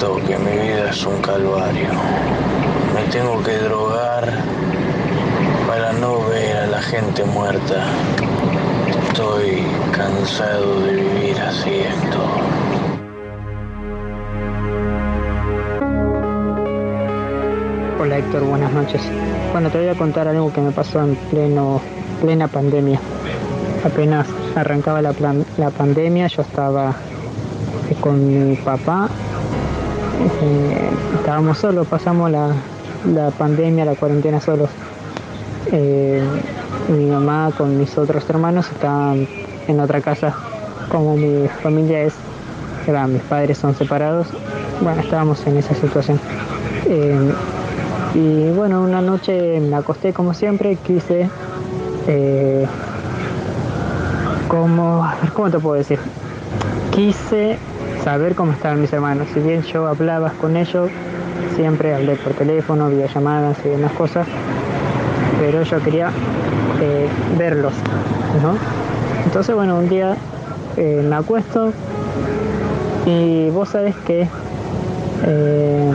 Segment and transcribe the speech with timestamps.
[0.00, 1.90] Que mi vida es un calvario.
[2.94, 4.32] Me tengo que drogar
[5.68, 7.84] para no ver a la gente muerta.
[9.08, 12.30] Estoy cansado de vivir así, Héctor.
[18.00, 19.02] Hola Héctor, buenas noches.
[19.52, 21.82] Bueno, te voy a contar algo que me pasó en pleno,
[22.22, 22.98] plena pandemia.
[23.84, 24.26] Apenas
[24.56, 25.12] arrancaba la,
[25.58, 26.94] la pandemia, yo estaba
[28.00, 29.10] con mi papá.
[30.42, 32.48] Eh, estábamos solos, pasamos la,
[33.12, 34.70] la pandemia, la cuarentena solos.
[35.72, 36.22] Eh,
[36.88, 39.26] mi mamá con mis otros hermanos estaban
[39.68, 40.34] en otra casa.
[40.90, 42.14] Como mi familia es,
[42.92, 44.26] va, mis padres son separados,
[44.80, 46.18] bueno, estábamos en esa situación.
[46.86, 47.32] Eh,
[48.14, 51.28] y bueno, una noche me acosté como siempre, quise...
[54.48, 56.00] Como, ¿Cómo te puedo decir?
[56.90, 57.56] Quise
[58.04, 59.28] saber cómo estaban mis hermanos.
[59.34, 60.90] Si bien yo hablaba con ellos,
[61.56, 64.26] siempre hablé por teléfono, videollamadas y demás cosas,
[65.38, 66.10] pero yo quería
[66.80, 67.74] eh, verlos,
[68.42, 68.56] ¿no?
[69.24, 70.16] Entonces, bueno, un día
[70.76, 71.72] eh, me acuesto
[73.06, 74.26] y vos sabés que
[75.26, 75.92] eh,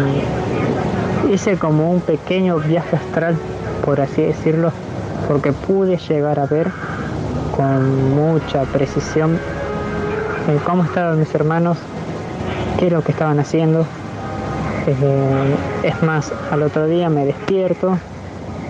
[1.32, 3.36] hice como un pequeño viaje astral,
[3.84, 4.72] por así decirlo,
[5.28, 6.70] porque pude llegar a ver
[7.56, 9.40] con mucha precisión
[10.64, 11.78] cómo estaban mis hermanos,
[12.78, 13.86] qué es lo que estaban haciendo.
[14.88, 17.98] Eh, es más, al otro día me despierto,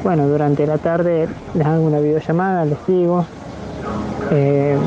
[0.03, 3.25] bueno, durante la tarde les hago una videollamada, les digo
[4.31, 4.77] eh,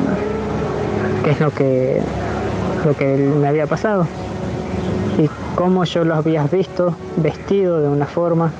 [1.24, 2.00] qué es lo que,
[2.86, 4.06] lo que me había pasado
[5.18, 8.52] y cómo yo los había visto vestidos de una forma,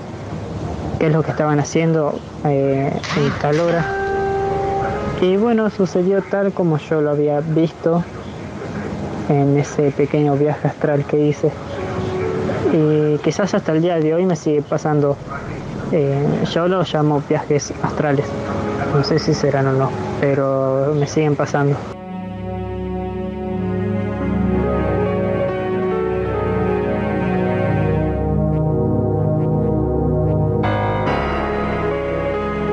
[0.99, 3.87] qué es lo que estaban haciendo eh, en tal hora.
[5.21, 8.03] Y bueno, sucedió tal como yo lo había visto
[9.29, 11.51] en ese pequeño viaje astral que hice.
[12.73, 15.17] Y quizás hasta el día de hoy me sigue pasando,
[15.93, 18.27] eh, yo lo llamo viajes astrales,
[18.95, 19.91] no sé si serán o no,
[20.21, 21.77] pero me siguen pasando.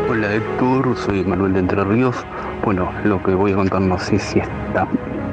[0.10, 2.16] Hola Héctor, soy Manuel de Entre Ríos.
[2.64, 4.48] Bueno, lo que voy a contar no sé si es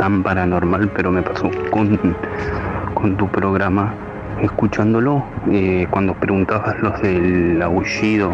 [0.02, 1.96] tan, paranormal, pero me pasó con,
[2.92, 3.94] con tu programa,
[4.40, 8.32] escuchándolo, eh, cuando preguntabas los del aullido,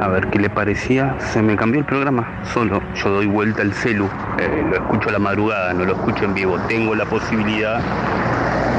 [0.00, 2.82] a ver qué le parecía, se me cambió el programa solo.
[2.96, 4.06] Yo doy vuelta al celu,
[4.40, 6.58] eh, lo escucho a la madrugada, no lo escucho en vivo.
[6.66, 7.80] Tengo la posibilidad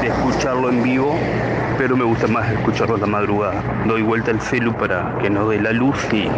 [0.02, 1.18] de escucharlo en vivo,
[1.78, 3.62] pero me gusta más escucharlo a la madrugada.
[3.86, 6.28] Doy vuelta al celu para que no dé la luz y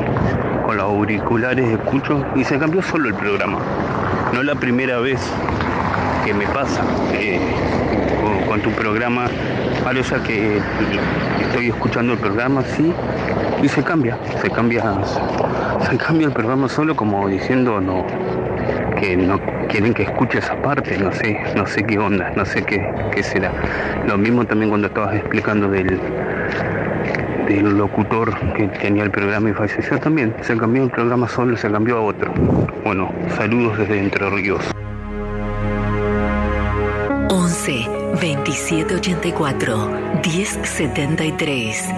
[0.68, 3.58] con los auriculares escucho y se cambió solo el programa.
[4.34, 5.18] No la primera vez
[6.26, 6.84] que me pasa
[7.14, 7.40] eh,
[8.20, 9.28] con, con tu programa,
[9.82, 10.60] vale, o sea que
[11.40, 12.92] estoy escuchando el programa así
[13.62, 14.82] y se cambia, se cambia,
[15.88, 18.04] se cambia el programa solo como diciendo no
[19.00, 22.62] que no quieren que escuche esa parte, no sé, no sé qué onda, no sé
[22.62, 23.52] qué será.
[24.06, 25.98] Lo mismo también cuando estabas explicando del
[27.48, 30.34] del locutor que tenía el programa y falleció también.
[30.42, 32.32] Se cambió el programa solo, se cambió a otro.
[32.84, 34.62] Bueno, saludos desde Entre Ríos.
[37.30, 37.86] 11
[38.20, 39.90] 2784
[40.24, 41.94] 1073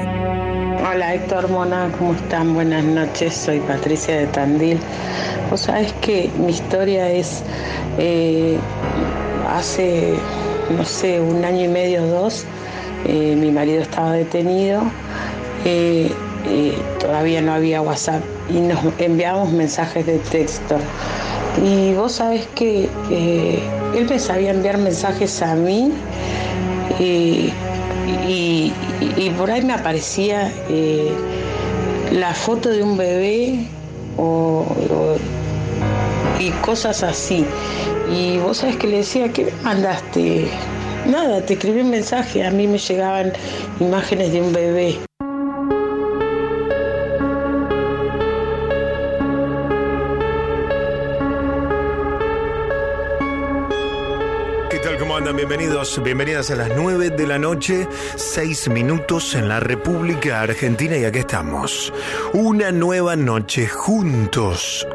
[0.92, 2.54] Hola Héctor Mona, ¿cómo están?
[2.54, 4.78] Buenas noches, soy Patricia de Tandil.
[5.50, 7.44] Vos sabés que mi historia es
[7.98, 8.56] eh,
[9.48, 10.14] hace,
[10.76, 12.44] no sé, un año y medio, dos,
[13.06, 14.82] eh, mi marido estaba detenido,
[15.64, 16.10] eh,
[16.98, 20.76] todavía no había WhatsApp y nos enviamos mensajes de texto.
[21.64, 22.88] Y vos sabés que
[23.94, 25.92] él me sabía enviar mensajes a mí
[26.98, 27.52] y,
[29.36, 31.12] por ahí me aparecía eh,
[32.12, 33.66] la foto de un bebé
[36.38, 37.44] y cosas así.
[38.12, 40.48] Y vos sabés que le decía, ¿qué me mandaste?
[41.06, 43.32] Nada, te escribí un mensaje, a mí me llegaban
[43.78, 45.09] imágenes de un bebé.
[55.50, 61.04] Bienvenidos, bienvenidas a las 9 de la noche, 6 minutos en la República Argentina y
[61.04, 61.92] aquí estamos.
[62.32, 64.86] Una nueva noche juntos.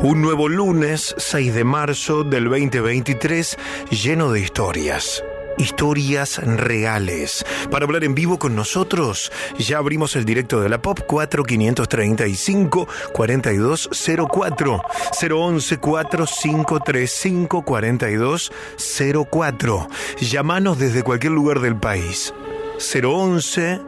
[0.00, 3.56] Un nuevo lunes, 6 de marzo del 2023,
[3.92, 5.22] lleno de historias
[5.58, 7.44] historias reales.
[7.70, 14.82] Para hablar en vivo con nosotros, ya abrimos el directo de la Pop 4535 4204
[15.20, 19.88] 011 4535 4204.
[20.20, 22.32] Llámanos desde cualquier lugar del país.
[22.78, 23.80] 011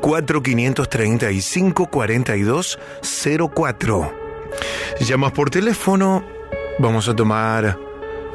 [0.00, 4.22] 4535 4204.
[5.00, 6.22] Llamas por teléfono,
[6.78, 7.78] vamos a tomar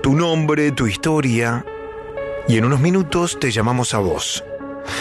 [0.01, 1.63] tu nombre, tu historia
[2.47, 4.44] y en unos minutos te llamamos a vos.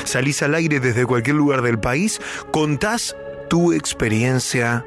[0.04, 2.20] Salís al aire desde cualquier lugar del país,
[2.50, 3.16] contás
[3.48, 4.84] tu experiencia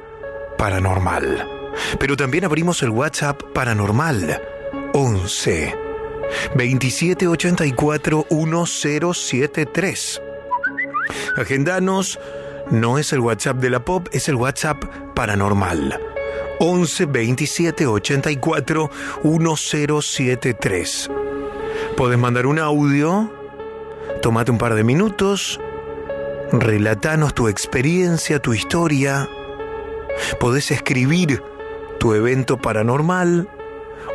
[0.58, 1.48] paranormal.
[1.98, 4.40] Pero también abrimos el WhatsApp paranormal
[4.92, 5.74] 11
[6.54, 10.22] 2784 1073.
[11.36, 12.18] Agendanos,
[12.70, 14.84] no es el WhatsApp de la pop, es el WhatsApp
[15.14, 16.00] paranormal.
[16.60, 18.90] 11 27 84
[19.24, 21.10] 1073.
[22.00, 23.30] Podés mandar un audio,
[24.22, 25.60] tomate un par de minutos,
[26.50, 29.28] relatanos tu experiencia, tu historia.
[30.38, 31.42] Podés escribir
[31.98, 33.50] tu evento paranormal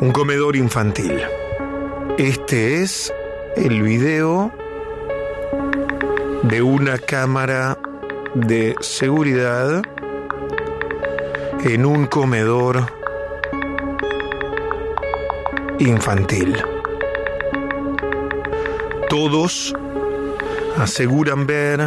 [0.00, 1.20] Un comedor infantil.
[2.18, 3.12] Este es
[3.56, 4.52] el video
[6.44, 7.76] de una cámara
[8.34, 9.82] de seguridad
[11.64, 12.86] en un comedor
[15.78, 16.56] infantil.
[19.08, 19.74] Todos
[20.76, 21.80] aseguran ver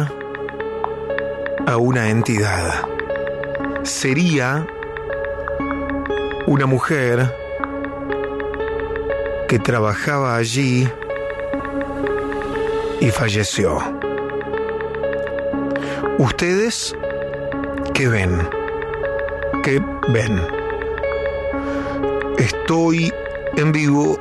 [1.66, 2.86] a una entidad.
[3.82, 4.66] Sería
[6.46, 7.34] una mujer
[9.48, 10.88] que trabajaba allí
[13.00, 14.11] y falleció.
[16.18, 16.94] ¿Ustedes
[17.94, 18.48] qué ven?
[19.62, 20.40] ¿Qué ven?
[22.38, 23.12] Estoy
[23.56, 24.18] en vivo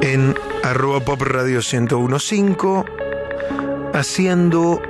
[0.00, 2.84] en arroba pop radio 1015
[3.92, 4.80] haciendo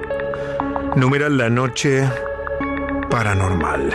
[0.94, 2.08] numeral la noche
[3.10, 3.92] paranormal.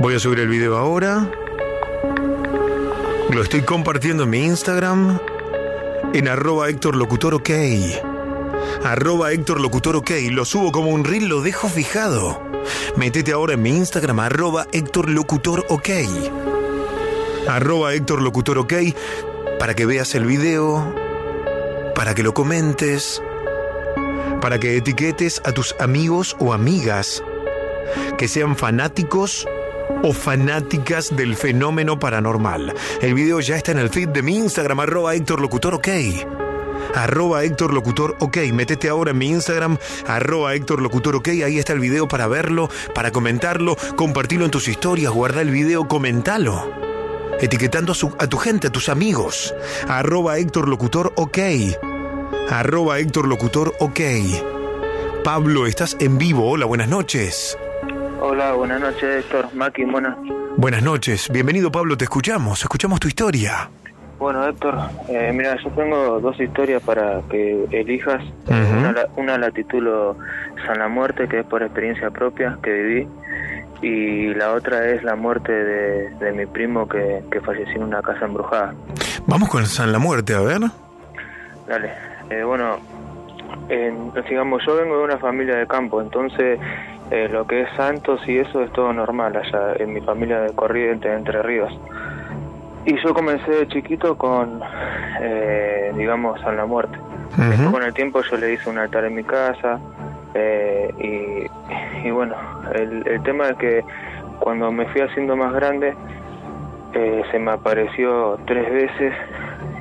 [0.00, 1.30] Voy a subir el video ahora.
[3.30, 5.18] Lo estoy compartiendo en mi Instagram
[6.12, 7.50] en arroba Héctor Locutor OK
[8.86, 10.10] arroba Héctor Locutor OK.
[10.30, 12.40] Lo subo como un reel, lo dejo fijado.
[12.96, 15.90] Métete ahora en mi Instagram, arroba Héctor Locutor OK.
[17.48, 18.74] Arroba Héctor Locutor OK
[19.58, 20.94] para que veas el video,
[21.94, 23.22] para que lo comentes,
[24.40, 27.22] para que etiquetes a tus amigos o amigas
[28.18, 29.46] que sean fanáticos
[30.02, 32.74] o fanáticas del fenómeno paranormal.
[33.00, 35.88] El video ya está en el feed de mi Instagram, arroba Héctor Locutor OK
[36.94, 38.36] arroba Héctor Locutor OK.
[38.52, 39.76] Métete ahora en mi Instagram,
[40.06, 41.28] arroba Héctor Locutor OK.
[41.28, 45.88] Ahí está el video para verlo, para comentarlo, compartirlo en tus historias, guarda el video,
[45.88, 46.70] comentalo.
[47.40, 49.54] Etiquetando a, su- a tu gente, a tus amigos.
[49.88, 51.38] Arroba Héctor Locutor OK.
[52.50, 54.00] Arroba Héctor Locutor OK.
[55.24, 56.48] Pablo, estás en vivo.
[56.50, 57.58] Hola, buenas noches.
[58.20, 59.52] Hola, buenas noches, Héctor.
[59.54, 60.16] Maki, buenas.
[60.56, 61.28] Buenas noches.
[61.30, 61.96] Bienvenido, Pablo.
[61.98, 62.62] Te escuchamos.
[62.62, 63.68] Escuchamos tu historia.
[64.18, 64.74] Bueno, Héctor,
[65.08, 68.22] eh, mira, yo tengo dos historias para que elijas.
[68.78, 70.16] Una, la- una la titulo
[70.66, 73.08] San la Muerte, que es por experiencia propia que viví.
[73.82, 78.00] Y la otra es la muerte de, de mi primo que, que falleció en una
[78.00, 78.72] casa embrujada.
[79.26, 80.60] Vamos con San la Muerte, a ver.
[81.68, 81.90] Dale.
[82.30, 82.78] Eh, bueno,
[83.68, 86.58] en- digamos, yo vengo de una familia de campo, entonces
[87.10, 90.52] eh, lo que es santos y eso es todo normal allá en mi familia de
[90.54, 91.72] Corrientes, Entre Ríos.
[92.86, 94.60] Y yo comencé de chiquito con,
[95.20, 96.96] eh, digamos, San la Muerte.
[97.36, 99.78] Después con el tiempo yo le hice un altar en mi casa
[100.34, 102.34] eh, y, y bueno,
[102.74, 103.84] el, el tema es que
[104.38, 105.94] cuando me fui haciendo más grande
[106.94, 109.12] eh, se me apareció tres veces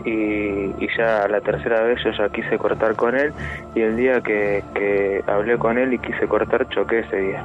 [0.04, 3.32] y, y ya la tercera vez yo ya quise cortar con él
[3.74, 7.44] y el día que, que hablé con él y quise cortar choqué ese día.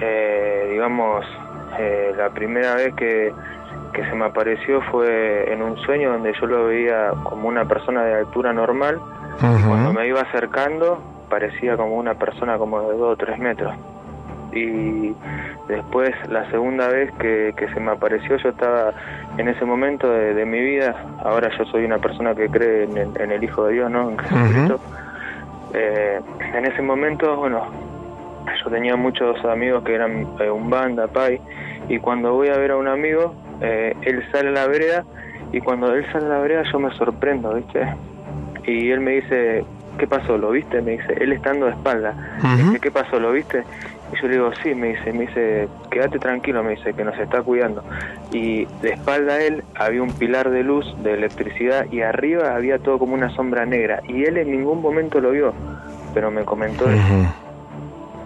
[0.00, 1.26] Eh, digamos,
[1.78, 3.32] eh, la primera vez que,
[3.92, 8.04] que se me apareció fue en un sueño donde yo lo veía como una persona
[8.04, 9.00] de altura normal
[9.40, 13.74] cuando me iba acercando parecía como una persona como de dos o tres metros.
[14.52, 15.14] Y
[15.68, 18.92] después la segunda vez que, que se me apareció yo estaba
[19.38, 22.96] en ese momento de, de mi vida, ahora yo soy una persona que cree en
[22.96, 24.10] el, en el Hijo de Dios, ¿no?
[24.10, 24.80] En Jesucristo.
[25.72, 26.20] Eh,
[26.52, 27.64] en ese momento, bueno,
[28.62, 31.40] yo tenía muchos amigos que eran eh, un banda, pai,
[31.90, 35.04] y cuando voy a ver a un amigo, eh, él sale a la vereda,
[35.52, 37.84] y cuando él sale a la vereda yo me sorprendo, ¿viste?
[38.64, 39.64] Y él me dice,
[39.98, 40.38] ¿qué pasó?
[40.38, 40.80] ¿Lo viste?
[40.82, 42.14] Me dice, él estando de espalda.
[42.56, 43.18] Dice, ¿qué pasó?
[43.18, 43.64] ¿Lo viste?
[44.12, 47.18] Y yo le digo, sí, me dice, me dice, quédate tranquilo, me dice, que nos
[47.18, 47.82] está cuidando.
[48.32, 52.78] Y de espalda a él había un pilar de luz, de electricidad, y arriba había
[52.78, 54.00] todo como una sombra negra.
[54.06, 55.52] Y él en ningún momento lo vio,
[56.14, 57.34] pero me comentó eso.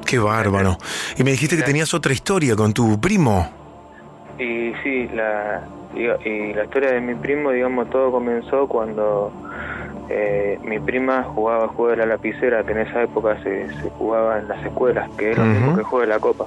[0.05, 0.77] Qué bárbaro.
[1.17, 3.49] Y me dijiste que tenías otra historia con tu primo.
[4.39, 5.63] Y sí, la,
[5.95, 9.33] y la historia de mi primo, digamos, todo comenzó cuando
[10.11, 14.39] eh, mi prima jugaba juego de la lapicera, que en esa época se, se jugaba
[14.39, 16.47] en las escuelas, que es lo mismo que juego de la copa.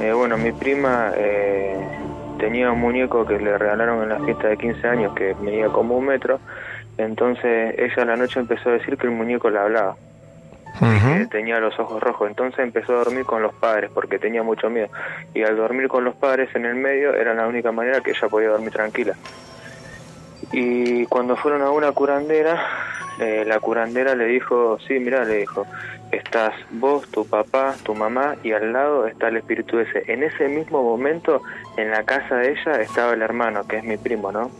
[0.00, 1.76] Eh, bueno, mi prima eh,
[2.38, 5.96] tenía un muñeco que le regalaron en la fiesta de 15 años que medía como
[5.96, 6.40] un metro,
[6.98, 9.96] entonces ella a la noche empezó a decir que el muñeco le hablaba
[10.78, 12.28] que tenía los ojos rojos.
[12.28, 14.88] Entonces empezó a dormir con los padres porque tenía mucho miedo.
[15.34, 18.28] Y al dormir con los padres en el medio era la única manera que ella
[18.28, 19.14] podía dormir tranquila.
[20.52, 22.62] Y cuando fueron a una curandera,
[23.20, 25.66] eh, la curandera le dijo, sí, mira, le dijo,
[26.10, 30.04] estás vos, tu papá, tu mamá y al lado está el espíritu ese.
[30.12, 31.42] En ese mismo momento,
[31.76, 34.50] en la casa de ella estaba el hermano, que es mi primo, ¿no?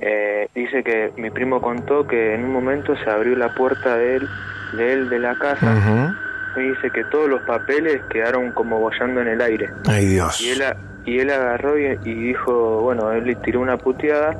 [0.00, 4.16] Eh, dice que mi primo contó que en un momento se abrió la puerta de
[4.16, 4.28] él,
[4.74, 6.14] de él de la casa
[6.56, 9.70] y dice que todos los papeles quedaron como bollando en el aire.
[9.86, 10.40] Ay, Dios.
[10.40, 10.62] Y él,
[11.04, 14.36] y él agarró y, y dijo, bueno, él le tiró una puteada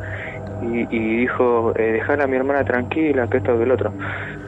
[0.62, 3.92] y, y dijo, eh, dejar a mi hermana tranquila, que esto que el otro.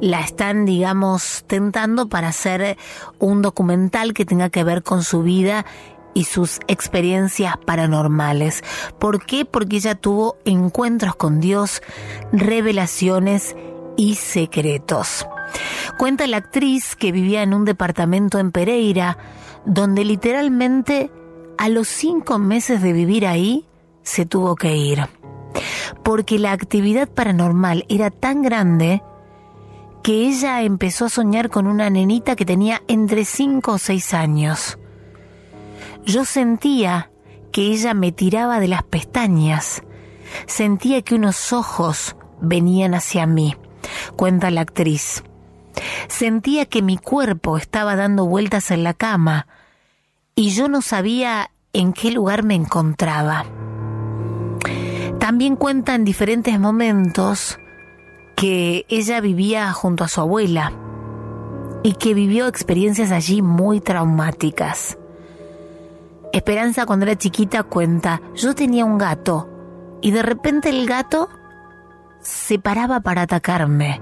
[0.00, 2.76] la están, digamos, tentando para hacer
[3.18, 5.64] un documental que tenga que ver con su vida
[6.14, 8.64] y sus experiencias paranormales.
[8.98, 9.44] ¿Por qué?
[9.44, 11.82] Porque ella tuvo encuentros con Dios,
[12.32, 13.54] revelaciones
[13.96, 15.26] y secretos.
[15.98, 19.18] Cuenta la actriz que vivía en un departamento en Pereira,
[19.64, 21.10] donde literalmente
[21.58, 23.66] a los cinco meses de vivir ahí
[24.02, 25.06] se tuvo que ir.
[26.02, 29.02] Porque la actividad paranormal era tan grande
[30.06, 34.78] que ella empezó a soñar con una nenita que tenía entre cinco o seis años.
[36.04, 37.10] Yo sentía
[37.50, 39.82] que ella me tiraba de las pestañas.
[40.46, 43.56] Sentía que unos ojos venían hacia mí,
[44.14, 45.24] cuenta la actriz.
[46.06, 49.48] Sentía que mi cuerpo estaba dando vueltas en la cama
[50.36, 53.44] y yo no sabía en qué lugar me encontraba.
[55.18, 57.58] También cuenta en diferentes momentos
[58.36, 60.72] que ella vivía junto a su abuela
[61.82, 64.98] y que vivió experiencias allí muy traumáticas.
[66.32, 69.48] Esperanza cuando era chiquita cuenta, yo tenía un gato
[70.02, 71.30] y de repente el gato
[72.20, 74.00] se paraba para atacarme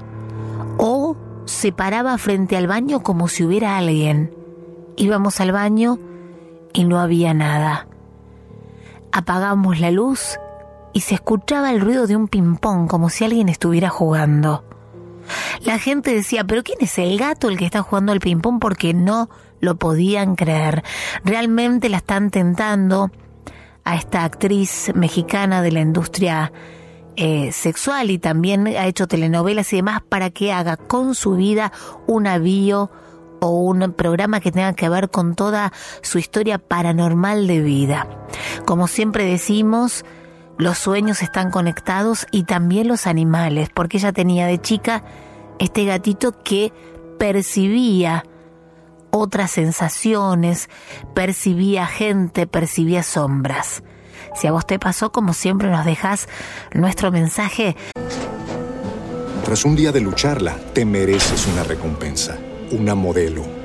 [0.79, 4.35] o se paraba frente al baño como si hubiera alguien.
[4.97, 5.99] Íbamos al baño
[6.73, 7.87] y no había nada.
[9.13, 10.39] Apagamos la luz
[10.95, 14.65] y se escuchaba el ruido de un ping-pong como si alguien estuviera jugando.
[15.65, 18.59] La gente decía, pero ¿quién es el gato el que está jugando al ping-pong?
[18.61, 19.29] Porque no
[19.61, 20.85] lo podían creer.
[21.25, 23.11] Realmente la están tentando
[23.85, 26.53] a esta actriz mexicana de la industria
[27.17, 31.73] eh, sexual y también ha hecho telenovelas y demás para que haga con su vida
[32.07, 32.91] un avío
[33.41, 35.73] o un programa que tenga que ver con toda
[36.03, 38.09] su historia paranormal de vida.
[38.65, 40.05] Como siempre decimos,
[40.59, 45.03] los sueños están conectados y también los animales, porque ella tenía de chica
[45.59, 46.73] este gatito que
[47.19, 48.25] percibía
[49.11, 50.69] otras sensaciones,
[51.15, 53.83] percibía gente, percibía sombras.
[54.35, 56.29] Si a vos te pasó, como siempre nos dejas
[56.73, 57.77] nuestro mensaje.
[59.45, 62.39] Tras un día de lucharla, te mereces una recompensa,
[62.73, 63.45] una modelo,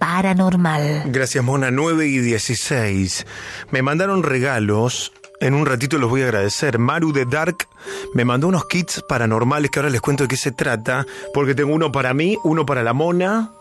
[0.00, 1.04] paranormal.
[1.06, 1.70] Gracias, Mona.
[1.70, 3.26] 9 y 16.
[3.70, 5.12] Me mandaron regalos.
[5.40, 6.78] En un ratito los voy a agradecer.
[6.78, 7.68] Maru de Dark
[8.14, 11.06] me mandó unos kits paranormales que ahora les cuento de qué se trata.
[11.32, 13.52] Porque tengo uno para mí, uno para la Mona.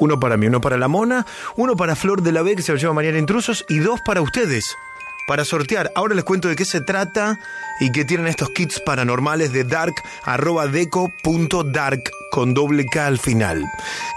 [0.00, 1.24] Uno para mí, uno para la Mona.
[1.56, 3.64] Uno para Flor de la B, que se lo lleva Mariana Intrusos.
[3.68, 4.74] Y dos para ustedes
[5.26, 5.90] para sortear.
[5.94, 7.38] Ahora les cuento de qué se trata
[7.80, 13.64] y que tienen estos kits paranormales de dark arroba deco.dark con doble K al final.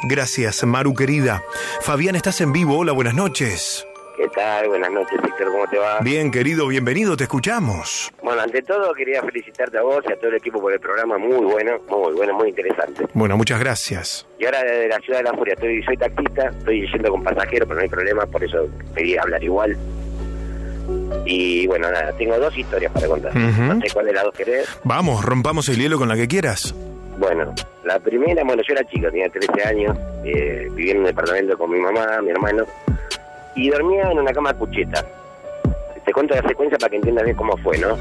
[0.10, 1.44] Gracias, Maru querida.
[1.82, 2.78] Fabián, estás en vivo.
[2.78, 3.86] Hola, buenas noches.
[4.18, 4.70] ¿Qué tal?
[4.70, 5.52] Buenas noches, Víctor.
[5.52, 6.00] ¿Cómo te va?
[6.00, 8.13] Bien, querido, bienvenido, te escuchamos.
[8.24, 11.18] Bueno, ante todo quería felicitarte a vos y a todo el equipo por el programa.
[11.18, 13.08] Muy bueno, muy bueno, muy interesante.
[13.13, 14.26] Bueno, muchas gracias.
[14.39, 17.68] Y ahora desde la ciudad de la furia, estoy, soy taxista, estoy yendo con pasajeros,
[17.68, 19.78] pero no hay problema, por eso pedí hablar igual.
[21.25, 23.35] Y bueno, nada, tengo dos historias para contar.
[23.35, 24.69] No sé cuál de las dos querés.
[24.83, 26.73] Vamos, rompamos el hielo con la que quieras.
[27.17, 31.57] Bueno, la primera, bueno, yo era chico, tenía 13 años, eh, vivía en un departamento
[31.57, 32.65] con mi mamá, mi hermano,
[33.55, 35.03] y dormía en una cama cucheta.
[36.05, 37.97] Te cuento la secuencia para que entiendas bien cómo fue, ¿no?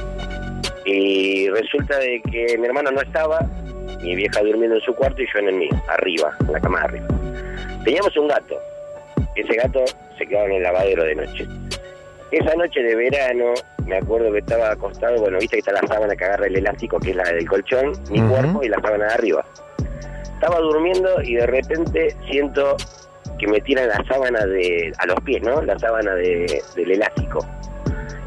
[0.84, 3.40] Y resulta de que mi hermano no estaba,
[4.02, 6.80] mi vieja durmiendo en su cuarto y yo en el mío, arriba, en la cama
[6.80, 7.06] de arriba.
[7.84, 8.58] Teníamos un gato.
[9.37, 9.84] Ese gato
[10.18, 11.46] se quedaba en el lavadero de noche.
[12.35, 13.55] Esa noche de verano,
[13.87, 16.99] me acuerdo que estaba acostado, bueno, viste que está la sábana que agarra el elástico,
[16.99, 19.44] que es la del colchón, mi cuerpo y la sábana de arriba.
[20.35, 22.77] Estaba durmiendo y de repente siento
[23.38, 25.62] que me tiran la sábana de, a los pies, ¿no?
[25.62, 27.38] La sábana de, del elástico.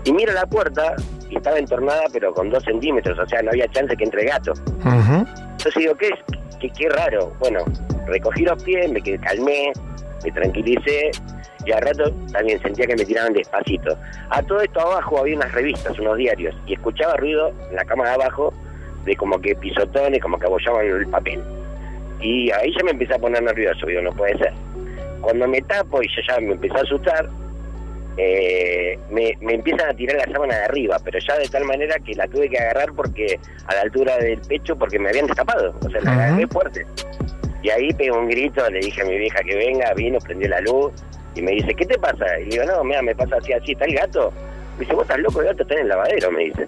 [0.06, 0.96] Y miro la puerta
[1.30, 4.54] y estaba entornada, pero con dos centímetros, o sea, no había chance que entre gato.
[4.86, 6.58] Entonces digo, ¿qué es?
[6.62, 7.34] Qué, qué raro.
[7.40, 7.60] Bueno,
[8.06, 9.74] recogí los pies, me calmé,
[10.24, 11.12] me tranquilicé
[11.68, 13.98] y al rato también sentía que me tiraban despacito.
[14.30, 18.06] A todo esto abajo había unas revistas, unos diarios, y escuchaba ruido en la cama
[18.06, 18.54] de abajo
[19.04, 21.44] de como que pisotones, como que abollaban el papel.
[22.22, 24.54] Y ahí ya me empecé a poner nervioso, digo, no puede ser.
[25.20, 27.30] Cuando me tapo y yo ya me empecé a asustar,
[28.16, 32.00] eh, me, me empiezan a tirar la sábana de arriba, pero ya de tal manera
[32.00, 35.76] que la tuve que agarrar porque a la altura del pecho porque me habían destapado,
[35.86, 36.86] o sea, la agarré fuerte.
[37.62, 40.62] Y ahí pego un grito, le dije a mi vieja que venga, vino, prendió la
[40.62, 40.94] luz
[41.38, 42.26] y me dice, ¿qué te pasa?
[42.42, 44.32] Y digo, no, mira, me pasa así, así, ¿está el gato?
[44.76, 46.68] Me dice, vos estás loco, el gato está en el lavadero, me dice.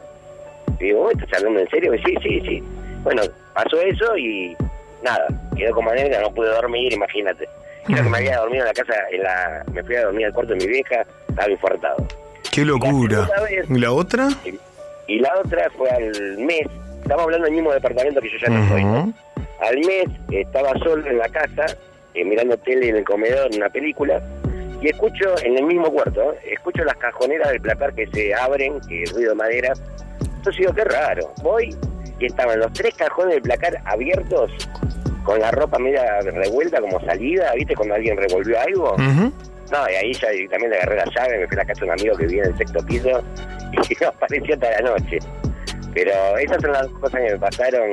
[0.80, 1.94] Y digo, ¿vos estás hablando en serio?
[1.94, 2.64] Y sí, sí, sí.
[3.04, 3.22] Bueno,
[3.54, 4.56] pasó eso y
[5.04, 5.28] nada,
[5.58, 7.48] quedó como anécdota, no pude dormir, imagínate.
[7.86, 10.34] Creo que me había dormido en la casa, en la, me fui a dormir al
[10.34, 12.06] cuarto de mi vieja, estaba infartado.
[12.52, 13.28] Qué locura.
[13.50, 14.28] vez- ¿Y la otra?
[15.08, 16.68] Y la otra fue al mes,
[17.02, 18.84] estamos hablando del mismo departamento que yo ya no estoy.
[18.84, 19.14] ¿no?
[19.62, 21.66] Al mes estaba solo en la casa,
[22.14, 24.22] eh, mirando tele en el comedor, en una película,
[24.82, 26.54] y escucho en el mismo cuarto, ¿eh?
[26.54, 29.74] escucho las cajoneras del placar que se abren, que ruido de madera.
[30.22, 31.34] Entonces digo, qué raro.
[31.42, 31.76] Voy
[32.20, 34.52] y estaban los tres cajones del placar abiertos,
[35.24, 37.76] con la ropa media revuelta, como salida, ¿viste?
[37.76, 38.96] Cuando alguien revolvió algo.
[38.98, 41.92] No, y ahí ya directamente agarré la llave, me fui a la casa de un
[41.92, 43.10] amigo que vivía en el sexto piso
[43.90, 45.20] y no apareció hasta la noche.
[45.94, 47.90] Pero esas son las cosas que me pasaron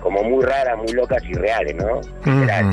[0.00, 2.00] como muy raras, muy locas y reales, ¿no?
[2.24, 2.70] Literal.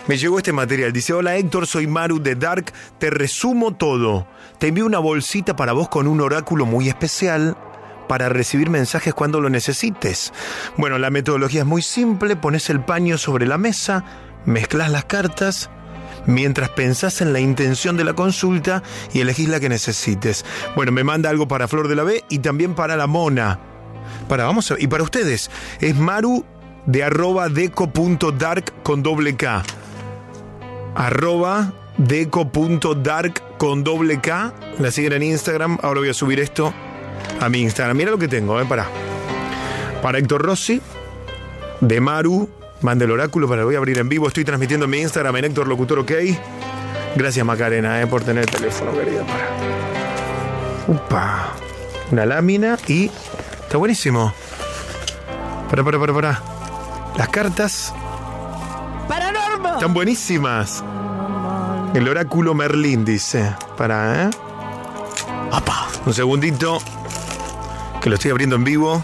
[0.07, 0.93] Me llegó este material.
[0.93, 2.71] Dice, hola Héctor, soy Maru de Dark.
[2.97, 4.25] Te resumo todo.
[4.57, 7.57] Te envío una bolsita para vos con un oráculo muy especial
[8.07, 10.33] para recibir mensajes cuando lo necesites.
[10.77, 12.35] Bueno, la metodología es muy simple.
[12.35, 14.03] Pones el paño sobre la mesa,
[14.45, 15.69] mezclas las cartas,
[16.25, 20.45] mientras pensás en la intención de la consulta y elegís la que necesites.
[20.75, 23.59] Bueno, me manda algo para Flor de la B y también para la Mona.
[24.27, 26.45] Para, vamos y para ustedes, es maru
[26.85, 29.63] de arroba deco.dark con doble K.
[30.95, 34.53] Arroba deco.dark con doble K.
[34.79, 35.77] La siguen en Instagram.
[35.81, 36.73] Ahora voy a subir esto
[37.39, 37.97] a mi Instagram.
[37.97, 38.65] Mira lo que tengo, ¿eh?
[38.65, 38.87] Para.
[40.01, 40.81] Para Héctor Rossi,
[41.81, 42.49] de Maru,
[42.81, 44.27] manda el oráculo para lo voy a abrir en vivo.
[44.27, 46.11] Estoy transmitiendo en mi Instagram en Héctor Locutor OK.
[47.15, 49.23] Gracias Macarena eh, por tener el teléfono, querida.
[49.25, 49.47] Para.
[50.87, 51.53] Upa.
[52.11, 53.09] Una lámina y.
[53.63, 54.33] Está buenísimo.
[55.69, 56.43] Para, para, para, para.
[57.17, 57.93] Las cartas
[59.07, 59.73] ¡Paranormal!
[59.75, 60.83] están buenísimas.
[61.93, 63.55] El oráculo Merlín dice.
[63.75, 64.29] Para, ¿eh?
[65.51, 65.87] ¡Apa!
[66.05, 66.79] Un segundito.
[68.07, 69.03] Que lo estoy abriendo en vivo.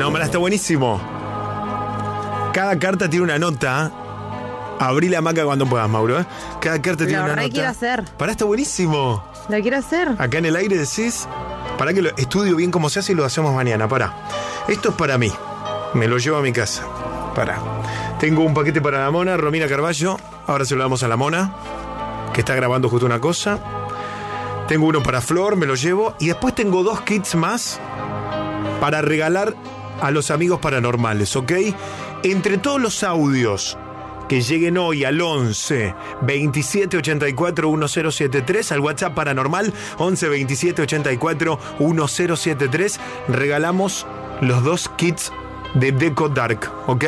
[0.00, 1.00] No, mira, está buenísimo.
[2.52, 3.92] Cada carta tiene una nota.
[4.80, 6.18] Abrí la maca cuando puedas, Mauro.
[6.18, 6.26] ¿eh?
[6.60, 7.48] Cada carta tiene Lo una nota.
[7.48, 8.04] quiero hacer.
[8.16, 9.22] Pará, está buenísimo.
[9.48, 10.08] ¿La quiero hacer?
[10.18, 11.28] Acá en el aire decís.
[11.78, 13.86] Para que lo estudio bien cómo se hace y lo hacemos mañana.
[13.86, 14.12] Para.
[14.66, 15.30] Esto es para mí.
[15.94, 16.82] Me lo llevo a mi casa.
[17.36, 17.60] Para.
[18.18, 20.16] Tengo un paquete para la mona, Romina Carballo.
[20.48, 21.54] Ahora se lo damos a la mona,
[22.34, 23.77] que está grabando justo una cosa.
[24.68, 26.14] Tengo uno para Flor, me lo llevo.
[26.20, 27.80] Y después tengo dos kits más
[28.80, 29.54] para regalar
[30.02, 31.52] a los amigos paranormales, ¿ok?
[32.22, 33.78] Entre todos los audios
[34.28, 43.00] que lleguen hoy al 11 27 84 1073 al WhatsApp paranormal 11 27 84 1073
[43.28, 44.06] regalamos
[44.42, 45.32] los dos kits
[45.72, 47.04] de Deco Dark, ¿ok?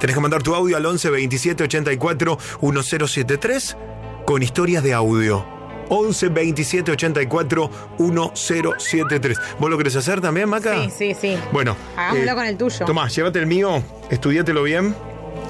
[0.00, 3.76] Tenés que mandar tu audio al 11 27 84 1073
[4.24, 5.55] con historias de audio.
[5.88, 9.38] 11 27 84 1073.
[9.58, 10.74] ¿Vos lo querés hacer también, Maca?
[10.84, 11.38] Sí, sí, sí.
[11.52, 11.76] Bueno.
[11.96, 12.86] Hagámoslo eh, con el tuyo.
[12.86, 14.94] Tomás, llévate el mío, estudiátelo bien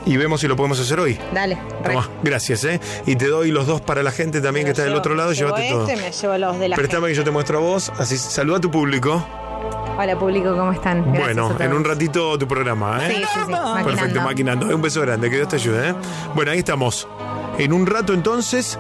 [0.05, 1.19] y vemos si lo podemos hacer hoy.
[1.33, 1.59] Dale.
[1.85, 2.81] Tomás, gracias, ¿eh?
[3.07, 5.69] Y te doy los dos para la gente también que está del otro lado, llévate
[5.69, 5.87] todo.
[5.89, 8.59] este, me llevo los de la Préstame que yo te muestro a vos, así saluda
[8.59, 9.25] a tu público.
[9.99, 11.03] Hola público, ¿cómo están?
[11.13, 13.15] Gracias bueno, en un ratito tu programa, ¿eh?
[13.17, 13.53] Sí, sí, sí.
[13.53, 14.21] Perfecto, Maquinando.
[14.23, 14.77] maquinando.
[14.77, 15.95] Un beso grande, que Dios te ayude, ¿eh?
[16.35, 17.09] Bueno, ahí estamos.
[17.59, 18.79] En un rato entonces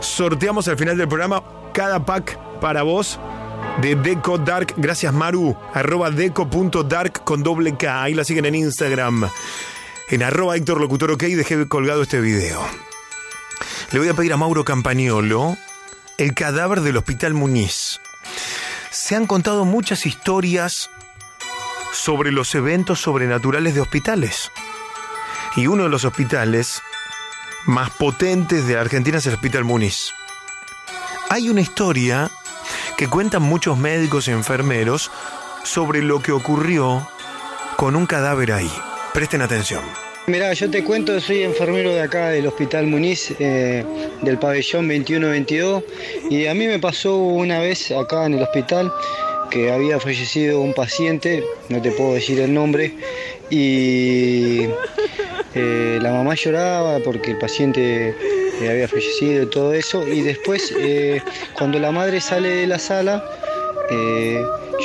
[0.00, 3.18] sorteamos al final del programa cada pack para vos
[3.80, 4.74] de Deco Dark.
[4.76, 8.02] Gracias Maru, arroba deco.dark con doble K.
[8.02, 9.28] Ahí la siguen en Instagram.
[10.08, 12.60] En arroba Héctor Locutor OK dejé colgado este video.
[13.92, 15.56] Le voy a pedir a Mauro Campagnolo
[16.18, 18.00] el cadáver del Hospital Muñiz.
[18.90, 20.90] Se han contado muchas historias
[21.92, 24.50] sobre los eventos sobrenaturales de hospitales.
[25.56, 26.82] Y uno de los hospitales
[27.66, 30.12] más potentes de Argentina es el Hospital Muniz.
[31.28, 32.30] Hay una historia
[32.96, 35.10] que cuentan muchos médicos y enfermeros
[35.64, 37.06] sobre lo que ocurrió
[37.76, 38.70] con un cadáver ahí.
[39.12, 39.82] Presten atención.
[40.26, 43.84] Mirá, yo te cuento, soy enfermero de acá del Hospital Muniz, eh,
[44.22, 45.82] del pabellón 21-22,
[46.30, 48.92] y a mí me pasó una vez acá en el hospital,
[49.50, 52.94] que había fallecido un paciente, no te puedo decir el nombre,
[53.50, 54.66] y
[55.54, 58.14] eh, la mamá lloraba porque el paciente
[58.60, 61.22] eh, había fallecido y todo eso, y después eh,
[61.56, 63.24] cuando la madre sale de la sala,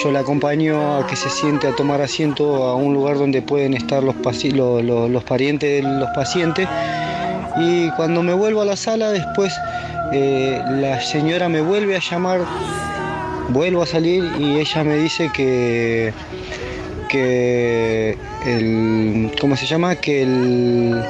[0.04, 3.75] yo la acompaño a que se siente a tomar asiento a un lugar donde pueden
[3.75, 6.67] estar los, paci- lo- lo- los parientes de los pacientes.
[7.58, 9.54] Y cuando me vuelvo a la sala, después
[10.12, 12.41] la señora me vuelve a llamar,
[13.49, 16.12] vuelvo a salir y ella me dice que,
[17.07, 19.95] que el, ¿cómo se llama?
[19.95, 21.03] Que, el,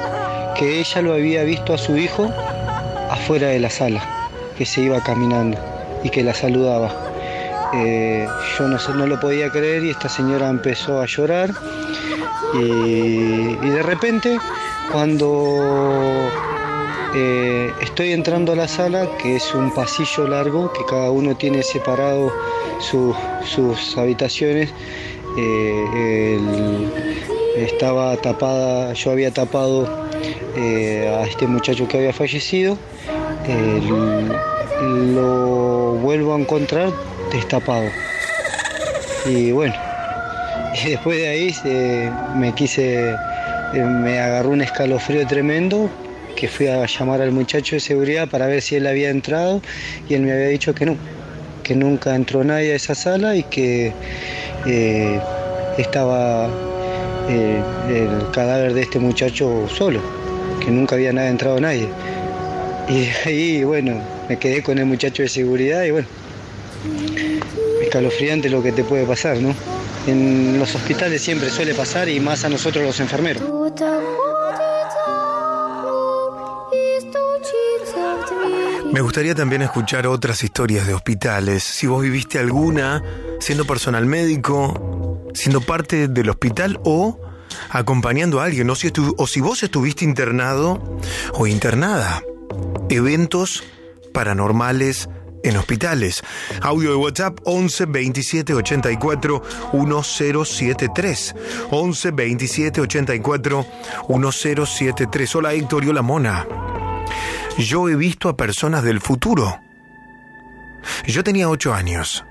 [0.58, 2.30] que ella lo había visto a su hijo
[3.10, 4.02] afuera de la sala,
[4.56, 5.58] que se iba caminando
[6.02, 6.94] y que la saludaba.
[7.74, 8.26] Eh,
[8.58, 11.50] yo no, no lo podía creer y esta señora empezó a llorar
[12.54, 14.38] y, de repente
[14.92, 16.30] cuando
[17.14, 21.62] eh, estoy entrando a la sala, que es un pasillo largo, que cada uno tiene
[21.62, 22.32] separado
[22.78, 24.70] su- sus habitaciones,
[25.36, 26.38] eh,
[27.56, 29.88] estaba tapada, yo había tapado
[30.56, 32.78] eh, a este muchacho que había fallecido,
[35.14, 36.90] lo vuelvo a encontrar
[37.32, 37.88] destapado.
[39.26, 39.74] Y bueno,
[40.84, 43.16] y después de ahí eh, me quise, eh,
[43.74, 45.90] me agarró un escalofrío tremendo,
[46.36, 49.62] que fui a llamar al muchacho de seguridad para ver si él había entrado
[50.08, 50.96] y él me había dicho que no,
[51.62, 53.92] que nunca entró nadie a esa sala y que
[54.66, 55.20] eh,
[55.78, 56.48] estaba
[57.28, 60.00] eh, el cadáver de este muchacho solo,
[60.64, 61.88] que nunca había nada entrado nadie.
[62.88, 66.08] Y ahí, bueno, me quedé con el muchacho de seguridad y bueno,
[67.82, 69.54] escalofriante lo que te puede pasar, ¿no?
[70.06, 73.42] En los hospitales siempre suele pasar y más a nosotros los enfermeros.
[78.96, 81.62] Me gustaría también escuchar otras historias de hospitales.
[81.62, 83.02] Si vos viviste alguna
[83.40, 87.20] siendo personal médico, siendo parte del hospital o
[87.68, 90.98] acompañando a alguien, o si, o si vos estuviste internado
[91.34, 92.22] o internada.
[92.88, 93.64] Eventos
[94.14, 95.10] paranormales
[95.42, 96.22] en hospitales.
[96.62, 99.42] Audio de WhatsApp 11 27 84
[99.74, 101.34] 1073.
[101.70, 103.66] 11 27 84
[104.08, 105.34] 1073.
[105.34, 106.46] Hola Héctor hola Mona.
[107.58, 109.60] Yo he visto a personas del futuro.
[111.06, 112.24] Yo tenía ocho años.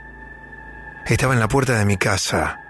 [1.07, 2.61] Estaba en la puerta de mi casa.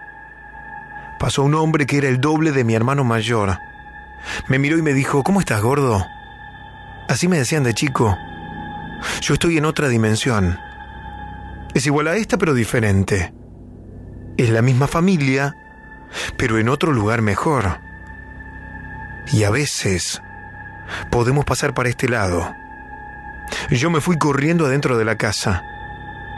[1.20, 3.58] Pasó un hombre que era el doble de mi hermano mayor.
[4.48, 6.06] Me miró y me dijo, ¿cómo estás, gordo?
[7.10, 8.18] Así me decían de chico.
[9.22, 10.58] Yo estoy en otra dimensión.
[11.74, 13.34] Es igual a esta, pero diferente.
[14.38, 15.54] Es la misma familia,
[16.38, 17.80] pero en otro lugar mejor.
[19.32, 20.22] Y a veces
[21.10, 22.54] podemos pasar para este lado.
[23.70, 25.64] Yo me fui corriendo adentro de la casa,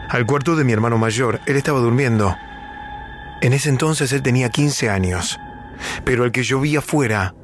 [0.10, 1.40] al cuarto de mi hermano mayor.
[1.46, 2.38] Él estaba durmiendo.
[3.42, 5.40] En ese entonces él tenía 15 años,
[6.04, 7.36] pero el que yo vi afuera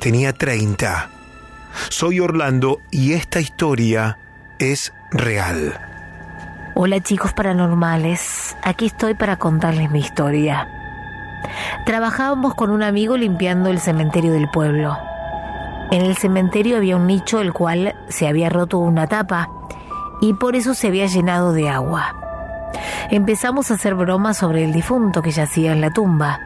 [0.00, 1.10] tenía 30.
[1.88, 4.18] Soy Orlando y esta historia
[4.58, 5.80] es real.
[6.74, 10.68] Hola chicos paranormales, aquí estoy para contarles mi historia.
[11.84, 14.96] Trabajábamos con un amigo limpiando el cementerio del pueblo.
[15.92, 19.50] En el cementerio había un nicho el cual se había roto una tapa
[20.22, 22.14] y por eso se había llenado de agua.
[23.10, 26.40] Empezamos a hacer bromas sobre el difunto que yacía en la tumba.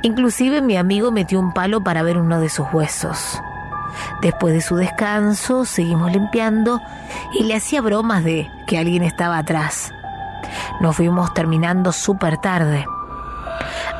[0.00, 3.38] Inclusive mi amigo metió un palo para ver uno de sus huesos.
[4.22, 6.80] Después de su descanso, seguimos limpiando
[7.38, 9.92] y le hacía bromas de que alguien estaba atrás.
[10.80, 12.86] Nos fuimos terminando súper tarde.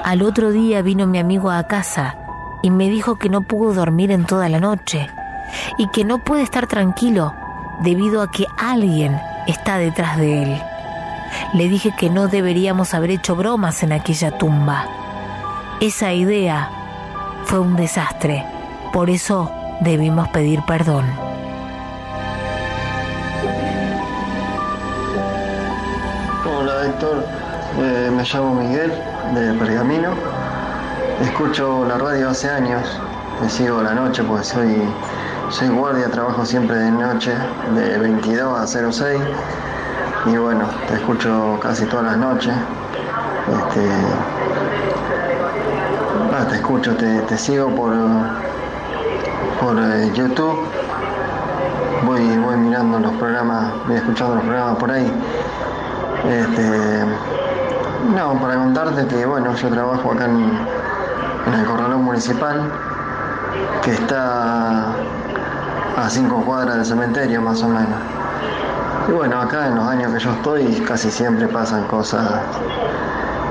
[0.03, 2.17] Al otro día vino mi amigo a casa
[2.63, 5.09] y me dijo que no pudo dormir en toda la noche
[5.79, 7.35] y que no puede estar tranquilo
[7.83, 10.63] debido a que alguien está detrás de él.
[11.55, 14.87] Le dije que no deberíamos haber hecho bromas en aquella tumba.
[15.81, 16.71] Esa idea
[17.45, 18.45] fue un desastre.
[18.93, 21.05] Por eso debimos pedir perdón.
[26.47, 27.25] Hola Héctor,
[27.81, 28.91] Eh, me llamo Miguel
[29.35, 30.11] de Pergamino.
[31.21, 33.01] Escucho la radio hace años,
[33.43, 34.89] me sigo la noche porque soy,
[35.51, 37.33] soy guardia, trabajo siempre de noche,
[37.75, 39.21] de 22 a 06.
[40.27, 42.55] Y bueno, te escucho casi todas las noches.
[43.49, 43.91] Este,
[46.39, 47.93] ah, te escucho, te, te sigo por,
[49.61, 50.69] por eh, YouTube.
[52.07, 55.13] Voy, voy mirando los programas, voy escuchando los programas por ahí.
[56.29, 57.05] Este,
[58.15, 60.78] no, para contarte que bueno, yo trabajo acá en,
[61.49, 62.71] en el corralón municipal,
[63.83, 64.89] que está
[65.97, 67.99] a cinco cuadras del cementerio más o menos.
[69.09, 72.29] Y bueno, acá en los años que yo estoy casi siempre pasan cosas,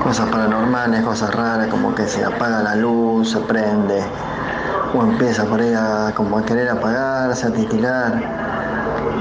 [0.04, 4.00] cosas paranormales, cosas raras, como que se apaga la luz, se prende,
[4.94, 8.22] o empieza por ahí a, como a querer apagarse, a titilar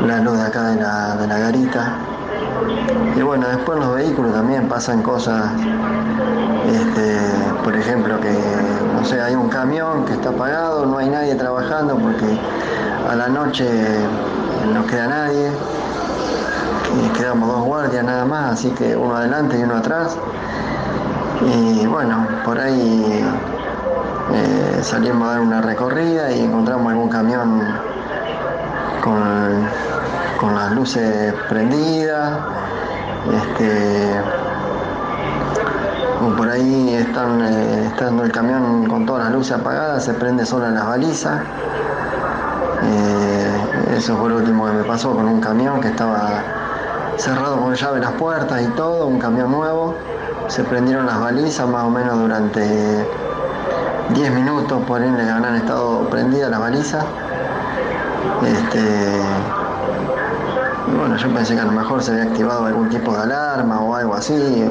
[0.06, 1.94] la luz de acá de la, de la garita.
[3.15, 5.52] Y bueno, después los vehículos también pasan cosas,
[6.65, 7.17] este,
[7.63, 8.32] por ejemplo, que
[8.93, 12.26] no sé, hay un camión que está apagado, no hay nadie trabajando porque
[13.10, 13.67] a la noche
[14.74, 15.52] no queda nadie
[17.17, 20.15] quedamos dos guardias nada más, así que uno adelante y uno atrás.
[21.41, 23.24] Y bueno, por ahí
[24.34, 27.62] eh, salimos a dar una recorrida y encontramos algún camión
[29.04, 29.67] con,
[30.38, 32.39] con las luces prendidas.
[33.34, 34.21] Este,
[36.26, 40.45] o por ahí están, eh, estando el camión con todas las luces apagadas, se prende
[40.45, 41.41] sola las balizas.
[42.84, 46.41] Eh, eso fue lo último que me pasó con un camión que estaba
[47.17, 49.95] cerrado con llave las puertas y todo, un camión nuevo.
[50.47, 53.06] Se prendieron las balizas más o menos durante
[54.13, 57.04] 10 minutos, por ahí habrán estado prendidas las balizas.
[58.43, 59.21] Este,
[60.97, 63.95] bueno, yo pensé que a lo mejor se había activado algún tipo de alarma o
[63.95, 64.69] algo así.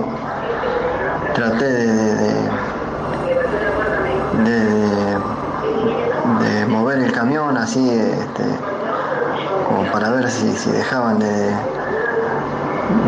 [1.34, 2.34] Traté de,
[6.40, 8.44] de, mover el camión así, este,
[9.68, 11.50] como para ver si, si dejaban de,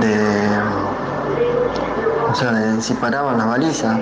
[0.01, 0.49] de,
[2.31, 3.99] o sea, si paraban las balizas.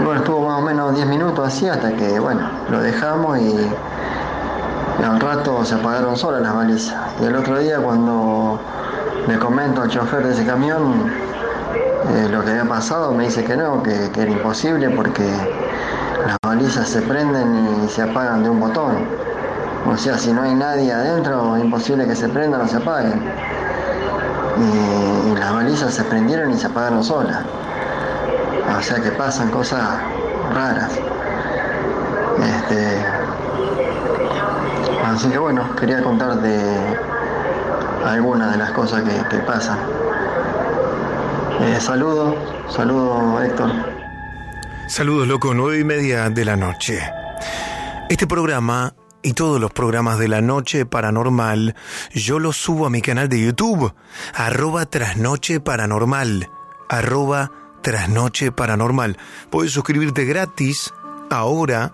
[0.00, 3.68] Bueno, estuvo más o menos 10 minutos así hasta que, bueno, lo dejamos y,
[4.98, 6.96] y al rato se apagaron solas las balizas.
[7.20, 8.60] Y el otro día cuando
[9.26, 11.10] le comento al chofer de ese camión
[12.14, 15.26] eh, lo que había pasado, me dice que no, que, que era imposible porque
[16.26, 19.06] las balizas se prenden y se apagan de un botón.
[19.86, 23.22] O sea, si no hay nadie adentro, es imposible que se prendan o se apaguen.
[24.56, 27.44] Y, y las balizas se prendieron y se apagaron solas.
[28.78, 29.82] O sea que pasan cosas
[30.52, 30.92] raras.
[32.38, 33.04] Este,
[35.14, 36.58] así que bueno, quería contarte
[38.04, 39.78] algunas de las cosas que, que pasan.
[41.60, 42.36] Eh, saludo,
[42.68, 43.70] saludo Héctor.
[44.88, 47.00] Saludos, loco, nueve y media de la noche.
[48.08, 51.74] Este programa y todos los programas de la noche paranormal,
[52.12, 53.94] yo los subo a mi canal de YouTube,
[54.34, 56.50] arroba trasnoche paranormal,
[56.88, 57.50] arroba
[57.82, 59.16] trasnoche paranormal.
[59.50, 60.92] Puedes suscribirte gratis
[61.30, 61.92] ahora.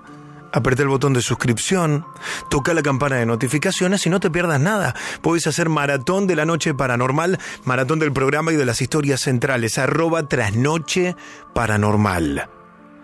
[0.53, 2.05] Aprieta el botón de suscripción,
[2.49, 4.95] toca la campana de notificaciones y no te pierdas nada.
[5.23, 9.79] Puedes hacer maratón de la noche paranormal, maratón del programa y de las historias centrales,
[9.79, 11.17] arroba trasnoche
[11.55, 12.49] paranormal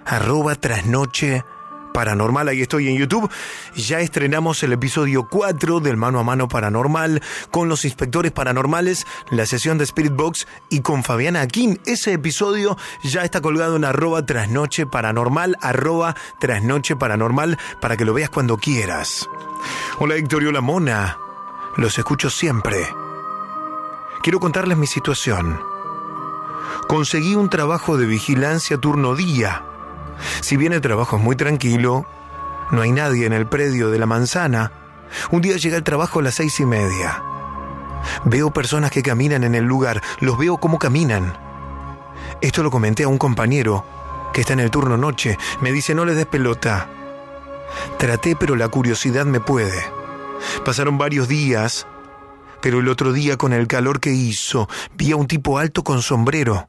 [0.06, 1.44] arroba trasnoche.
[1.96, 3.30] Ahí estoy en YouTube.
[3.74, 9.46] Ya estrenamos el episodio 4 del Mano a Mano Paranormal con los inspectores paranormales, la
[9.46, 11.80] sesión de Spirit Box y con Fabiana Aquín.
[11.86, 18.12] Ese episodio ya está colgado en arroba trasnoche paranormal, arroba trasnoche paranormal para que lo
[18.12, 19.26] veas cuando quieras.
[19.98, 21.16] Hola Héctor, hola Mona.
[21.76, 22.86] Los escucho siempre.
[24.22, 25.62] Quiero contarles mi situación.
[26.88, 29.64] Conseguí un trabajo de vigilancia turno día.
[30.40, 32.06] Si bien el trabajo es muy tranquilo,
[32.70, 34.72] no hay nadie en el predio de la manzana.
[35.30, 37.22] Un día llegué al trabajo a las seis y media.
[38.24, 41.36] Veo personas que caminan en el lugar, los veo cómo caminan.
[42.40, 43.84] Esto lo comenté a un compañero
[44.32, 45.38] que está en el turno noche.
[45.60, 46.88] Me dice, no le des pelota.
[47.98, 49.82] Traté, pero la curiosidad me puede.
[50.64, 51.86] Pasaron varios días,
[52.60, 56.02] pero el otro día con el calor que hizo, vi a un tipo alto con
[56.02, 56.68] sombrero.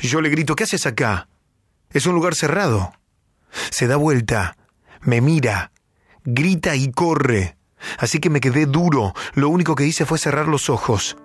[0.00, 1.28] Yo le grito, ¿qué haces acá?
[1.90, 2.92] Es un lugar cerrado.
[3.70, 4.56] Se da vuelta,
[5.00, 5.72] me mira,
[6.24, 7.56] grita y corre.
[7.98, 9.12] Así que me quedé duro.
[9.34, 11.16] Lo único que hice fue cerrar los ojos.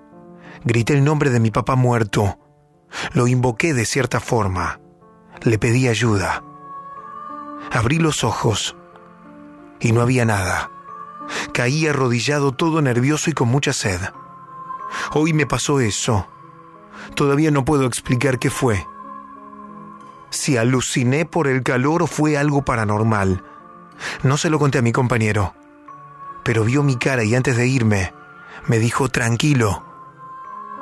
[0.63, 2.39] Grité el nombre de mi papá muerto.
[3.13, 4.79] Lo invoqué de cierta forma.
[5.43, 6.43] Le pedí ayuda.
[7.71, 8.75] Abrí los ojos
[9.79, 10.71] y no había nada.
[11.53, 13.99] Caí arrodillado todo nervioso y con mucha sed.
[15.13, 16.27] Hoy me pasó eso.
[17.15, 18.85] Todavía no puedo explicar qué fue.
[20.29, 23.43] Si aluciné por el calor o fue algo paranormal.
[24.23, 25.53] No se lo conté a mi compañero,
[26.43, 28.13] pero vio mi cara y antes de irme
[28.67, 29.83] me dijo tranquilo,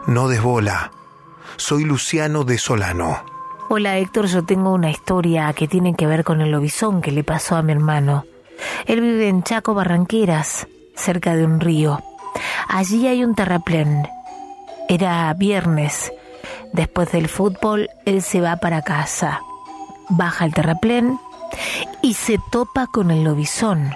[0.07, 0.91] no desbola,
[1.55, 3.23] soy Luciano de Solano.
[3.69, 7.23] Hola Héctor, yo tengo una historia que tiene que ver con el lobizón que le
[7.23, 8.25] pasó a mi hermano.
[8.85, 11.99] Él vive en Chaco Barranqueras, cerca de un río.
[12.67, 14.07] Allí hay un terraplén.
[14.87, 16.13] Era viernes.
[16.73, 19.41] Después del fútbol, él se va para casa.
[20.09, 21.19] Baja el terraplén
[22.01, 23.91] y se topa con el lobizón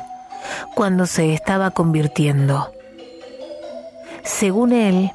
[0.75, 2.71] cuando se estaba convirtiendo.
[4.23, 5.11] Según él,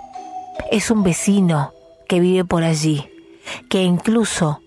[0.70, 1.72] es un vecino
[2.09, 3.11] que vive por allí,
[3.68, 4.61] que incluso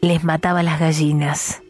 [0.00, 1.62] les mataba las gallinas.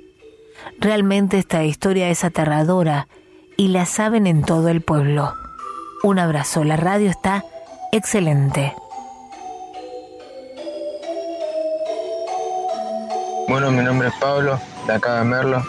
[0.79, 3.09] Realmente esta historia es aterradora
[3.57, 5.35] y la saben en todo el pueblo.
[6.03, 7.45] Un abrazo, la radio está
[7.93, 8.74] excelente.
[13.49, 15.62] Bueno, mi nombre es Pablo, de acá de Merlo,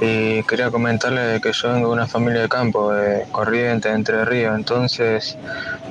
[0.00, 4.54] y quería comentarle que yo vengo de una familia de campo, de Corrientes, Entre Ríos,
[4.54, 5.36] entonces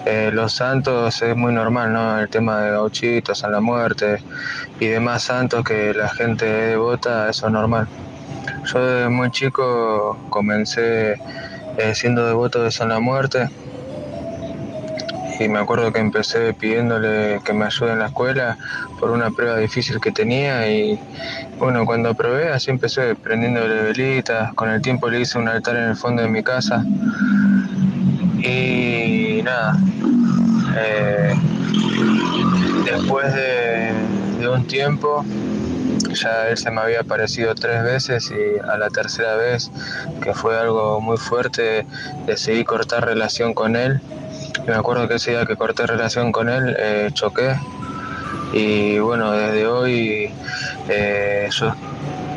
[0.05, 2.20] eh, los santos es muy normal, ¿no?
[2.20, 4.24] El tema de gauchitos, San la Muerte
[4.80, 7.88] y demás santos que la gente devota, eso es normal.
[8.66, 11.20] Yo desde muy chico comencé
[11.78, 13.49] eh, siendo devoto de San la Muerte
[15.40, 18.58] y me acuerdo que empecé pidiéndole que me ayude en la escuela
[19.00, 21.00] por una prueba difícil que tenía y
[21.58, 25.90] bueno, cuando probé así empecé prendiéndole velitas, con el tiempo le hice un altar en
[25.90, 26.84] el fondo de mi casa
[28.42, 29.78] y nada,
[30.78, 31.34] eh,
[32.86, 33.92] después de,
[34.40, 35.26] de un tiempo
[36.14, 39.72] ya él se me había aparecido tres veces y a la tercera vez,
[40.22, 41.86] que fue algo muy fuerte,
[42.26, 44.02] decidí cortar relación con él.
[44.66, 47.56] Me acuerdo que ese día que corté relación con él, eh, choqué.
[48.54, 50.32] Y bueno, desde hoy
[50.88, 51.74] eh, yo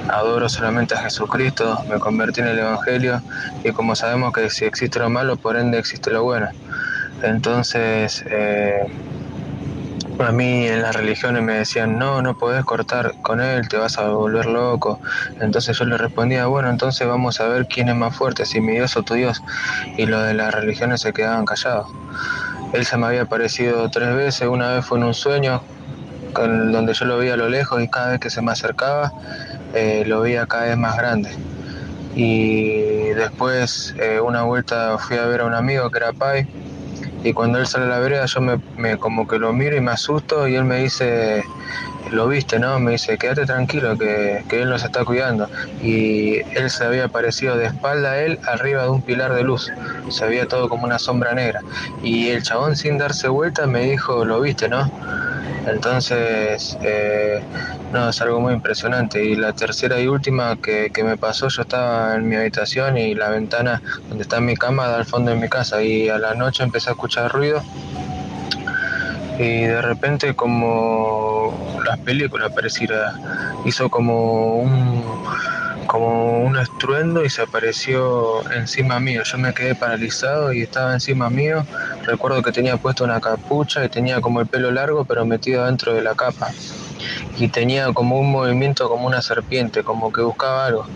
[0.08, 3.22] adoro solamente a Jesucristo, me convertí en el Evangelio
[3.64, 6.48] y como sabemos que si existe lo malo, por ende existe lo bueno.
[7.22, 8.84] Entonces, eh,
[10.18, 13.98] a mí en las religiones me decían, no, no podés cortar con él, te vas
[13.98, 15.00] a volver loco.
[15.40, 18.72] Entonces yo le respondía, bueno, entonces vamos a ver quién es más fuerte, si mi
[18.72, 19.42] Dios o tu Dios.
[19.96, 21.86] Y lo de las religiones se quedaban callados.
[22.72, 25.62] Él se me había aparecido tres veces, una vez fue en un sueño,
[26.34, 29.12] donde yo lo veía a lo lejos y cada vez que se me acercaba
[29.74, 31.30] eh, lo veía cada vez más grande.
[32.14, 36.46] Y después eh, una vuelta fui a ver a un amigo que era Pai
[37.24, 39.92] y cuando él sale a la vereda yo me, como que lo miro y me
[39.92, 41.44] asusto y él me dice,
[42.10, 42.78] lo viste, ¿no?
[42.80, 45.48] Me dice, quédate tranquilo que, que él nos está cuidando.
[45.82, 49.70] Y él se había aparecido de espalda a él arriba de un pilar de luz,
[50.08, 51.60] se veía todo como una sombra negra.
[52.02, 54.90] Y el chabón sin darse vuelta me dijo, lo viste, ¿no?
[55.66, 57.40] Entonces, eh,
[57.92, 59.24] no, es algo muy impresionante.
[59.24, 63.14] Y la tercera y última que, que, me pasó, yo estaba en mi habitación y
[63.14, 65.82] la ventana donde está mi cama da al fondo de mi casa.
[65.82, 67.62] Y a la noche empecé a escuchar ruido.
[69.38, 73.14] Y de repente, como las películas pareciera,
[73.64, 75.02] hizo como un
[75.86, 79.22] como un estruendo y se apareció encima mío.
[79.24, 81.66] Yo me quedé paralizado y estaba encima mío.
[82.04, 85.92] Recuerdo que tenía puesto una capucha y tenía como el pelo largo pero metido dentro
[85.92, 86.50] de la capa.
[87.38, 90.86] Y tenía como un movimiento como una serpiente, como que buscaba algo.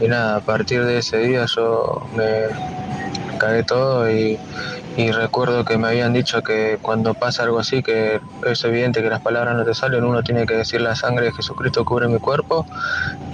[0.00, 2.48] Y nada, a partir de ese día yo me
[3.38, 4.38] cagué todo y,
[5.12, 9.20] recuerdo que me habían dicho que cuando pasa algo así, que es evidente que las
[9.20, 12.66] palabras no te salen, uno tiene que decir la sangre de Jesucristo cubre mi cuerpo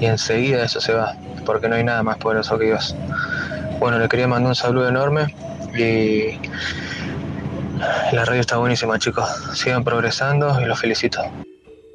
[0.01, 1.15] y enseguida eso se va,
[1.47, 2.97] porque no hay nada más poderoso que Dios.
[3.79, 5.33] Bueno, le quería mandar un saludo enorme
[5.77, 6.41] y
[8.13, 11.23] la radio está buenísima chicos, sigan progresando y los felicito.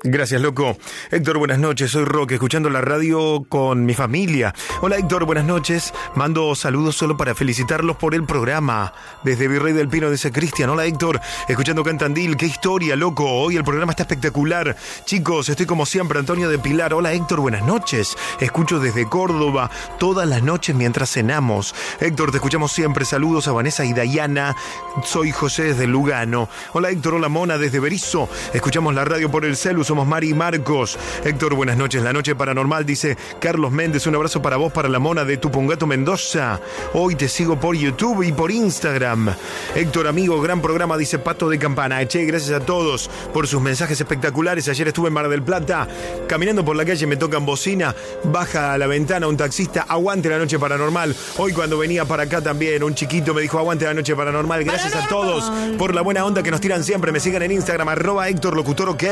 [0.10, 0.78] Gracias, loco.
[1.12, 1.92] Héctor, buenas noches.
[1.92, 4.54] Soy Roque, escuchando la radio con mi familia.
[4.82, 5.94] Hola, Héctor, buenas noches.
[6.16, 8.94] Mando saludos solo para felicitarlos por el programa.
[9.24, 10.70] Desde Virrey del Pino, dice Cristian.
[10.70, 12.38] Hola, Héctor, escuchando Cantandil.
[12.38, 13.26] Qué historia, loco.
[13.26, 14.78] Hoy el programa está espectacular.
[15.04, 16.94] Chicos, estoy como siempre, Antonio de Pilar.
[16.94, 18.16] Hola, Héctor, buenas noches.
[18.40, 21.76] Escucho desde Córdoba todas las noches mientras cenamos.
[22.00, 23.04] Héctor, te escuchamos siempre.
[23.04, 24.56] Saludos a Vanessa y Dayana.
[25.04, 26.48] Soy José desde Lugano.
[26.72, 27.16] Hola, Héctor.
[27.16, 28.30] Hola, Mona desde Berizo.
[28.54, 31.00] Escuchamos la radio por el celu somos Mari y Marcos.
[31.24, 32.04] Héctor, buenas noches.
[32.04, 34.06] La noche paranormal, dice Carlos Méndez.
[34.08, 36.60] Un abrazo para vos, para la mona de Tupungato Mendoza.
[36.94, 39.34] Hoy te sigo por YouTube y por Instagram.
[39.76, 42.06] Héctor, amigo, gran programa, dice Pato de Campana.
[42.08, 44.68] Che, gracias a todos por sus mensajes espectaculares.
[44.68, 45.88] Ayer estuve en Mar del Plata,
[46.28, 50.38] caminando por la calle, me tocan bocina, baja a la ventana un taxista, aguante la
[50.38, 51.16] noche paranormal.
[51.38, 54.64] Hoy cuando venía para acá también, un chiquito me dijo, aguante la noche paranormal.
[54.64, 57.12] Gracias a todos por la buena onda que nos tiran siempre.
[57.12, 59.04] Me sigan en Instagram, arroba Héctor Locutor OK,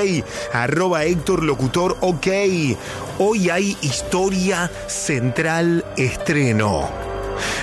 [0.66, 2.28] arroba Héctor Locutor OK.
[3.20, 6.90] Hoy hay historia central estreno.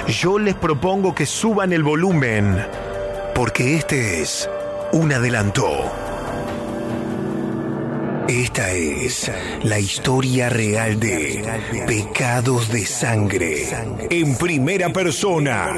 [0.06, 2.64] Yo les propongo que suban el volumen,
[3.34, 4.48] porque este es
[4.92, 5.68] un adelanto.
[8.28, 9.32] Esta es
[9.64, 11.44] la historia real de
[11.88, 13.66] Pecados de Sangre
[14.10, 15.74] en primera persona.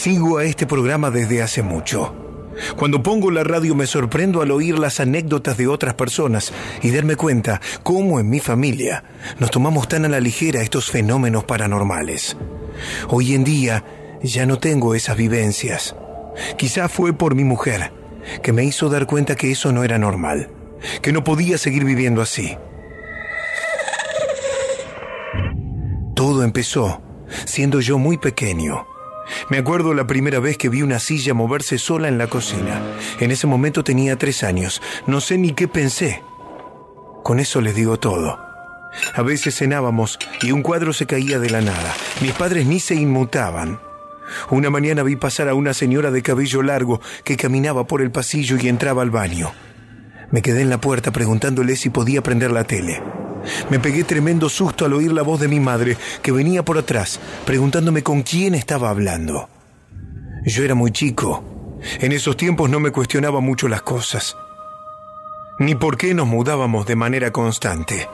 [0.00, 2.14] Sigo a este programa desde hace mucho.
[2.78, 7.16] Cuando pongo la radio me sorprendo al oír las anécdotas de otras personas y darme
[7.16, 9.04] cuenta cómo en mi familia
[9.38, 12.34] nos tomamos tan a la ligera estos fenómenos paranormales.
[13.08, 13.84] Hoy en día
[14.22, 15.94] ya no tengo esas vivencias.
[16.56, 17.92] Quizá fue por mi mujer,
[18.42, 20.48] que me hizo dar cuenta que eso no era normal,
[21.02, 22.56] que no podía seguir viviendo así.
[26.14, 27.02] Todo empezó
[27.44, 28.89] siendo yo muy pequeño.
[29.48, 32.82] Me acuerdo la primera vez que vi una silla moverse sola en la cocina.
[33.18, 34.82] En ese momento tenía tres años.
[35.06, 36.22] No sé ni qué pensé.
[37.22, 38.38] Con eso les digo todo.
[39.14, 41.94] A veces cenábamos y un cuadro se caía de la nada.
[42.20, 43.80] Mis padres ni se inmutaban.
[44.50, 48.56] Una mañana vi pasar a una señora de cabello largo que caminaba por el pasillo
[48.60, 49.52] y entraba al baño.
[50.30, 53.02] Me quedé en la puerta preguntándole si podía prender la tele.
[53.70, 57.20] Me pegué tremendo susto al oír la voz de mi madre, que venía por atrás,
[57.44, 59.48] preguntándome con quién estaba hablando.
[60.44, 61.44] Yo era muy chico.
[62.00, 64.36] En esos tiempos no me cuestionaba mucho las cosas.
[65.58, 68.08] Ni por qué nos mudábamos de manera constante.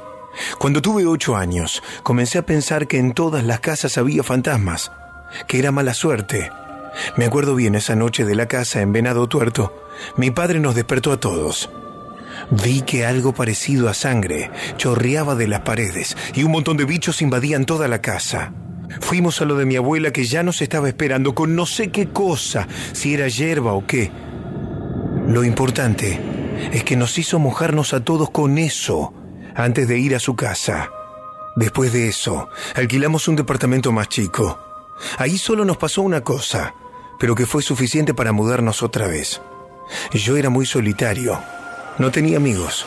[0.58, 4.92] Cuando tuve ocho años, comencé a pensar que en todas las casas había fantasmas,
[5.46, 6.50] que era mala suerte.
[7.16, 9.88] Me acuerdo bien esa noche de la casa en Venado Tuerto.
[10.16, 11.70] Mi padre nos despertó a todos.
[12.50, 17.22] Vi que algo parecido a sangre chorreaba de las paredes y un montón de bichos
[17.22, 18.52] invadían toda la casa.
[19.00, 22.08] Fuimos a lo de mi abuela que ya nos estaba esperando con no sé qué
[22.08, 24.12] cosa, si era hierba o qué.
[25.26, 26.20] Lo importante
[26.72, 29.12] es que nos hizo mojarnos a todos con eso
[29.56, 30.90] antes de ir a su casa.
[31.56, 34.58] Después de eso, alquilamos un departamento más chico.
[35.18, 36.74] Ahí solo nos pasó una cosa,
[37.18, 39.40] pero que fue suficiente para mudarnos otra vez.
[40.12, 41.40] Yo era muy solitario
[41.98, 42.86] no tenía amigos.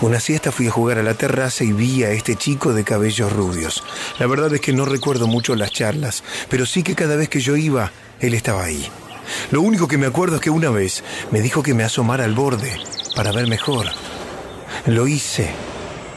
[0.00, 3.32] Una siesta fui a jugar a la terraza y vi a este chico de cabellos
[3.32, 3.82] rubios.
[4.18, 7.40] La verdad es que no recuerdo mucho las charlas, pero sí que cada vez que
[7.40, 8.88] yo iba, él estaba ahí.
[9.50, 12.34] Lo único que me acuerdo es que una vez me dijo que me asomara al
[12.34, 12.76] borde
[13.14, 13.86] para ver mejor.
[14.86, 15.50] Lo hice.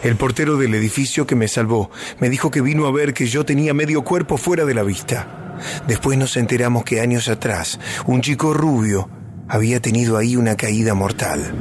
[0.03, 3.45] El portero del edificio que me salvó me dijo que vino a ver que yo
[3.45, 5.55] tenía medio cuerpo fuera de la vista.
[5.87, 9.09] Después nos enteramos que años atrás, un chico rubio
[9.47, 11.53] había tenido ahí una caída mortal.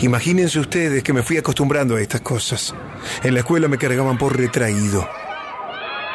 [0.00, 2.74] Imagínense ustedes que me fui acostumbrando a estas cosas.
[3.22, 5.08] En la escuela me cargaban por retraído.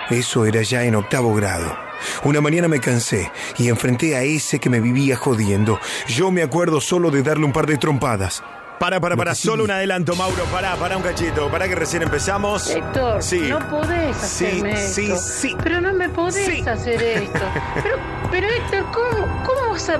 [0.09, 1.75] Eso era ya en octavo grado.
[2.23, 5.79] Una mañana me cansé y enfrenté a ese que me vivía jodiendo.
[6.07, 8.43] Yo me acuerdo solo de darle un par de trompadas.
[8.79, 12.69] Para, para, para, solo un adelanto, Mauro, para, para un cachito, para que recién empezamos.
[12.69, 13.47] Héctor, sí.
[13.49, 15.17] no podés Sí, hacerme sí, esto.
[15.17, 15.55] sí.
[15.63, 17.39] Pero no me podés hacer esto.
[17.81, 17.95] Pero,
[18.29, 19.97] pero Héctor, ¿cómo, ¿cómo vas a...?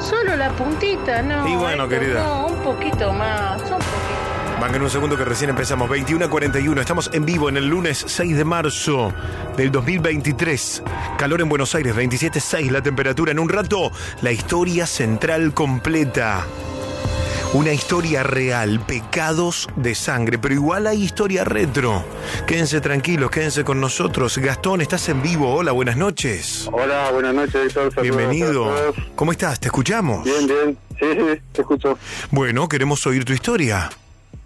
[0.00, 1.48] Solo la puntita, no.
[1.48, 2.22] Y bueno, Héctor, querida.
[2.22, 4.58] No, un poquito más, un poquito.
[4.60, 5.88] Banquen un segundo que recién empezamos.
[5.88, 6.80] 21 a 41.
[6.80, 9.12] Estamos en vivo en el lunes 6 de marzo
[9.56, 10.84] del 2023.
[11.18, 13.32] Calor en Buenos Aires, 27.6 la temperatura.
[13.32, 13.90] En un rato,
[14.20, 16.44] la historia central completa.
[17.54, 22.02] Una historia real, pecados de sangre, pero igual hay historia retro.
[22.46, 24.38] Quédense tranquilos, quédense con nosotros.
[24.38, 25.54] Gastón, estás en vivo.
[25.54, 26.66] Hola, buenas noches.
[26.72, 27.92] Hola, buenas noches, Héctor.
[27.92, 28.72] Saludos Bienvenido.
[29.14, 29.60] ¿Cómo estás?
[29.60, 30.24] ¿Te escuchamos?
[30.24, 30.78] Bien, bien.
[30.98, 31.98] Sí, sí, te escucho.
[32.30, 33.90] Bueno, queremos oír tu historia.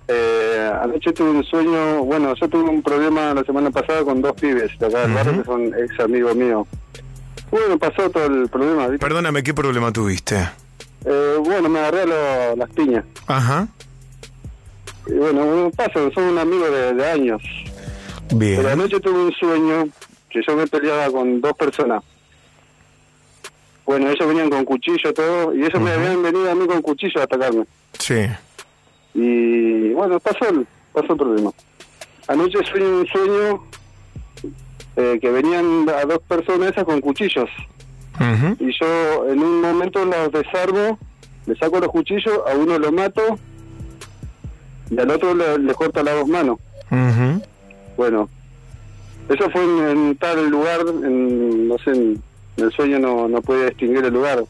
[0.09, 4.33] Eh, anoche tuve un sueño, bueno, yo tuve un problema la semana pasada con dos
[4.33, 6.67] pibes de acá del barrio que son ex amigos míos.
[7.53, 8.99] Bueno, pasó todo el problema, ¿viste?
[8.99, 10.49] Perdóname, ¿qué problema tuviste?
[11.05, 13.05] Eh, bueno, me agarré lo- las piñas.
[13.27, 13.69] Ajá.
[15.07, 17.43] Y bueno, pasa, son un amigo de, de años.
[18.35, 18.57] Bien.
[18.57, 19.89] Pero anoche tuve un sueño
[20.31, 22.03] que yo me peleaba con dos personas.
[23.85, 27.21] Bueno, ellos venían con cuchillo todo, y ellos me habían venido a mí con cuchillo
[27.21, 27.65] a atacarme.
[27.99, 28.27] Sí.
[29.15, 31.53] Y bueno, pasó el, pasó el problema.
[32.27, 33.63] Anoche soñé un sueño
[34.97, 37.49] eh, que venían a dos personas esas con cuchillos.
[38.59, 40.99] Y yo en un momento los desarmo,
[41.47, 43.39] le saco los cuchillos, a uno lo mato
[44.91, 46.59] y al otro le, le corto las dos manos.
[47.97, 48.29] Bueno,
[49.29, 52.23] eso fue en, en tal lugar, en, no sé, en,
[52.57, 54.45] en el sueño no, no pude distinguir el lugar.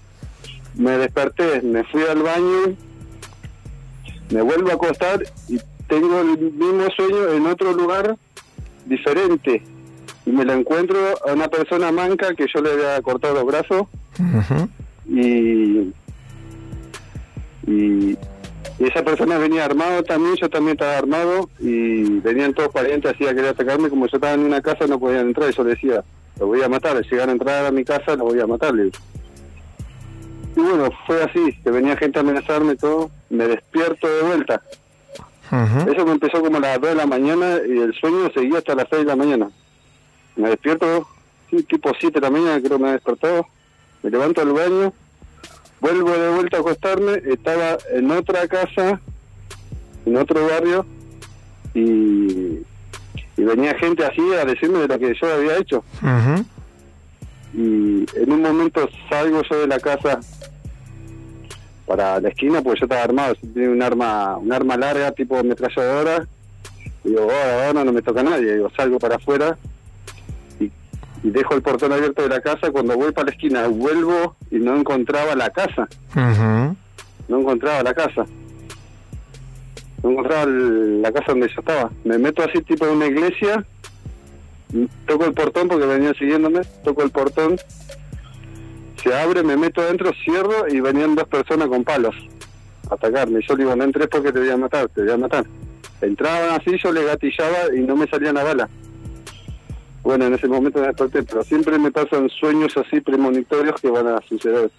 [0.75, 2.77] Me desperté, me fui al baño,
[4.31, 5.59] me vuelvo a acostar y
[5.89, 8.17] tengo el mismo sueño en otro lugar
[8.85, 9.63] diferente.
[10.27, 13.87] Y me la encuentro a una persona manca que yo le había cortado los brazos
[15.09, 15.93] y,
[17.67, 18.19] y
[18.79, 23.27] y esa persona venía armado también, yo también estaba armado y venían todos parientes así
[23.27, 26.05] a querer atacarme, como yo estaba en una casa no podían entrar y yo decía,
[26.39, 28.75] lo voy a matar, si llegan a entrar a mi casa lo voy a matar.
[28.75, 28.99] le digo.
[30.57, 34.63] Y bueno, fue así, que venía gente a amenazarme y todo, me despierto de vuelta.
[35.51, 38.75] Eso me empezó como a las 2 de la mañana y el sueño seguía hasta
[38.75, 39.51] las 6 de la mañana.
[40.37, 41.09] Me despierto,
[41.51, 43.47] sí, tipo 7 de la mañana creo que me he despertado,
[44.03, 44.93] me levanto al baño,
[45.81, 49.01] vuelvo de vuelta a acostarme, estaba en otra casa,
[50.05, 50.85] en otro barrio,
[51.75, 52.61] y,
[53.37, 55.85] y venía gente así a decirme de lo que yo había hecho.
[57.55, 60.21] Y en un momento salgo yo de la casa
[61.87, 66.27] para la esquina, porque yo estaba armado, tenía un arma, un arma larga, tipo ametralladora.
[67.05, 68.55] Y digo, oh, ahora no me toca a nadie.
[68.55, 69.57] Digo, salgo para afuera
[71.23, 72.71] y dejo el portón abierto de la casa.
[72.71, 75.89] Cuando voy para la esquina, vuelvo y no encontraba la casa.
[77.29, 78.25] No encontraba la casa.
[80.03, 81.91] No encontraba el- la casa donde yo estaba.
[82.05, 83.65] Me meto así, tipo en una iglesia.
[85.07, 86.61] Toco el portón porque venían siguiéndome.
[86.85, 87.57] Toco el portón.
[89.03, 92.15] Se abre, me meto adentro, cierro y venían dos personas con palos
[92.91, 93.41] a atacarme.
[93.47, 95.45] Yo le digo, no entres porque te voy a matar, te voy a matar.
[96.01, 98.69] Entraban así, yo le gatillaba y no me salía la bala.
[100.07, 104.07] Bueno, en ese momento me desperté, pero siempre me pasan sueños así premonitorios que van
[104.07, 104.71] a suceder.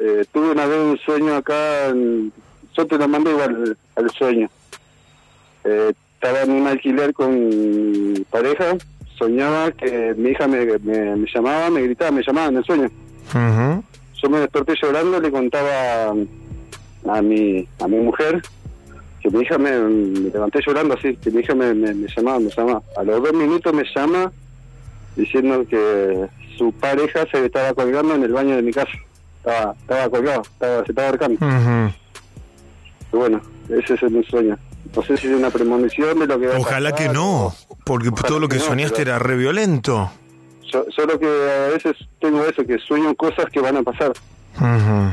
[0.00, 2.32] Eh, tuve una vez un sueño acá, en-
[2.74, 4.48] yo te lo mando igual al sueño.
[5.64, 8.74] Eh, estaba en un alquiler con pareja,
[9.18, 12.90] soñaba que mi hija me, me, me llamaba, me gritaba, me llamaba en el sueño.
[14.22, 18.40] Yo me desperté llorando, le contaba a mi, a mi mujer
[19.22, 22.40] que mi hija me, me levanté llorando así, que mi hija me, me, me llamaba,
[22.40, 22.82] me llamaba.
[22.96, 24.32] A los dos minutos me llama
[25.16, 26.26] diciendo que
[26.58, 28.92] su pareja se estaba colgando en el baño de mi casa.
[29.38, 31.46] Estaba, estaba colgado, estaba, se estaba ahorcando.
[33.12, 34.58] Y bueno, ese es mi sueño.
[34.94, 37.54] No sé si es una premonición de lo que va a Ojalá pasar, que no,
[37.84, 40.10] porque todo lo que que no, soñaste pero- era re violento.
[40.72, 44.12] Yo, solo que a veces tengo eso, que sueño cosas que van a pasar.
[44.56, 45.12] Ujú.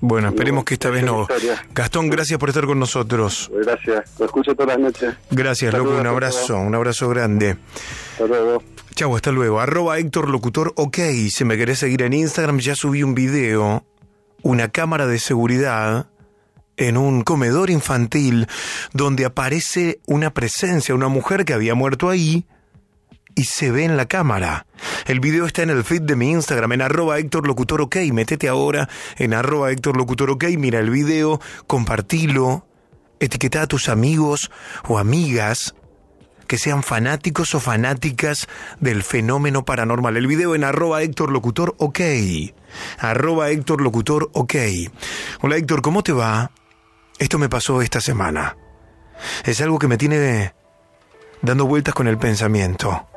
[0.00, 1.26] Bueno, esperemos que esta vez no.
[1.74, 3.50] Gastón, gracias por estar con nosotros.
[3.52, 5.14] Gracias, lo escucho todas las noches.
[5.30, 7.56] Gracias, loco, un abrazo, un abrazo grande.
[8.12, 8.62] Hasta luego.
[8.94, 9.60] Chau, hasta luego.
[9.60, 10.98] Arroba Héctor Locutor, ok.
[11.30, 13.84] Si me querés seguir en Instagram, ya subí un video,
[14.42, 16.08] una cámara de seguridad
[16.76, 18.46] en un comedor infantil
[18.92, 22.46] donde aparece una presencia, una mujer que había muerto ahí
[23.36, 24.66] y se ve en la cámara.
[25.06, 27.96] El video está en el feed de mi Instagram, en arroba Héctor Locutor OK.
[28.12, 32.66] Metete ahora en arroba Héctor Locutor OK, mira el video, compartilo,
[33.20, 34.50] etiqueta a tus amigos
[34.88, 35.76] o amigas
[36.46, 38.48] que sean fanáticos o fanáticas
[38.80, 40.16] del fenómeno paranormal.
[40.16, 41.76] El video en arroba Héctor Locutor.
[42.98, 44.54] Arroba Héctor Locutor OK.
[45.42, 46.50] Hola Héctor, ¿cómo te va?
[47.18, 48.56] Esto me pasó esta semana.
[49.44, 50.54] Es algo que me tiene
[51.42, 53.08] dando vueltas con el pensamiento.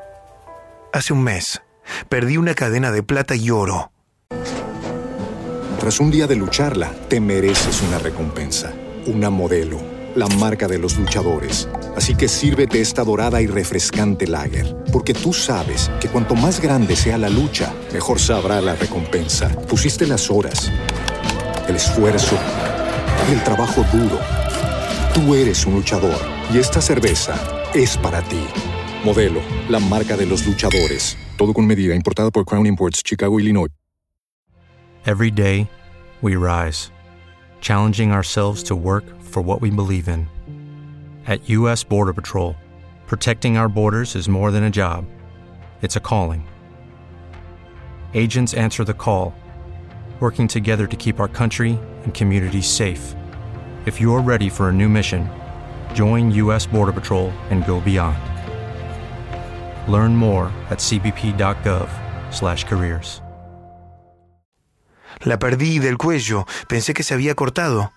[0.92, 1.62] Hace un mes
[2.10, 3.92] perdí una cadena de plata y oro.
[5.80, 8.74] Tras un día de lucharla, te mereces una recompensa,
[9.06, 9.80] una modelo,
[10.16, 11.70] la marca de los luchadores.
[11.96, 16.96] Así que sírvete esta dorada y refrescante lager, porque tú sabes que cuanto más grande
[16.96, 19.50] sea la lucha, mejor sabrá la recompensa.
[19.68, 20.72] Pusiste las horas,
[21.68, 22.36] el esfuerzo,
[23.32, 24.20] el trabajo duro.
[25.14, 26.20] Tú eres un luchador
[26.52, 27.36] y esta cerveza
[27.76, 28.44] es para ti.
[29.04, 31.16] Modelo, la marca de los luchadores.
[31.38, 33.70] Todo con medida, importada por Crown Imports, Chicago, Illinois.
[35.06, 35.70] Every day,
[36.22, 36.92] we rise,
[37.62, 40.28] challenging ourselves to work for what we believe in.
[41.26, 41.86] At U.S.
[41.86, 42.56] Border Patrol,
[43.08, 45.06] protecting our borders is more than a job,
[45.82, 46.46] it's a calling.
[48.14, 49.34] Agents answer the call,
[50.20, 53.16] working together to keep our country and communities safe.
[53.86, 55.30] If you're ready for a new mission,
[55.94, 56.68] join U.S.
[56.68, 58.29] Border Patrol and go beyond.
[59.90, 63.24] Learn more at cbp.gov/careers.
[65.22, 67.92] La perdí del cuello, pensé que se había cortado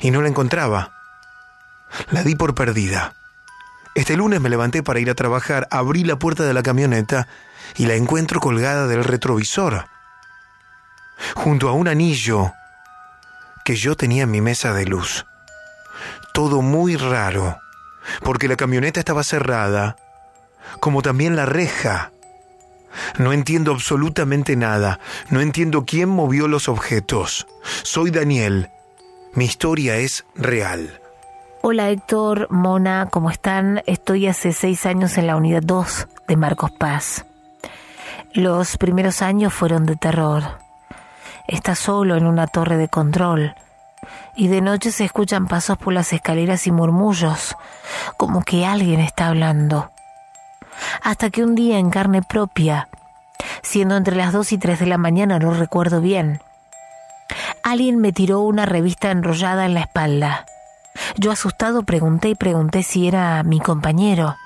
[0.00, 0.92] y no la encontraba.
[2.10, 3.14] La di por perdida.
[3.94, 7.28] Este lunes me levanté para ir a trabajar, abrí la puerta de la camioneta
[7.76, 9.86] y la encuentro colgada del retrovisor,
[11.34, 12.52] junto a un anillo
[13.64, 15.26] que yo tenía en mi mesa de luz.
[16.32, 17.58] Todo muy raro,
[18.22, 19.96] porque la camioneta estaba cerrada,
[20.78, 22.12] como también la reja.
[23.18, 27.46] No entiendo absolutamente nada, no entiendo quién movió los objetos.
[27.82, 28.70] Soy Daniel,
[29.34, 31.00] mi historia es real.
[31.62, 33.82] Hola Héctor, Mona, ¿cómo están?
[33.86, 37.26] Estoy hace seis años en la unidad 2 de Marcos Paz.
[38.32, 40.58] Los primeros años fueron de terror.
[41.46, 43.54] Está solo en una torre de control
[44.34, 47.56] y de noche se escuchan pasos por las escaleras y murmullos,
[48.16, 49.90] como que alguien está hablando.
[51.02, 52.88] Hasta que un día en carne propia,
[53.62, 56.40] siendo entre las 2 y 3 de la mañana, no recuerdo bien,
[57.62, 60.46] alguien me tiró una revista enrollada en la espalda.
[61.16, 64.36] Yo asustado pregunté y pregunté si era mi compañero,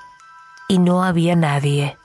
[0.67, 1.97] y no había nadie.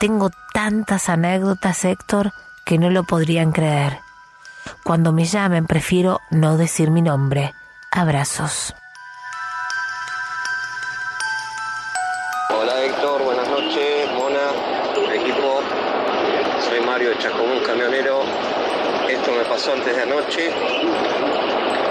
[0.00, 2.32] Tengo tantas anécdotas, Héctor,
[2.64, 3.98] que no lo podrían creer.
[4.84, 7.54] Cuando me llamen prefiero no decir mi nombre.
[7.90, 8.74] Abrazos.
[17.18, 18.20] De Chacomún, camionero.
[19.08, 20.50] Esto me pasó antes de anoche,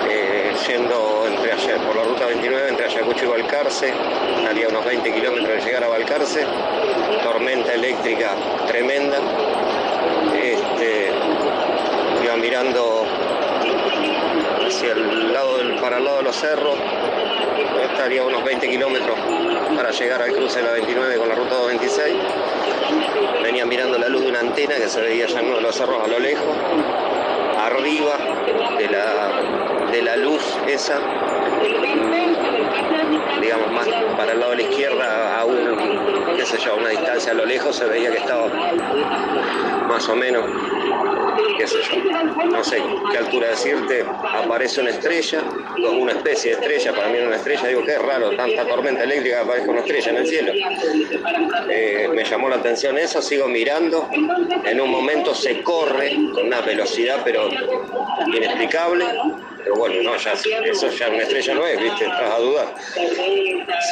[0.09, 3.93] eh, yendo entre ayer, por la ruta 29 entre Ayacucho y Balcarce.
[4.45, 6.45] Salía unos 20 kilómetros de llegar a Balcarce.
[7.23, 8.35] Tormenta eléctrica
[8.67, 9.17] tremenda.
[10.41, 11.11] Este,
[12.23, 13.05] iba mirando
[14.65, 16.75] hacia el lado del, para el lado de los cerros.
[17.91, 19.17] Estaría unos 20 kilómetros
[19.75, 22.15] para llegar al cruce de la 29 con la ruta 226.
[23.65, 26.01] Mirando la luz de una antena que se veía ya en uno de los cerros
[26.03, 26.55] a lo lejos.
[27.59, 28.17] Arriba
[28.77, 30.99] de la, de la luz esa,
[33.41, 36.89] digamos más para el lado de la izquierda, a un, qué sé yo, a una
[36.89, 38.47] distancia a lo lejos se veía que estaba
[39.87, 40.45] más o menos
[41.57, 42.81] qué sé yo, no sé
[43.11, 44.05] qué altura decirte,
[44.43, 45.41] aparece una estrella,
[45.91, 49.41] una especie de estrella, para mí era una estrella, digo, qué raro, tanta tormenta eléctrica
[49.41, 50.53] aparezca una estrella en el cielo.
[51.69, 54.07] Eh, me llamó la atención eso, sigo mirando,
[54.65, 57.49] en un momento se corre con una velocidad pero
[58.27, 59.05] inexplicable,
[59.67, 62.73] pero bueno, no, ya, eso ya una estrella no es, viste, estás a dudar.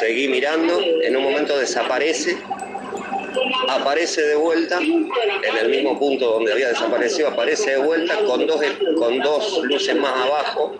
[0.00, 2.38] Seguí mirando, en un momento desaparece
[3.68, 8.58] aparece de vuelta en el mismo punto donde había desaparecido, aparece de vuelta con dos,
[8.96, 10.76] con dos luces más abajo,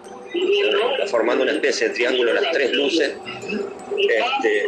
[1.06, 3.14] formando una especie de triángulo las tres luces.
[3.98, 4.66] Este,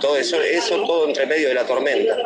[0.00, 2.16] todo eso, eso todo entre medio de la tormenta.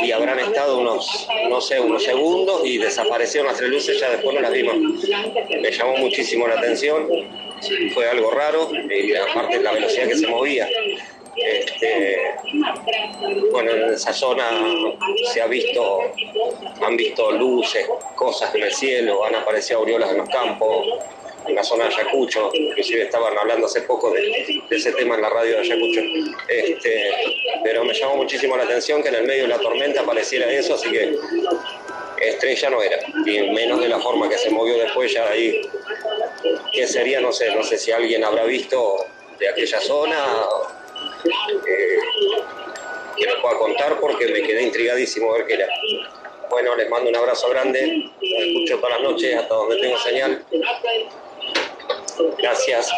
[0.00, 4.34] Y habrán estado unos, no sé, unos segundos y desaparecieron las tres luces, ya después
[4.34, 4.76] no las vimos.
[5.60, 7.08] Me llamó muchísimo la atención,
[7.94, 10.68] fue algo raro, y aparte la velocidad que se movía.
[11.36, 12.18] Este,
[13.52, 14.44] bueno, en esa zona
[15.32, 16.00] se ha visto,
[16.82, 17.86] han visto luces,
[18.16, 20.86] cosas en el cielo, han aparecido aureolas en los campos,
[21.48, 25.30] en la zona de Ayacucho, inclusive estaban hablando hace poco de, ese tema en la
[25.30, 26.00] radio de Ayacucho.
[26.48, 27.10] Este,
[27.64, 30.74] pero me llamó muchísimo la atención que en el medio de la tormenta apareciera eso,
[30.74, 31.16] así que
[32.20, 35.62] estrella no era, y menos de la forma que se movió después ya ahí.
[36.72, 37.20] ¿Qué sería?
[37.20, 39.06] No sé, no sé si alguien habrá visto
[39.38, 40.24] de aquella zona
[41.68, 41.98] eh,
[43.16, 45.68] que les pueda contar porque me quedé intrigadísimo a ver qué era.
[46.50, 50.44] Bueno, les mando un abrazo grande, los escucho todas las noches hasta donde tengo señal.
[52.38, 52.90] Gracias.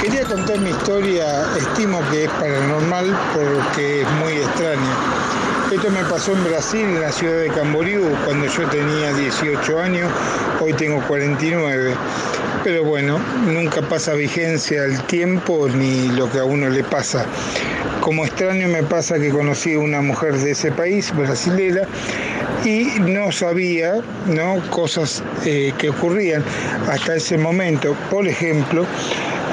[0.00, 5.24] Quería contar mi historia, estimo que es paranormal porque es muy extraña.
[5.72, 10.10] Esto me pasó en Brasil, en la ciudad de Camboriú, cuando yo tenía 18 años,
[10.60, 11.94] hoy tengo 49.
[12.62, 17.26] Pero bueno, nunca pasa vigencia el tiempo ni lo que a uno le pasa.
[18.00, 21.88] Como extraño me pasa que conocí a una mujer de ese país, brasilera,
[22.64, 23.96] y no sabía
[24.26, 24.60] ¿no?
[24.70, 26.42] cosas eh, que ocurrían
[26.90, 27.94] hasta ese momento.
[28.10, 28.86] Por ejemplo,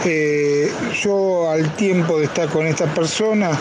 [0.06, 3.52] eh, yo al tiempo de estar con esta persona,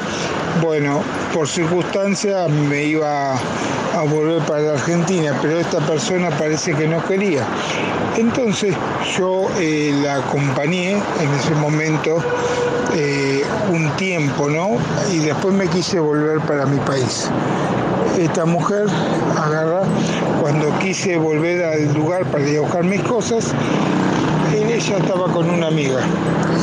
[0.63, 1.03] bueno,
[1.35, 7.05] por circunstancia me iba a volver para la Argentina, pero esta persona parece que no
[7.05, 7.47] quería.
[8.17, 8.75] Entonces
[9.19, 12.23] yo eh, la acompañé en ese momento
[13.73, 14.79] un tiempo, ¿no?
[15.13, 17.31] Y después me quise volver para mi país.
[18.19, 18.87] Esta mujer
[19.37, 19.83] agarra,
[20.41, 23.53] cuando quise volver al lugar para ir mis cosas,
[24.55, 26.01] ella estaba con una amiga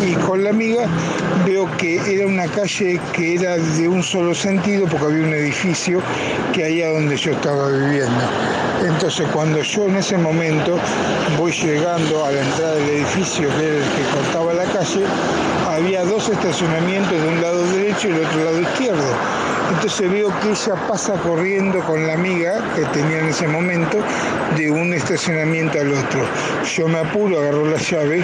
[0.06, 0.88] y con la amiga
[1.46, 6.02] veo que era una calle que era de un solo sentido porque había un edificio
[6.54, 8.22] que allá donde yo estaba viviendo.
[8.86, 10.78] Entonces cuando yo en ese momento
[11.38, 15.06] voy llegando a la entrada del edificio que era el que cortaba la calle,
[15.70, 19.57] había dos estacionamientos de un lado derecho y el otro lado izquierdo.
[19.70, 23.98] Entonces veo que ella pasa corriendo con la amiga que tenía en ese momento
[24.56, 26.22] de un estacionamiento al otro.
[26.76, 28.24] Yo me apuro, agarro la llave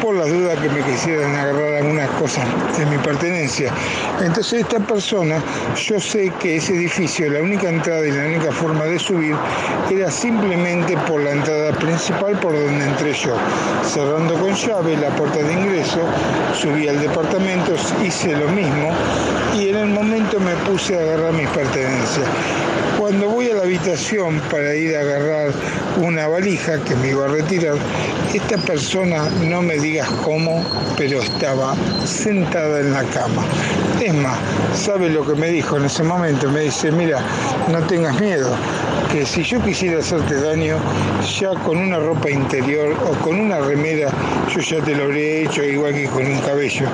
[0.00, 2.46] por la duda que me quisieran agarrar algunas cosas
[2.78, 3.72] de mi pertenencia.
[4.20, 5.42] Entonces esta persona,
[5.74, 9.34] yo sé que ese edificio, la única entrada y la única forma de subir
[9.90, 13.34] era simplemente por la entrada principal por donde entré yo.
[13.82, 16.00] Cerrando con llave la puerta de ingreso,
[16.54, 17.74] subí al departamento,
[18.04, 18.92] hice lo mismo
[19.56, 22.28] y en el momento me puse a agarrar mis pertenencias.
[22.98, 25.50] Cuando voy a la habitación para ir a agarrar
[25.96, 27.76] una valija que me iba a retirar,
[28.34, 30.62] esta persona, no me digas cómo,
[30.98, 31.74] pero estaba
[32.04, 33.42] sentada en la cama.
[34.04, 34.38] Es más,
[34.74, 36.50] ¿sabe lo que me dijo en ese momento?
[36.50, 37.22] Me dice, mira,
[37.72, 38.54] no tengas miedo,
[39.12, 40.76] que si yo quisiera hacerte daño,
[41.38, 44.10] ya con una ropa interior o con una remera,
[44.48, 46.86] yo ya te lo habría hecho igual que con un cabello.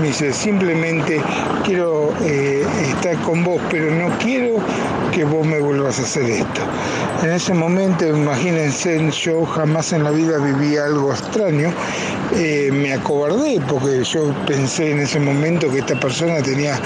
[0.00, 1.20] Me dice, simplemente
[1.64, 4.56] quiero eh, estar con vos, pero no quiero
[5.12, 6.60] que vos me vuelvas a hacer esto.
[7.22, 11.72] En ese momento, imagínense, yo jamás en la vida viví algo extraño.
[12.34, 16.78] Eh, me acobardé porque yo pensé en ese momento que esta persona tenía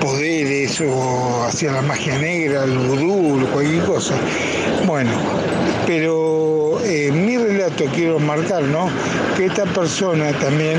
[0.00, 4.14] poderes o hacía la magia negra, el vudú, cualquier cosa.
[4.86, 5.10] Bueno,
[5.86, 8.88] pero eh, mi relato quiero marcar, ¿no?
[9.36, 10.78] Que esta persona también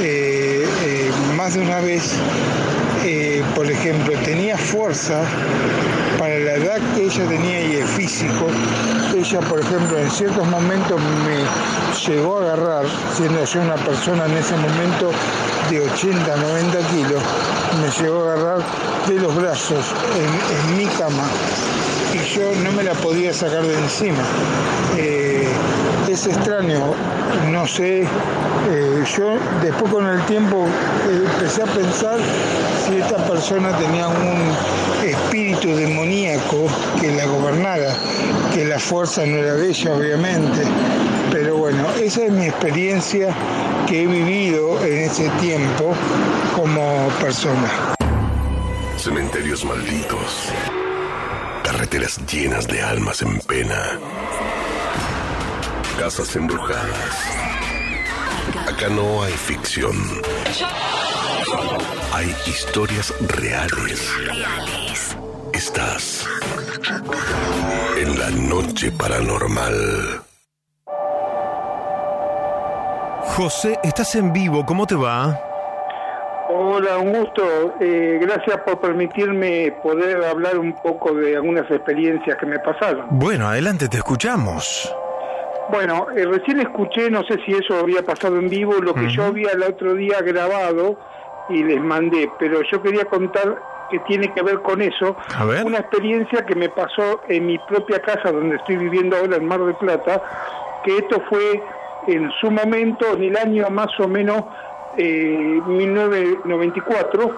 [0.00, 0.64] eh,
[1.36, 2.14] más de una vez
[3.54, 5.22] por ejemplo, tenía fuerza
[6.18, 8.46] para la edad que ella tenía y el físico.
[9.16, 12.84] Ella, por ejemplo, en ciertos momentos me llegó a agarrar,
[13.16, 15.10] siendo yo una persona en ese momento
[15.70, 17.22] de 80, 90 kilos,
[17.80, 18.58] me llegó a agarrar
[19.06, 21.28] de los brazos en, mi cama
[22.36, 24.22] yo no me la podía sacar de encima.
[24.98, 25.48] Eh,
[26.08, 26.94] es extraño,
[27.50, 32.18] no sé, eh, yo después con el tiempo eh, empecé a pensar
[32.86, 34.52] si esta persona tenía un
[35.04, 36.66] espíritu demoníaco
[37.00, 37.94] que la gobernara,
[38.52, 40.62] que la fuerza no era de obviamente,
[41.30, 43.34] pero bueno, esa es mi experiencia
[43.86, 45.94] que he vivido en ese tiempo
[46.54, 47.70] como persona.
[48.96, 50.50] Cementerios malditos,
[51.76, 54.00] carreteras llenas de almas en pena
[55.98, 57.14] Casas embrujadas.
[58.66, 59.94] Acá no hay ficción.
[62.12, 64.10] Hay historias reales.
[65.52, 66.26] Estás
[67.98, 70.22] en la noche paranormal.
[73.36, 75.45] José, estás en vivo, ¿cómo te va?
[76.76, 77.74] Hola, un gusto.
[77.80, 83.06] Eh, gracias por permitirme poder hablar un poco de algunas experiencias que me pasaron.
[83.12, 84.94] Bueno, adelante, te escuchamos.
[85.70, 89.24] Bueno, eh, recién escuché, no sé si eso había pasado en vivo, lo que yo
[89.24, 90.98] había el otro día grabado
[91.48, 93.56] y les mandé, pero yo quería contar
[93.90, 95.16] que tiene que ver con eso,
[95.64, 99.64] una experiencia que me pasó en mi propia casa donde estoy viviendo ahora en Mar
[99.64, 100.22] del Plata,
[100.84, 101.62] que esto fue
[102.06, 104.44] en su momento, en el año más o menos
[104.96, 107.32] eh, 1994.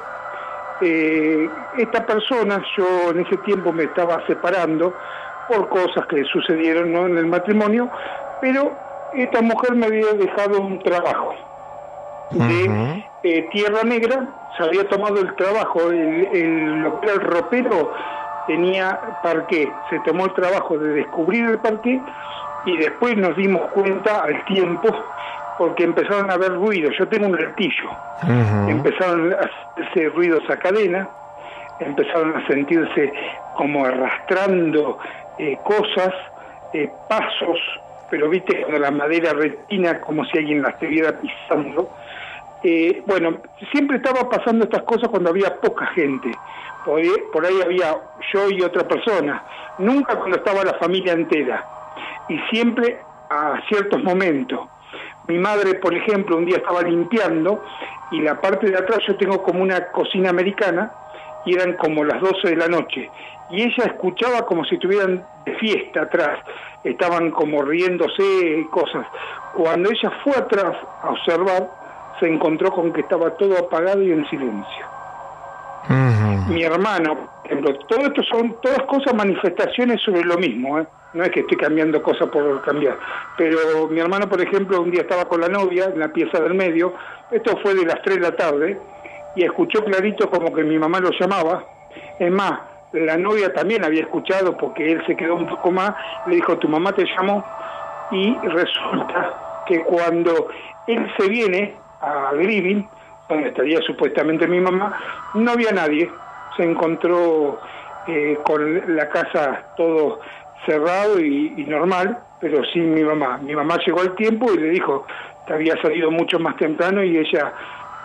[0.81, 4.95] Eh, esta persona, yo en ese tiempo me estaba separando,
[5.49, 7.07] por cosas que sucedieron ¿no?
[7.07, 7.91] en el matrimonio,
[8.41, 8.73] pero
[9.15, 11.35] esta mujer me había dejado un trabajo
[12.31, 17.21] de eh, Tierra Negra, se había tomado el trabajo, el, el, lo que era el
[17.23, 17.93] ropero
[18.47, 22.01] tenía parqué, se tomó el trabajo de descubrir el parqué
[22.67, 24.89] y después nos dimos cuenta al tiempo
[25.59, 27.91] porque empezaron a haber ruidos, yo tengo un retillo,
[28.69, 29.37] empezaron a
[29.75, 31.09] hacerse ruidos a cadena,
[31.81, 33.13] empezaron a sentirse
[33.57, 34.99] como arrastrando
[35.39, 36.15] eh, cosas,
[36.73, 37.59] eh, pasos,
[38.09, 41.91] pero viste cuando la madera retina como si alguien la estuviera pisando.
[42.63, 43.39] Eh, bueno,
[43.71, 46.31] siempre estaba pasando estas cosas cuando había poca gente.
[46.85, 47.95] Por ahí había
[48.33, 49.43] yo y otra persona,
[49.79, 51.65] nunca cuando estaba la familia entera.
[52.29, 52.99] Y siempre
[53.29, 54.61] a ciertos momentos.
[55.29, 57.63] Mi madre, por ejemplo, un día estaba limpiando
[58.11, 60.91] y la parte de atrás yo tengo como una cocina americana
[61.45, 63.11] y eran como las 12 de la noche
[63.51, 66.41] y ella escuchaba como si estuvieran de fiesta atrás,
[66.85, 69.07] estaban como riéndose y cosas.
[69.55, 71.69] Cuando ella fue atrás a observar,
[72.21, 74.87] se encontró con que estaba todo apagado y en silencio.
[76.49, 80.87] Mi hermano, por ejemplo, todo esto son todas cosas, manifestaciones sobre lo mismo, ¿eh?
[81.15, 82.99] No es que estoy cambiando cosas por cambiar,
[83.37, 86.55] pero mi hermano, por ejemplo, un día estaba con la novia en la pieza del
[86.55, 86.93] medio,
[87.31, 88.79] esto fue de las 3 de la tarde,
[89.37, 91.65] y escuchó clarito como que mi mamá lo llamaba,
[92.19, 92.61] es más,
[92.93, 95.95] la novia también había escuchado porque él se quedó un poco más,
[96.27, 97.45] le dijo, tu mamá te llamó
[98.11, 100.49] y resulta que cuando
[100.87, 102.83] él se viene a living,
[103.29, 104.99] donde estaría supuestamente mi mamá,
[105.35, 106.11] no había nadie,
[106.57, 107.61] se encontró
[108.07, 110.21] eh, con la casa todo
[110.67, 113.39] cerrado y, y, normal, pero sin mi mamá.
[113.39, 115.07] Mi mamá llegó al tiempo y le dijo,
[115.47, 117.53] te había salido mucho más temprano y ella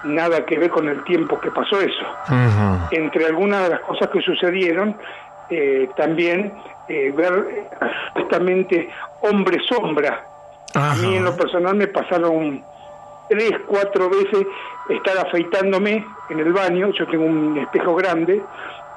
[0.04, 2.06] nada que ver con el tiempo que pasó eso.
[2.91, 4.95] Entre algunas de las cosas que sucedieron,
[5.49, 6.54] eh, también
[6.88, 7.68] eh, ver
[8.08, 8.89] supuestamente
[9.22, 10.26] hombre sombra.
[10.76, 12.64] A mí en lo personal me pasaron
[13.30, 14.45] tres, cuatro veces
[14.89, 18.41] estar afeitándome en el baño, yo tengo un espejo grande,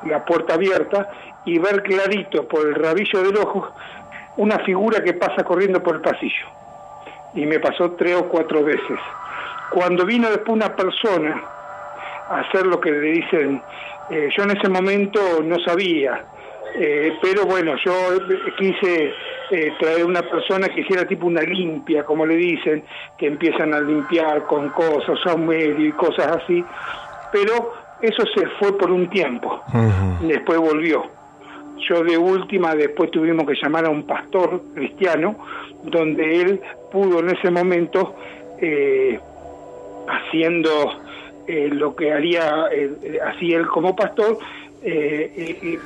[0.04, 1.08] la puerta abierta,
[1.46, 3.72] y ver clarito por el rabillo del ojo
[4.36, 6.46] una figura que pasa corriendo por el pasillo.
[7.34, 8.98] Y me pasó tres o cuatro veces.
[9.70, 11.42] Cuando vino después una persona
[12.28, 13.62] a hacer lo que le dicen,
[14.10, 16.24] eh, yo en ese momento no sabía,
[16.74, 17.92] eh, pero bueno, yo
[18.58, 19.12] quise
[19.50, 22.84] eh, traer una persona que hiciera tipo una limpia, como le dicen,
[23.16, 26.64] que empiezan a limpiar con cosas, a medio y cosas así,
[27.32, 29.62] pero eso se fue por un tiempo,
[30.20, 31.16] después volvió.
[31.88, 35.36] Yo de última, después tuvimos que llamar a un pastor cristiano,
[35.82, 36.60] donde él
[36.90, 38.14] pudo en ese momento,
[38.60, 39.18] eh,
[40.08, 40.70] haciendo
[41.46, 44.38] eh, lo que haría, eh, hacía él como pastor,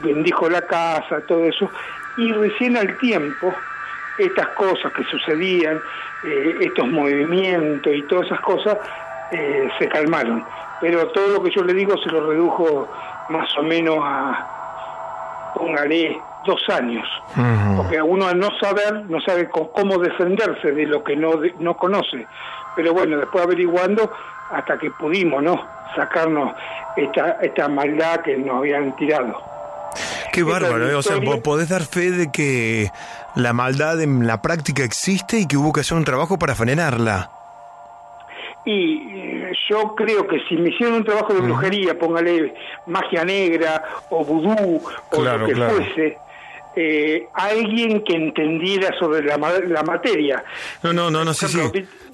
[0.04, 1.70] bendijo la casa, todo eso,
[2.18, 3.54] y recién al tiempo,
[4.18, 5.80] estas cosas que sucedían,
[6.60, 8.76] estos movimientos y todas esas cosas,
[9.78, 10.44] se calmaron.
[10.82, 12.88] Pero todo lo que yo le digo se lo redujo
[13.30, 14.59] más o menos a,
[15.54, 17.06] póngale, dos años.
[17.76, 22.26] Porque uno al no saber, no sabe cómo defenderse de lo que no, no conoce.
[22.76, 24.10] Pero bueno, después averiguando,
[24.50, 25.60] hasta que pudimos, ¿no?
[25.94, 26.54] Sacarnos
[26.96, 29.42] esta, esta maldad que nos habían tirado.
[30.32, 30.94] Qué bárbaro, ¿eh?
[30.94, 32.90] o sea, podés dar fe de que
[33.34, 37.30] la maldad en la práctica existe y que hubo que hacer un trabajo para frenarla.
[38.64, 42.54] Y yo creo que si me hicieron un trabajo de brujería, póngale
[42.86, 46.18] magia negra o vudú o lo que fuese,
[46.76, 50.44] eh, alguien que entendiera sobre la, la materia.
[50.82, 51.58] No, no, no, no, sí, sí.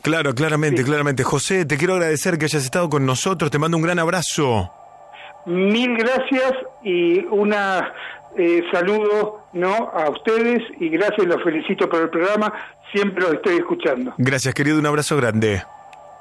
[0.03, 1.25] Claro, claramente, claramente.
[1.25, 3.51] José, te quiero agradecer que hayas estado con nosotros.
[3.51, 4.71] Te mando un gran abrazo.
[5.47, 7.93] Mil gracias y una
[8.37, 12.53] eh, saludo no a ustedes y gracias, los felicito por el programa.
[12.93, 14.15] Siempre los estoy escuchando.
[14.19, 14.79] Gracias, querido.
[14.79, 15.63] Un abrazo grande.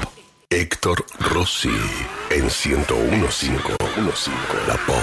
[0.51, 1.68] Héctor Rossi
[2.30, 3.51] en 1015.
[4.68, 4.97] La Pop.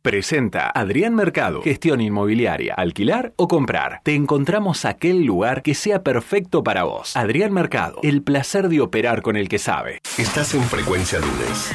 [0.00, 4.00] Presenta Adrián Mercado, gestión inmobiliaria, alquilar o comprar.
[4.04, 7.14] Te encontramos aquel lugar que sea perfecto para vos.
[7.14, 10.00] Adrián Mercado, el placer de operar con el que sabe.
[10.16, 11.72] Estás en frecuencia lunes.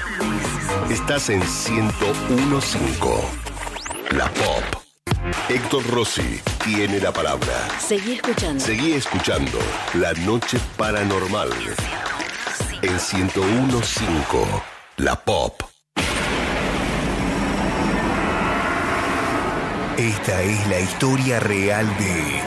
[0.89, 2.80] Estás en 1015.
[4.17, 4.86] La Pop.
[5.49, 7.69] Héctor Rossi tiene la palabra.
[7.80, 8.63] Seguí escuchando.
[8.63, 9.57] Seguí escuchando
[9.95, 11.49] La Noche Paranormal
[12.82, 14.45] en 1015
[14.97, 15.61] La Pop.
[19.97, 22.41] Esta es la historia real de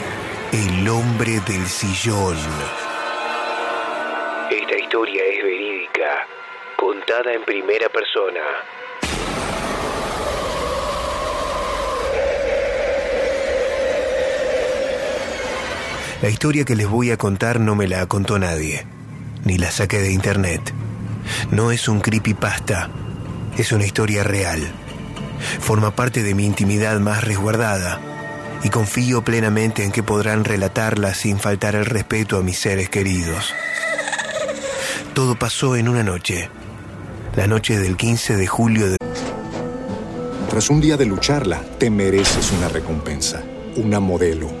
[0.53, 2.37] El hombre del sillón.
[4.49, 6.27] Esta historia es verídica,
[6.77, 8.41] contada en primera persona.
[16.21, 18.85] La historia que les voy a contar no me la contó nadie,
[19.43, 20.61] ni la saqué de internet.
[21.49, 22.91] No es un creepypasta,
[23.57, 24.61] es una historia real.
[25.59, 27.99] Forma parte de mi intimidad más resguardada
[28.63, 33.55] y confío plenamente en que podrán relatarla sin faltar el respeto a mis seres queridos.
[35.15, 36.51] Todo pasó en una noche,
[37.35, 38.97] la noche del 15 de julio de...
[40.51, 43.41] Tras un día de lucharla, te mereces una recompensa,
[43.75, 44.60] una modelo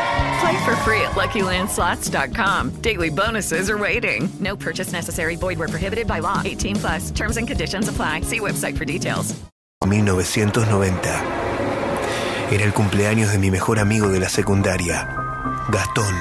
[0.41, 2.81] Play for free at LuckyLandSlots.com.
[2.81, 4.27] Daily bonuses are waiting.
[4.39, 5.35] No purchase necessary.
[5.35, 6.41] Void where prohibited by law.
[6.43, 7.11] 18 plus.
[7.11, 8.21] Terms and conditions apply.
[8.21, 9.35] See website for details.
[9.85, 11.09] 1990.
[12.51, 15.07] Era el cumpleaños de mi mejor amigo de la secundaria,
[15.69, 16.15] Gastón.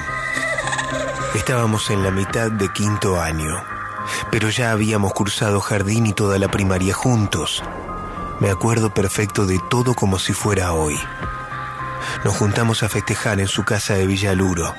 [1.35, 3.65] Estábamos en la mitad de quinto año,
[4.31, 7.63] pero ya habíamos cursado jardín y toda la primaria juntos.
[8.39, 10.97] Me acuerdo perfecto de todo como si fuera hoy.
[12.25, 14.75] Nos juntamos a festejar en su casa de Villaluro.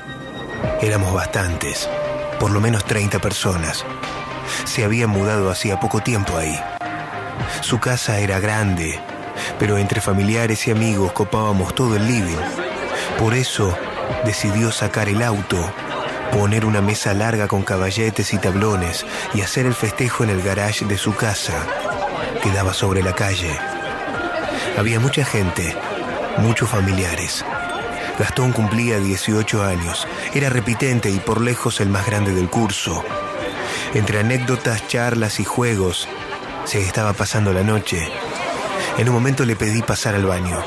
[0.82, 1.90] Éramos bastantes,
[2.40, 3.86] por lo menos 30 personas.
[4.66, 6.60] Se había mudado hacía poco tiempo ahí.
[7.62, 9.00] Su casa era grande,
[9.60, 12.38] pero entre familiares y amigos copábamos todo el living.
[13.18, 13.76] Por eso
[14.26, 15.58] decidió sacar el auto,
[16.32, 20.86] poner una mesa larga con caballetes y tablones y hacer el festejo en el garage
[20.86, 21.54] de su casa,
[22.42, 23.58] que daba sobre la calle.
[24.78, 25.76] Había mucha gente,
[26.38, 27.46] muchos familiares.
[28.20, 33.04] Gastón cumplía 18 años, era repitente y por lejos el más grande del curso.
[33.94, 36.08] Entre anécdotas, charlas y juegos,
[36.66, 38.08] se estaba pasando la noche.
[38.98, 40.60] En un momento le pedí pasar al baño.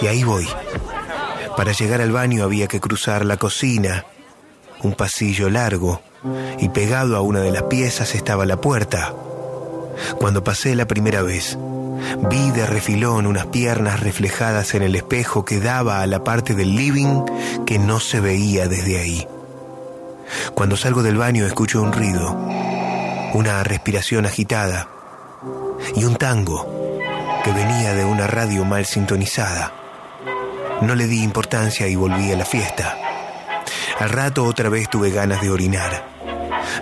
[0.00, 0.48] Y ahí voy.
[1.56, 4.04] Para llegar al baño había que cruzar la cocina,
[4.82, 6.02] un pasillo largo,
[6.58, 9.14] y pegado a una de las piezas estaba la puerta.
[10.18, 11.56] Cuando pasé la primera vez,
[12.30, 16.74] vi de refilón unas piernas reflejadas en el espejo que daba a la parte del
[16.74, 17.24] living
[17.64, 19.26] que no se veía desde ahí.
[20.54, 22.32] Cuando salgo del baño escucho un ruido,
[23.34, 24.88] una respiración agitada
[25.94, 26.66] y un tango
[27.44, 29.72] que venía de una radio mal sintonizada.
[30.82, 32.98] No le di importancia y volví a la fiesta.
[33.98, 36.15] Al rato otra vez tuve ganas de orinar.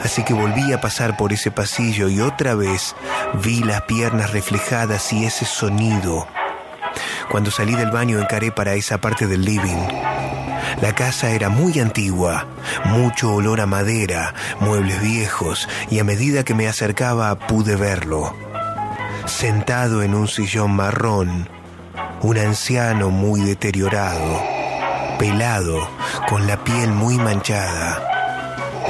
[0.05, 2.95] Así que volví a pasar por ese pasillo y otra vez
[3.43, 6.29] vi las piernas reflejadas y ese sonido.
[7.31, 9.89] Cuando salí del baño encaré para esa parte del living.
[10.83, 12.47] La casa era muy antigua,
[12.85, 18.37] mucho olor a madera, muebles viejos, y a medida que me acercaba pude verlo.
[19.25, 21.49] Sentado en un sillón marrón,
[22.21, 24.43] un anciano muy deteriorado,
[25.19, 25.89] pelado,
[26.29, 28.14] con la piel muy manchada,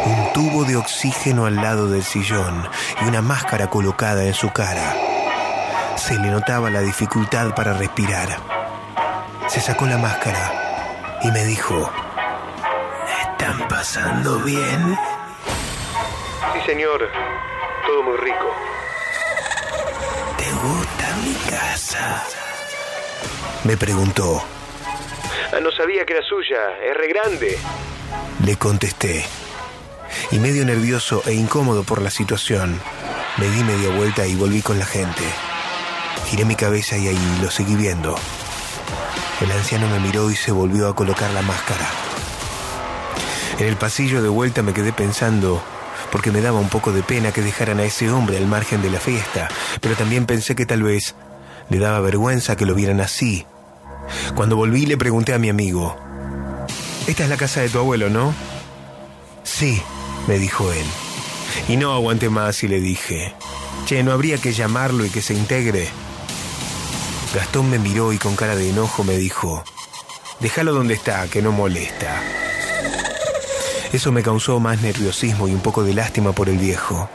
[0.07, 2.69] un tubo de oxígeno al lado del sillón
[3.03, 4.95] y una máscara colocada en su cara.
[5.97, 8.29] Se le notaba la dificultad para respirar.
[9.49, 11.91] Se sacó la máscara y me dijo,
[13.23, 14.99] ¿están pasando bien?
[16.53, 17.09] Sí, señor.
[17.87, 18.55] Todo muy rico.
[20.39, 22.25] ¿Te gusta mi casa?
[23.65, 24.43] Me preguntó.
[25.53, 27.59] Ah, no sabía que era suya, es re grande.
[28.45, 29.25] Le contesté.
[30.31, 32.81] Y medio nervioso e incómodo por la situación,
[33.37, 35.23] me di media vuelta y volví con la gente.
[36.27, 38.15] Giré mi cabeza y ahí lo seguí viendo.
[39.41, 41.89] El anciano me miró y se volvió a colocar la máscara.
[43.59, 45.63] En el pasillo de vuelta me quedé pensando,
[46.11, 48.91] porque me daba un poco de pena que dejaran a ese hombre al margen de
[48.91, 49.49] la fiesta,
[49.81, 51.15] pero también pensé que tal vez
[51.69, 53.47] le daba vergüenza que lo vieran así.
[54.35, 55.97] Cuando volví le pregunté a mi amigo,
[57.07, 58.35] esta es la casa de tu abuelo, ¿no?
[59.43, 59.83] Sí,
[60.27, 60.87] me dijo él.
[61.69, 63.35] Y no aguanté más y le dije,
[63.87, 65.89] che, ¿no habría que llamarlo y que se integre?
[67.35, 69.65] Gastón me miró y con cara de enojo me dijo,
[70.41, 72.23] déjalo donde está, que no molesta.
[73.93, 77.09] Eso me causó más nerviosismo y un poco de lástima por el viejo.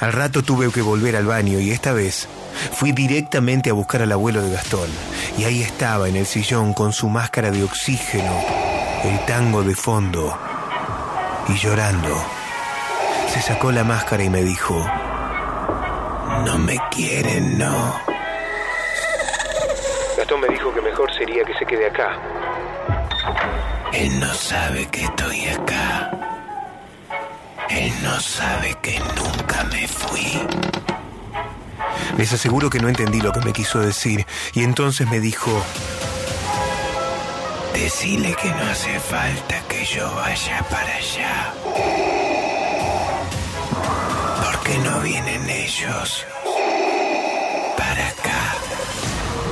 [0.00, 2.28] Al rato tuve que volver al baño y esta vez
[2.72, 4.88] fui directamente a buscar al abuelo de Gastón.
[5.38, 8.32] Y ahí estaba en el sillón con su máscara de oxígeno,
[9.04, 10.36] el tango de fondo
[11.48, 12.16] y llorando.
[13.28, 14.74] Se sacó la máscara y me dijo,
[16.44, 17.94] no me quieren, no.
[20.16, 22.18] Gastón me dijo que mejor sería que se quede acá.
[23.92, 26.10] Él no sabe que estoy acá.
[27.68, 30.40] Él no sabe que nunca me fui.
[32.16, 35.50] Les aseguro que no entendí lo que me quiso decir y entonces me dijo,
[37.76, 41.54] decile que no hace falta que yo vaya para allá.
[44.44, 46.26] Porque no vienen ellos
[47.76, 48.56] para acá.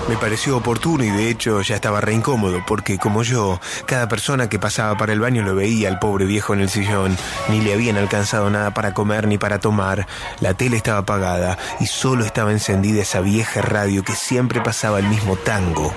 [0.09, 4.49] Me pareció oportuno y de hecho ya estaba re incómodo porque como yo, cada persona
[4.49, 7.17] que pasaba para el baño lo veía al pobre viejo en el sillón.
[7.49, 10.07] Ni le habían alcanzado nada para comer ni para tomar.
[10.41, 15.09] La tele estaba apagada y solo estaba encendida esa vieja radio que siempre pasaba el
[15.09, 15.95] mismo tango.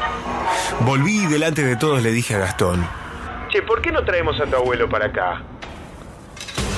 [0.82, 2.88] Volví y delante de todos le dije a Gastón.
[3.50, 5.42] Che, ¿por qué no traemos a tu abuelo para acá?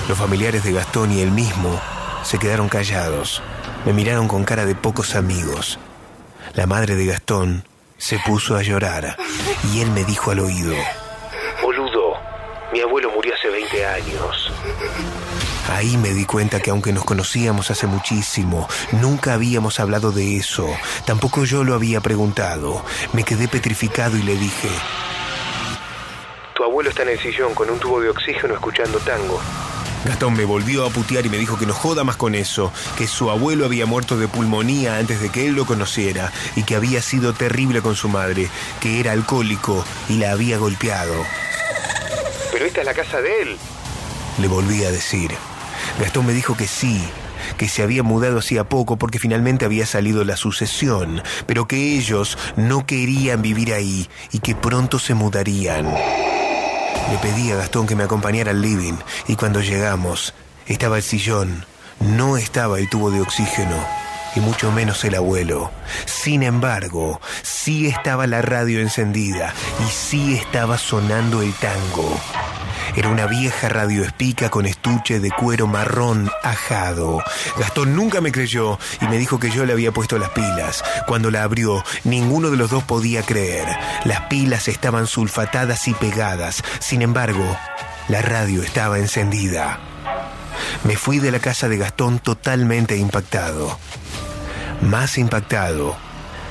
[0.08, 1.80] Los familiares de Gastón y él mismo
[2.24, 3.44] se quedaron callados.
[3.86, 5.80] Me miraron con cara de pocos amigos.
[6.56, 7.64] La madre de Gastón
[7.98, 9.18] se puso a llorar
[9.74, 10.74] y él me dijo al oído.
[11.62, 12.14] Boludo,
[12.72, 14.52] mi abuelo murió hace 20 años.
[15.70, 20.68] Ahí me di cuenta que aunque nos conocíamos hace muchísimo, nunca habíamos hablado de eso.
[21.06, 22.84] Tampoco yo lo había preguntado.
[23.14, 24.70] Me quedé petrificado y le dije,
[26.56, 29.40] Tu abuelo está en el sillón con un tubo de oxígeno escuchando tango.
[30.06, 33.06] Gastón me volvió a putear y me dijo que no joda más con eso, que
[33.06, 37.02] su abuelo había muerto de pulmonía antes de que él lo conociera y que había
[37.02, 41.14] sido terrible con su madre, que era alcohólico y la había golpeado.
[42.52, 43.58] Pero esta es la casa de él.
[44.40, 45.32] Le volví a decir.
[46.00, 47.04] Gastón me dijo que sí,
[47.58, 52.38] que se había mudado hacía poco porque finalmente había salido la sucesión, pero que ellos
[52.56, 55.86] no querían vivir ahí y que pronto se mudarían.
[55.86, 58.96] Le pedí a Gastón que me acompañara al living
[59.28, 60.34] y cuando llegamos
[60.68, 61.66] estaba el sillón,
[62.00, 63.78] no estaba el tubo de oxígeno
[64.36, 65.72] y mucho menos el abuelo.
[66.06, 69.54] Sin embargo, sí estaba la radio encendida
[69.86, 72.20] y sí estaba sonando el tango.
[72.96, 77.24] Era una vieja radio espica con estuche de cuero marrón ajado.
[77.58, 80.84] Gastón nunca me creyó y me dijo que yo le había puesto las pilas.
[81.08, 83.68] Cuando la abrió, ninguno de los dos podía creer.
[84.06, 86.64] Las pilas estaban sulfatadas y pegadas.
[86.80, 87.58] Sin embargo,
[88.08, 89.80] la radio estaba encendida.
[90.84, 93.78] Me fui de la casa de Gastón totalmente impactado.
[94.82, 95.96] Más impactado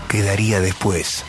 [0.09, 1.25] quedaría después.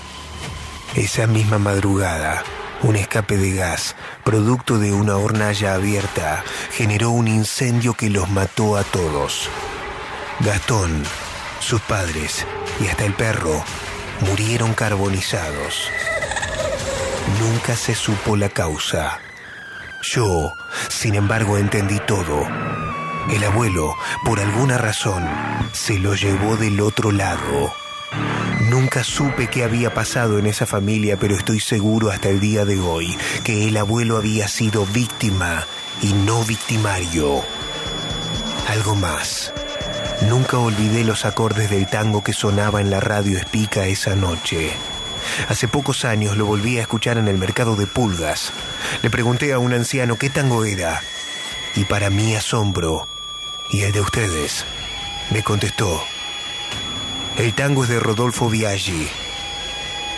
[0.95, 2.43] Esa misma madrugada,
[2.83, 8.77] un escape de gas, producto de una hornalla abierta, generó un incendio que los mató
[8.77, 9.49] a todos.
[10.39, 11.03] Gastón,
[11.59, 12.45] sus padres
[12.79, 13.63] y hasta el perro
[14.21, 15.89] murieron carbonizados.
[17.39, 19.19] Nunca se supo la causa.
[20.01, 20.53] Yo,
[20.87, 22.47] sin embargo, entendí todo.
[23.29, 23.95] El abuelo,
[24.25, 25.27] por alguna razón,
[25.73, 27.71] se lo llevó del otro lado.
[28.69, 32.79] Nunca supe qué había pasado en esa familia, pero estoy seguro hasta el día de
[32.79, 35.65] hoy que el abuelo había sido víctima
[36.01, 37.43] y no victimario.
[38.67, 39.53] Algo más.
[40.27, 44.71] Nunca olvidé los acordes del tango que sonaba en la radio espica esa noche.
[45.47, 48.51] Hace pocos años lo volví a escuchar en el mercado de pulgas.
[49.01, 51.01] Le pregunté a un anciano qué tango era.
[51.75, 53.07] Y para mi asombro,
[53.71, 54.65] y el de ustedes,
[55.31, 56.03] me contestó,
[57.39, 59.07] el tango es de Rodolfo Biaggi.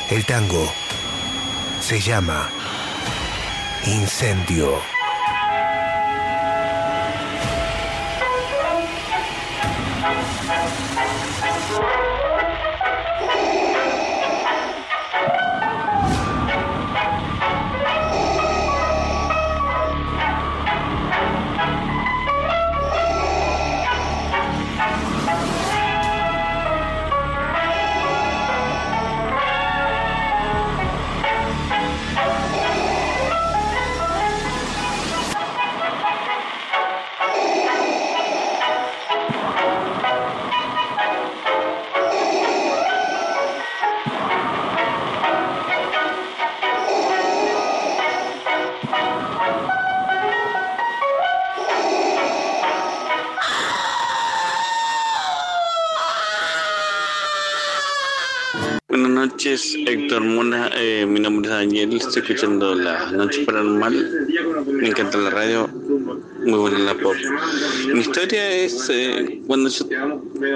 [0.09, 0.73] El tango
[1.79, 2.49] se llama
[3.85, 5.00] Incendio.
[59.41, 60.69] Noches, Héctor Mona.
[60.75, 61.97] Eh, mi nombre es Daniel.
[61.97, 64.27] Estoy escuchando La Noche Paranormal.
[64.67, 65.67] Me encanta la radio.
[66.45, 67.15] Muy buena la pop.
[67.91, 69.85] Mi historia es eh, cuando yo,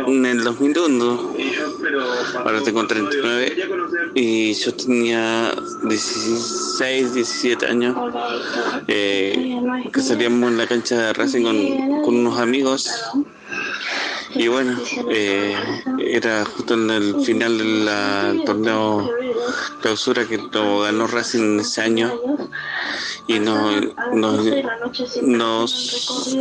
[0.06, 1.36] en el 2001,
[2.36, 3.56] ahora tengo 39,
[4.14, 5.52] y yo tenía
[5.90, 7.96] 16, 17 años,
[8.88, 9.58] eh,
[9.92, 12.88] que salíamos en la cancha de Racing con, con unos amigos
[14.36, 14.78] y bueno,
[15.10, 15.56] eh,
[16.00, 19.10] era justo en el final del torneo
[19.82, 22.14] clausura que lo ganó Racing ese año.
[23.28, 23.84] Y nos,
[24.14, 24.46] nos,
[25.24, 26.38] nos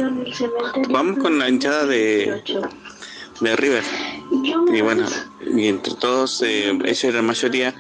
[0.90, 2.42] vamos con la hinchada de,
[3.40, 3.84] de River.
[4.72, 5.06] Y bueno,
[5.40, 7.74] y entre todos, eh, ellos eran mayoría,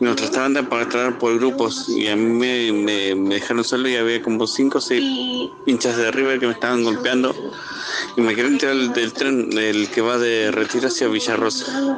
[0.00, 4.46] nos trataban de pagar por grupos y a mí me, dejaron solo y había como
[4.46, 7.34] cinco o seis hinchas de River que me estaban golpeando
[8.16, 11.96] y me quería tirar del, del tren, el que va de Retiro hacia Villarrosa.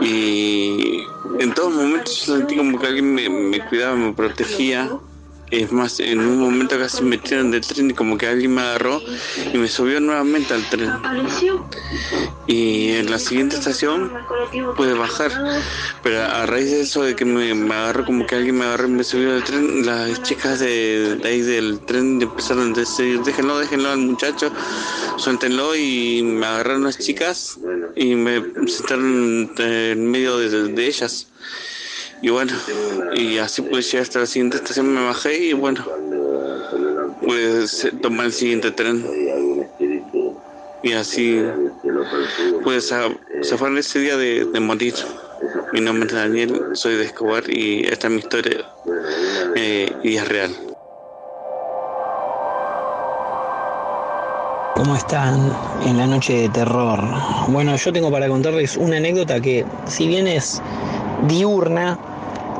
[0.00, 1.02] Y
[1.38, 4.90] en todos momentos yo sentí como que alguien me, me cuidaba, me protegía.
[5.50, 8.60] Es más, en un momento casi me tiran del tren y como que alguien me
[8.60, 9.02] agarró
[9.52, 10.92] y me subió nuevamente al tren.
[12.46, 14.12] Y en la siguiente estación
[14.76, 15.32] pude bajar.
[16.04, 18.92] Pero a raíz de eso, de que me, agarró, como que alguien me agarró y
[18.92, 23.90] me subió del tren, las chicas de, ahí del tren empezaron a decir, déjenlo, déjenlo
[23.90, 24.52] al muchacho,
[25.16, 27.58] suéltenlo y me agarraron las chicas
[27.96, 31.26] y me sentaron en medio de ellas.
[32.22, 32.52] Y bueno,
[33.14, 35.84] y así pude llegar hasta la siguiente estación, me bajé y bueno,
[37.22, 39.04] pues tomar el siguiente tren.
[40.82, 41.42] Y así
[42.62, 43.10] pude za-
[43.42, 44.94] zafar ese día de, de morir.
[45.72, 48.66] Mi nombre es Daniel, soy de Escobar y esta es mi historia
[49.56, 50.50] eh, y es real.
[54.74, 55.52] ¿Cómo están
[55.82, 57.00] en la noche de terror?
[57.48, 60.62] Bueno, yo tengo para contarles una anécdota que, si bien es
[61.28, 61.98] diurna,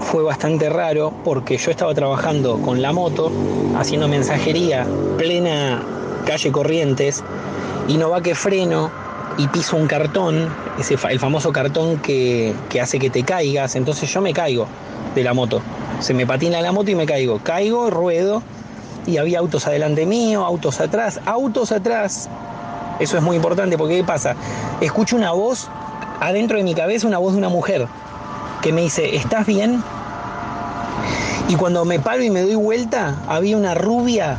[0.00, 3.30] fue bastante raro porque yo estaba trabajando con la moto,
[3.78, 4.86] haciendo mensajería,
[5.16, 5.82] plena
[6.26, 7.22] calle Corrientes,
[7.88, 8.90] y no va que freno
[9.36, 10.48] y piso un cartón,
[10.78, 14.66] ese, el famoso cartón que, que hace que te caigas, entonces yo me caigo
[15.14, 15.60] de la moto.
[16.00, 17.40] Se me patina la moto y me caigo.
[17.42, 18.42] Caigo, ruedo
[19.06, 22.28] y había autos adelante mío, autos atrás, autos atrás.
[22.98, 24.36] Eso es muy importante porque ¿qué pasa?
[24.80, 25.68] Escucho una voz
[26.20, 27.86] adentro de mi cabeza, una voz de una mujer
[28.62, 29.82] que me dice, ¿estás bien?
[31.48, 34.36] Y cuando me paro y me doy vuelta, había una rubia,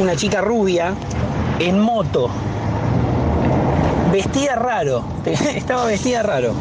[0.00, 0.94] una chica rubia,
[1.58, 2.30] en moto,
[4.10, 6.54] vestida raro, estaba vestida raro.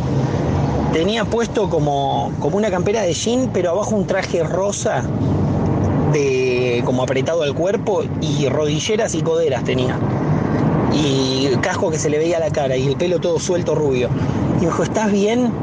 [0.91, 5.03] Tenía puesto como, como una campera de jean, pero abajo un traje rosa
[6.11, 9.97] de como apretado al cuerpo y rodilleras y coderas tenía.
[10.93, 14.09] Y casco que se le veía la cara y el pelo todo suelto rubio.
[14.57, 15.53] Y me dijo, ¿estás bien?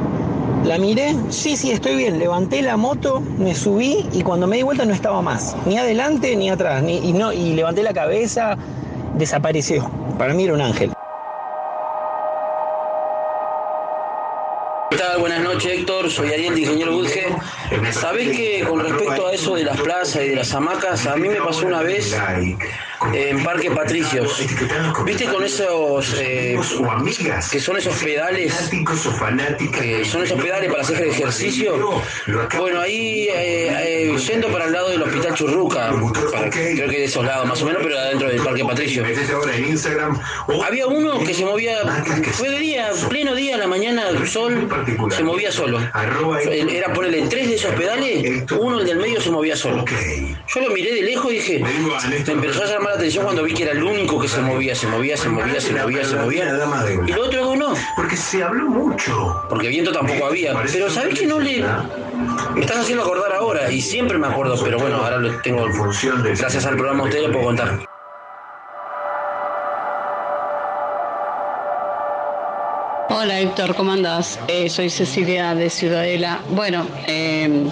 [0.69, 2.19] La miré, sí, sí, estoy bien.
[2.19, 5.57] Levanté la moto, me subí y cuando me di vuelta no estaba más.
[5.65, 6.83] Ni adelante ni atrás.
[6.83, 8.55] Ni, y, no, y levanté la cabeza,
[9.17, 9.91] desapareció.
[10.19, 10.98] Para mí era un ángel.
[15.19, 16.11] Buenas noches, Héctor.
[16.11, 17.27] Soy Ariel de Ingeniero Budge.
[17.93, 21.29] Sabés que con respecto a eso de las plazas y de las hamacas, a mí
[21.29, 22.17] me pasó una vez
[23.13, 24.47] en Parque Patricios.
[25.05, 26.59] ¿Viste con esos eh,
[27.51, 28.71] que son esos pedales?
[29.73, 32.03] Que son esos pedales para hacer ejercicio.
[32.57, 35.93] Bueno, ahí eh, eh, yendo para el lado del Hospital Churruca,
[36.51, 39.07] creo que de esos lados más o menos, pero adentro del Parque Patricios.
[40.65, 41.79] Había uno que se movía,
[42.33, 44.19] fue de día, pleno día, a la mañana, el
[45.11, 45.79] se movía solo.
[46.71, 49.85] Era ponerle tres de esos pedales, uno el del medio se movía solo.
[50.47, 53.55] Yo lo miré de lejos y dije, me empezó a llamar la atención cuando vi
[53.55, 56.45] que era el único que se movía, se movía, se movía, se movía, se movía.
[57.07, 57.75] Y lo otro no.
[57.97, 59.45] Porque se habló mucho.
[59.49, 60.55] Porque viento tampoco había.
[60.73, 61.65] Pero ¿sabés que no le...
[62.55, 65.67] Me estás haciendo acordar ahora y siempre me acuerdo, pero bueno, ahora lo tengo...
[66.23, 67.98] Gracias al programa ustedes lo puedo contar.
[73.11, 74.39] Hola Héctor, ¿cómo andás?
[74.49, 76.41] Eh, soy Cecilia de Ciudadela.
[76.51, 77.65] Bueno, eh,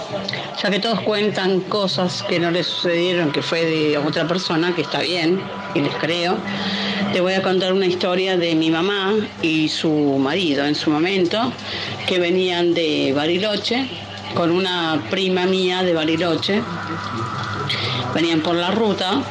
[0.63, 4.81] ya que todos cuentan cosas que no les sucedieron, que fue de otra persona, que
[4.81, 5.43] está bien,
[5.75, 6.39] y les creo,
[7.13, 11.53] te voy a contar una historia de mi mamá y su marido en su momento,
[12.07, 13.87] que venían de Bariloche,
[14.35, 16.63] con una prima mía de Bariloche.
[18.15, 19.23] Venían por la ruta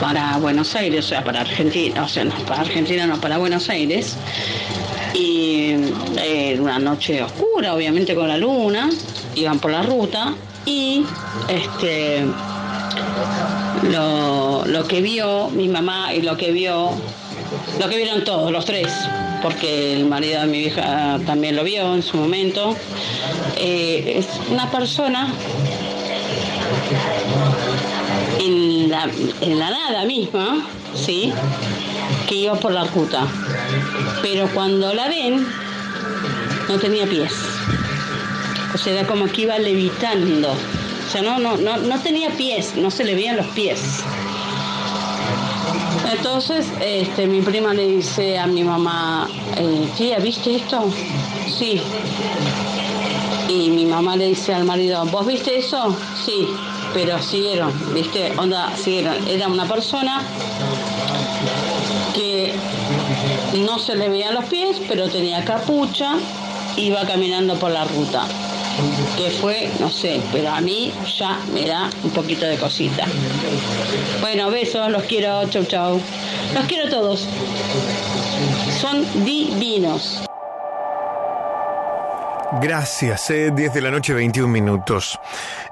[0.00, 3.68] para Buenos Aires, o sea, para Argentina, o sea, no, para Argentina no, para Buenos
[3.68, 4.16] Aires
[5.14, 5.74] y
[6.18, 8.90] eh, una noche oscura, obviamente con la luna,
[9.34, 10.34] iban por la ruta
[10.64, 11.04] y
[11.48, 12.24] este
[13.90, 16.90] lo, lo que vio mi mamá y lo que vio,
[17.80, 18.88] lo que vieron todos, los tres,
[19.42, 22.76] porque el marido de mi hija también lo vio en su momento,
[23.56, 25.32] eh, es una persona
[28.40, 29.08] en la,
[29.40, 31.32] en la nada misma, ¿sí?
[32.28, 33.26] Que iba por la ruta.
[34.22, 35.46] Pero cuando la ven,
[36.68, 37.32] no tenía pies.
[38.74, 40.52] O sea, era como que iba levitando.
[40.52, 44.02] O sea, no, no, no, no tenía pies, no se le veían los pies.
[46.10, 50.90] Entonces, este, mi prima le dice a mi mamá, eh, tía, ¿viste esto?
[51.58, 51.80] Sí.
[53.48, 55.96] Y mi mamá le dice al marido, ¿vos viste eso?
[56.24, 56.46] Sí,
[56.94, 58.32] pero siguieron, ¿viste?
[58.36, 59.16] Onda, siguieron.
[59.26, 60.22] Era una persona
[63.58, 66.14] no se le veían los pies, pero tenía capucha,
[66.76, 68.26] iba caminando por la ruta.
[69.18, 73.04] que fue, no sé, pero a mí ya me da un poquito de cosita.
[74.20, 76.00] Bueno, besos, los quiero, chau chau.
[76.54, 77.28] Los quiero todos.
[78.80, 80.22] Son divinos.
[82.60, 85.18] Gracias, eh, 10 de la noche, 21 minutos.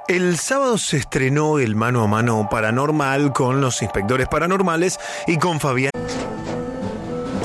[0.08, 5.60] El sábado se estrenó el mano a mano paranormal con los inspectores paranormales y con
[5.60, 5.90] Fabián.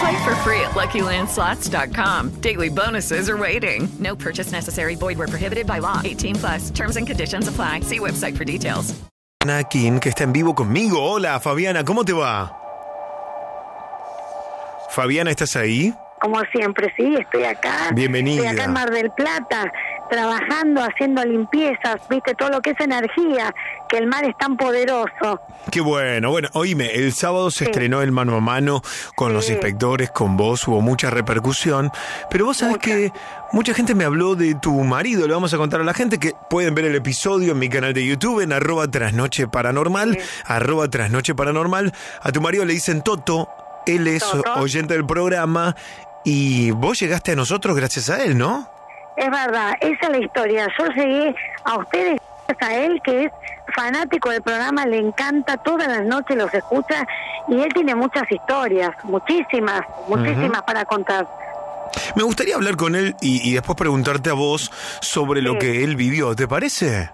[0.00, 2.40] Play for free at LuckyLandSlots.com.
[2.40, 3.88] Daily bonuses are waiting.
[3.98, 4.96] No purchase necessary.
[4.96, 6.00] Void where prohibited by law.
[6.04, 6.70] 18 plus.
[6.70, 7.80] Terms and conditions apply.
[7.80, 8.94] See website for details.
[9.46, 11.00] Fabiana King, que está en vivo conmigo.
[11.00, 12.52] Hola, Fabiana, ¿cómo te va?
[14.90, 15.94] Fabiana, ¿estás ahí?
[16.20, 17.90] Como siempre, sí, estoy acá.
[17.94, 18.42] Bienvenida.
[18.42, 19.70] Estoy acá en Mar del Plata,
[20.08, 23.54] trabajando, haciendo limpiezas, viste, todo lo que es energía,
[23.88, 25.40] que el mar es tan poderoso.
[25.70, 26.30] Qué bueno.
[26.30, 28.82] Bueno, oíme, el sábado se estrenó el mano a mano
[29.14, 31.90] con los inspectores, con vos, hubo mucha repercusión.
[32.30, 33.12] Pero vos sabés que
[33.52, 35.26] mucha gente me habló de tu marido.
[35.26, 37.94] Le vamos a contar a la gente que pueden ver el episodio en mi canal
[37.94, 41.92] de YouTube, en arroba trasnoche paranormal, arroba trasnoche paranormal.
[42.20, 43.48] A tu marido le dicen Toto,
[43.86, 44.54] él es Toto.
[44.54, 45.74] oyente del programa
[46.24, 48.75] y vos llegaste a nosotros gracias a él, ¿no?
[49.16, 50.68] Es verdad, esa es la historia.
[50.78, 51.34] Yo llegué
[51.64, 52.20] a ustedes,
[52.60, 53.32] a él, que es
[53.74, 57.06] fanático del programa, le encanta, todas las noches los escucha
[57.48, 61.26] y él tiene muchas historias, muchísimas, muchísimas para contar.
[62.14, 64.70] Me gustaría hablar con él y, y después preguntarte a vos
[65.00, 66.34] sobre lo que él vivió.
[66.34, 67.10] ¿Te parece?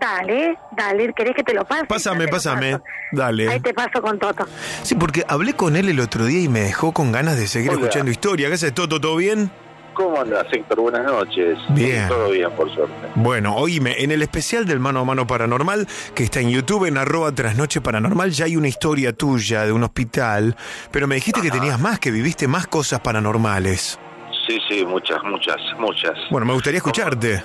[0.00, 1.86] Dale, dale, ¿querés que te lo pase?
[1.86, 2.78] Pásame, pásame.
[3.12, 3.48] Dale.
[3.48, 4.46] Ahí te paso con Toto.
[4.82, 7.70] Sí, porque hablé con él el otro día y me dejó con ganas de seguir
[7.70, 7.80] Hola.
[7.80, 8.48] escuchando historia.
[8.48, 9.00] ¿Qué haces, Toto?
[9.00, 9.50] ¿Todo bien?
[9.96, 10.80] ¿Cómo andas, Héctor?
[10.80, 11.58] Buenas noches.
[11.70, 12.06] Bien.
[12.06, 12.94] Todo bien, por suerte.
[13.14, 16.98] Bueno, oíme, en el especial del Mano a Mano Paranormal, que está en YouTube, en
[16.98, 20.54] arroba trasnoche paranormal, ya hay una historia tuya de un hospital,
[20.90, 23.98] pero me dijiste que tenías más, que viviste más cosas paranormales.
[24.46, 26.12] Sí, sí, muchas, muchas, muchas.
[26.30, 27.42] Bueno, me gustaría escucharte.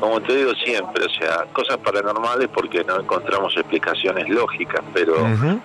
[0.00, 5.14] Como te digo siempre, o sea, cosas paranormales porque no encontramos explicaciones lógicas, pero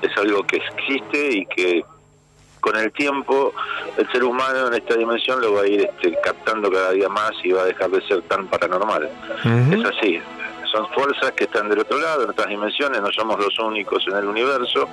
[0.01, 1.85] es algo que existe y que
[2.68, 3.53] con el tiempo
[3.95, 7.31] el ser humano en esta dimensión lo va a ir este, captando cada día más
[7.41, 9.10] y va a dejar de ser tan paranormal.
[9.72, 10.19] Es así.
[10.69, 14.18] Son fuerzas que están del otro lado, en otras dimensiones, no somos los únicos en
[14.18, 14.89] el universo.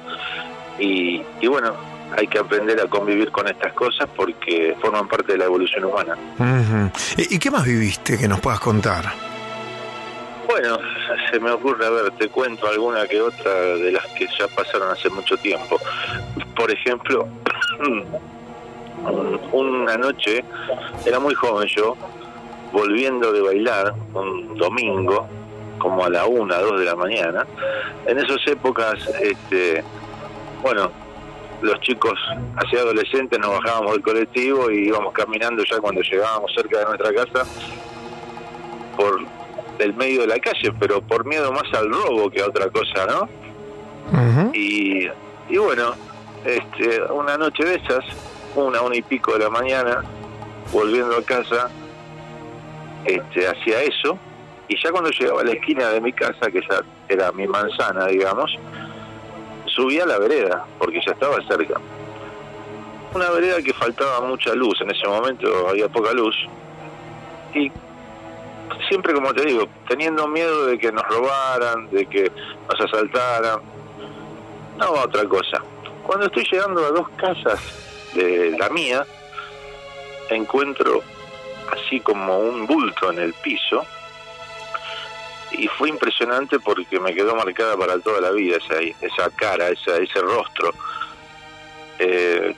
[0.78, 1.74] Y, y bueno,
[2.16, 6.16] hay que aprender a convivir con estas cosas porque forman parte de la evolución humana.
[6.38, 7.22] Ujú.
[7.22, 9.12] ¿Y, y qué más viviste que nos puedas contar?
[10.46, 10.78] Bueno,
[11.30, 14.90] se me ocurre, a ver, te cuento alguna que otra de las que ya pasaron
[14.92, 15.80] hace mucho tiempo.
[16.54, 17.26] Por ejemplo,
[19.52, 20.44] una noche,
[21.04, 21.96] era muy joven yo,
[22.72, 25.26] volviendo de bailar un domingo,
[25.78, 27.46] como a la una, dos de la mañana.
[28.06, 29.84] En esas épocas, este,
[30.62, 30.90] bueno,
[31.62, 32.18] los chicos,
[32.56, 37.12] hacia adolescentes, nos bajábamos del colectivo y íbamos caminando ya cuando llegábamos cerca de nuestra
[37.12, 37.50] casa
[38.96, 39.20] por
[39.78, 43.06] el medio de la calle, pero por miedo más al robo que a otra cosa,
[43.06, 43.28] ¿no?
[44.52, 45.08] Y,
[45.48, 45.94] y bueno,
[46.44, 48.04] este, una noche de esas,
[48.54, 50.04] una, una y pico de la mañana,
[50.72, 51.70] volviendo a casa,
[53.04, 54.18] este, hacía eso,
[54.68, 58.06] y ya cuando llegaba a la esquina de mi casa, que ya era mi manzana,
[58.06, 58.56] digamos,
[59.66, 61.80] subía a la vereda, porque ya estaba cerca.
[63.14, 66.36] Una vereda que faltaba mucha luz, en ese momento había poca luz,
[67.54, 67.70] y
[68.88, 72.30] siempre como te digo, teniendo miedo de que nos robaran, de que
[72.68, 73.60] nos asaltaran,
[74.78, 75.62] no otra cosa.
[76.04, 77.60] Cuando estoy llegando a dos casas
[78.14, 79.06] de la mía,
[80.30, 81.02] encuentro
[81.72, 83.84] así como un bulto en el piso
[85.52, 89.96] y fue impresionante porque me quedó marcada para toda la vida esa, esa cara, esa,
[89.96, 90.72] ese rostro.
[91.98, 92.54] Eh,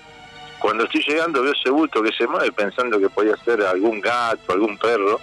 [0.58, 4.52] cuando estoy llegando veo ese bulto que se mueve pensando que podía ser algún gato,
[4.52, 5.20] algún perro,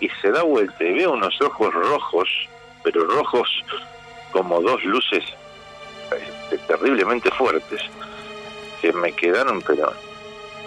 [0.00, 2.28] y se da vuelta y veo unos ojos rojos,
[2.82, 3.48] pero rojos
[4.32, 5.24] como dos luces
[6.66, 7.80] terriblemente fuertes,
[8.80, 9.92] que me quedaron pero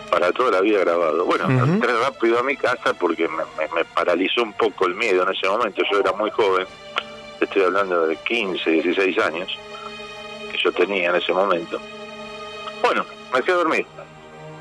[0.09, 1.23] para toda la vida grabado.
[1.25, 1.63] Bueno, Ujú.
[1.73, 5.29] entré rápido a mi casa porque me, me- me paralizó un poco el miedo en
[5.35, 5.81] ese momento.
[5.91, 6.65] Yo era muy joven,
[7.39, 9.55] estoy hablando de 15, 16 años
[10.51, 11.79] que yo tenía en ese momento.
[12.83, 13.85] Bueno, me fui a dormir.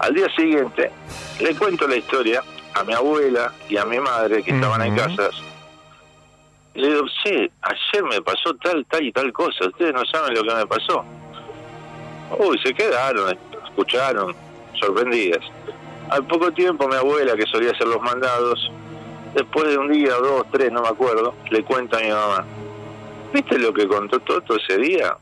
[0.01, 0.91] Al día siguiente
[1.41, 2.43] le cuento la historia
[2.75, 5.31] a mi abuela y a mi madre que estaban en casa.
[6.79, 9.67] Y le digo, sí, ayer me pasó tal, tal y tal cosa.
[9.67, 11.05] Ustedes no saben lo que me pasó.
[12.39, 13.37] Uy, se quedaron,
[13.67, 14.33] escucharon,
[14.79, 15.45] sorprendidas.
[16.09, 18.71] Al poco tiempo mi abuela, que solía hacer los mandados,
[19.35, 22.45] después de un día, dos, tres, no me acuerdo, le cuenta a mi mamá.
[23.33, 25.17] ¿Viste lo que contó Toto ese día?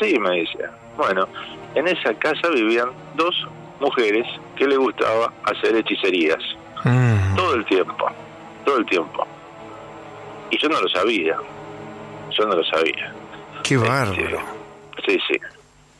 [0.00, 0.70] Sí, me dice.
[0.96, 1.28] Bueno,
[1.74, 3.46] en esa casa vivían dos
[3.78, 4.26] mujeres
[4.56, 6.42] que le gustaba hacer hechicerías.
[7.36, 8.06] Todo el tiempo,
[8.64, 9.26] todo el tiempo.
[10.50, 11.36] Y yo no lo sabía.
[12.30, 13.12] Yo no lo sabía.
[13.62, 14.40] Qué bárbaro.
[15.06, 15.38] Sí, sí.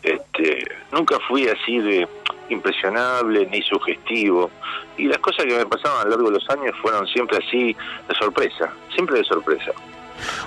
[0.03, 2.07] Este, nunca fui así de
[2.49, 4.51] impresionable ni sugestivo.
[4.97, 7.75] Y las cosas que me pasaban a lo largo de los años fueron siempre así,
[8.09, 8.73] de sorpresa.
[8.95, 9.73] Siempre de sorpresa.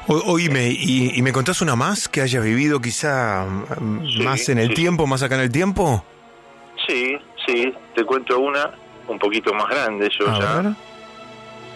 [0.08, 4.60] O- oíme, y, y me contás una más que hayas vivido quizá mm, más en
[4.60, 4.74] el sí.
[4.76, 6.04] tiempo, más acá en el tiempo?
[6.88, 7.74] Sí, sí.
[7.96, 8.72] Te cuento una
[9.08, 10.10] un poquito más grande.
[10.18, 10.72] Yo A ya ver.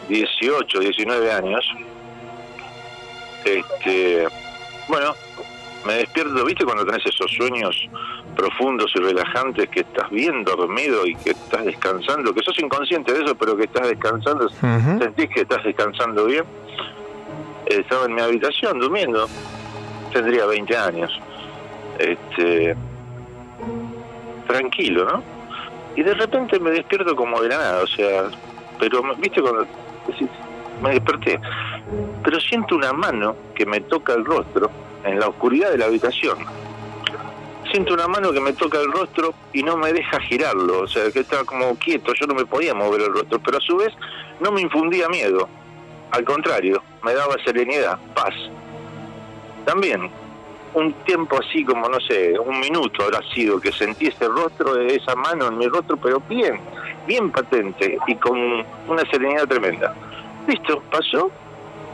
[0.09, 1.65] 18, 19 años.
[3.45, 4.27] Este,
[4.87, 5.13] bueno,
[5.85, 7.75] me despierto, ¿viste cuando tenés esos sueños
[8.35, 13.23] profundos y relajantes que estás bien dormido y que estás descansando, que sos inconsciente de
[13.23, 16.45] eso, pero que estás descansando, sentís que estás descansando bien?
[17.65, 19.27] Estaba en mi habitación durmiendo,
[20.11, 21.19] tendría 20 años.
[21.99, 22.75] Este,
[24.47, 25.23] tranquilo, ¿no?
[25.95, 28.25] Y de repente me despierto como de la nada, o sea,
[28.79, 29.65] pero viste cuando
[30.07, 30.27] decís,
[30.81, 31.39] me desperté,
[32.23, 34.69] pero siento una mano que me toca el rostro
[35.03, 36.37] en la oscuridad de la habitación.
[37.71, 41.11] Siento una mano que me toca el rostro y no me deja girarlo, o sea,
[41.11, 43.93] que estaba como quieto, yo no me podía mover el rostro, pero a su vez
[44.39, 45.47] no me infundía miedo,
[46.11, 48.35] al contrario, me daba serenidad, paz.
[49.65, 50.11] También,
[50.75, 55.15] un tiempo así como, no sé, un minuto habrá sido que sentí ese rostro, esa
[55.15, 56.59] mano en mi rostro, pero bien,
[57.07, 58.37] bien patente y con
[58.87, 59.95] una serenidad tremenda.
[60.47, 61.31] Listo, pasó,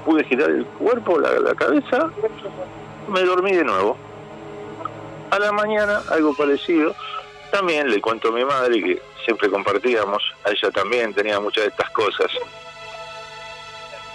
[0.05, 2.09] pude girar el cuerpo, la, cabeza,
[3.07, 3.97] me dormí de nuevo.
[5.31, 6.95] A la mañana, algo parecido,
[7.51, 11.69] también le cuento a mi madre que siempre compartíamos, a ella también tenía muchas de
[11.69, 12.31] estas cosas.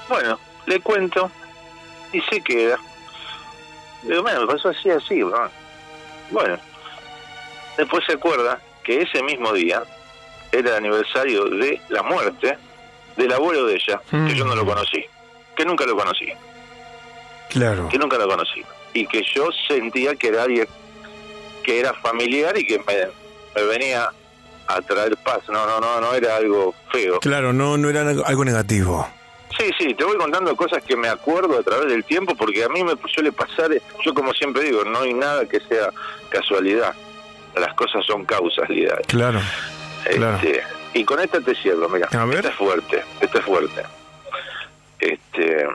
[0.08, 1.30] Bueno, le cuento
[2.12, 2.78] y se queda.
[4.02, 5.48] Digo, bueno, me pasó así, así, ¿no?
[6.30, 6.58] Bueno,
[7.76, 9.82] después se acuerda que ese mismo día
[10.50, 12.58] era el aniversario de la muerte
[13.16, 15.04] del abuelo de ella, que yo no lo conocí,
[15.56, 16.28] que nunca lo conocí,
[17.50, 17.88] Claro.
[17.88, 20.66] que nunca lo conocí, y que yo sentía que era alguien
[21.62, 22.94] que era familiar y que me,
[23.54, 24.10] me venía
[24.66, 27.20] a traer paz, no, no, no, no era algo feo.
[27.20, 29.08] Claro, no, no era algo negativo.
[29.58, 32.68] Sí, sí, te voy contando cosas que me acuerdo a través del tiempo porque a
[32.68, 33.70] mí me suele pasar,
[34.04, 35.90] yo como siempre digo, no hay nada que sea
[36.28, 36.92] casualidad,
[37.54, 38.98] las cosas son causalidad.
[39.06, 39.40] Claro.
[40.10, 40.38] claro.
[40.94, 43.82] Y con esta te cierro, mira, esta es fuerte, esta es fuerte.
[45.00, 45.66] Este,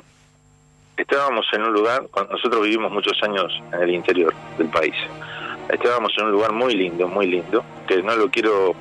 [0.96, 4.96] estábamos en un lugar, nosotros vivimos muchos años en el interior del país,
[5.70, 8.74] estábamos en un lugar muy lindo, muy lindo, que no lo quiero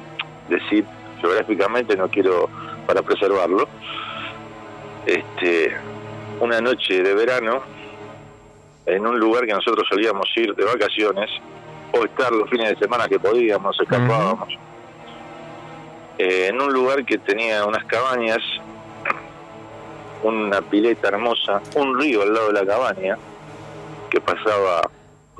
[0.49, 0.85] decir
[1.21, 2.49] geográficamente, no quiero
[2.87, 3.69] para preservarlo.
[5.07, 5.77] Este,
[6.41, 7.63] una noche de verano
[8.87, 11.31] en un lugar que nosotros solíamos ir de vacaciones
[11.93, 14.49] o estar los fines de semana que podíamos, escapábamos.
[16.19, 18.39] Eh, en un lugar que tenía unas cabañas,
[20.25, 23.17] una pileta hermosa, un río al lado de la cabaña
[24.11, 24.91] que pasaba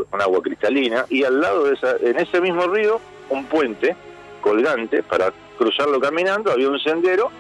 [0.09, 3.01] con agua cristalina y al lado de esa, en ese mismo río
[3.31, 3.97] un puente
[4.41, 7.31] colgante para cruzarlo caminando, había un sendero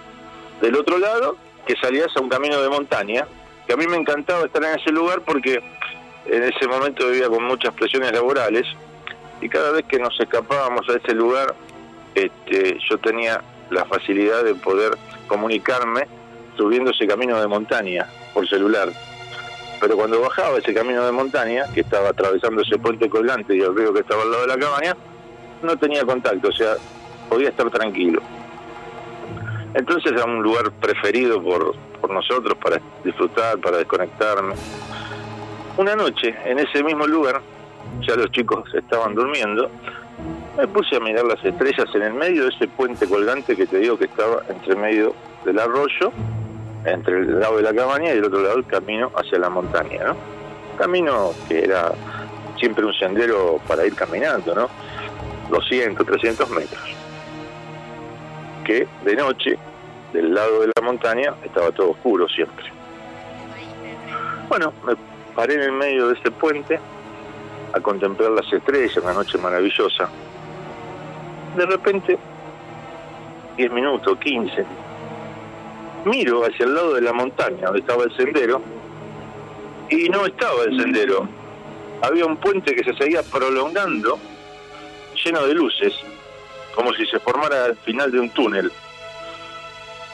[0.61, 3.27] del otro lado que salías a un camino de montaña,
[3.67, 5.63] que a mí me encantaba estar en ese lugar porque
[6.27, 8.67] en ese momento vivía con muchas presiones laborales
[9.41, 11.55] y cada vez que nos escapábamos a ese lugar
[12.15, 16.07] este, yo tenía la facilidad de poder comunicarme
[16.57, 18.89] subiendo ese camino de montaña por celular.
[19.81, 23.77] Pero cuando bajaba ese camino de montaña, que estaba atravesando ese puente colgante y el
[23.77, 24.97] río que estaba al lado de la cabaña,
[25.63, 26.75] no tenía contacto, o sea,
[27.29, 28.21] podía estar tranquilo.
[29.75, 34.55] Entonces era un lugar preferido por, por nosotros para disfrutar, para desconectarme.
[35.77, 37.41] Una noche, en ese mismo lugar,
[38.01, 39.71] ya los chicos estaban durmiendo,
[40.59, 43.79] me puse a mirar las estrellas en el medio de ese puente colgante que te
[43.79, 45.15] digo que estaba entre medio
[45.45, 46.11] del arroyo,
[46.85, 50.03] entre el lado de la cabaña y el otro lado el camino hacia la montaña,
[50.03, 50.17] ¿no?
[50.77, 51.93] Camino que era
[52.59, 54.69] siempre un sendero para ir caminando, ¿no?
[55.49, 56.83] 200, 300 metros.
[58.65, 59.57] que de noche,
[60.13, 62.65] del lado de la montaña, estaba todo oscuro siempre.
[64.49, 64.95] Bueno, me
[65.37, 66.81] paré en el medio de ese puente
[67.73, 70.09] a contemplar las estrellas, una noche maravillosa.
[71.59, 72.17] De repente,
[73.57, 74.65] 10 minutos, 15,
[76.05, 78.63] miro hacia el lado de la montaña donde estaba el sendero
[79.91, 81.29] y no estaba el sendero.
[82.01, 84.21] Había un puente que se seguía prolongando,
[85.25, 85.95] lleno de luces,
[86.77, 88.71] como si se formara al final de un túnel.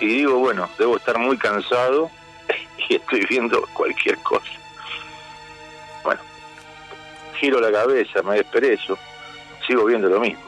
[0.00, 2.10] Y digo, bueno, debo estar muy cansado
[2.88, 4.50] y estoy viendo cualquier cosa.
[6.04, 6.22] Bueno,
[7.38, 8.96] giro la cabeza, me desperezo,
[9.66, 10.43] sigo viendo lo mismo.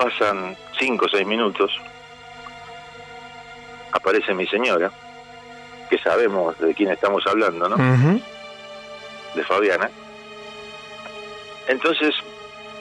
[0.00, 1.70] Pasan cinco o seis minutos,
[3.92, 4.90] aparece mi señora,
[5.90, 7.76] que sabemos de quién estamos hablando, ¿no?
[9.34, 9.90] De Fabiana.
[11.68, 12.14] Entonces,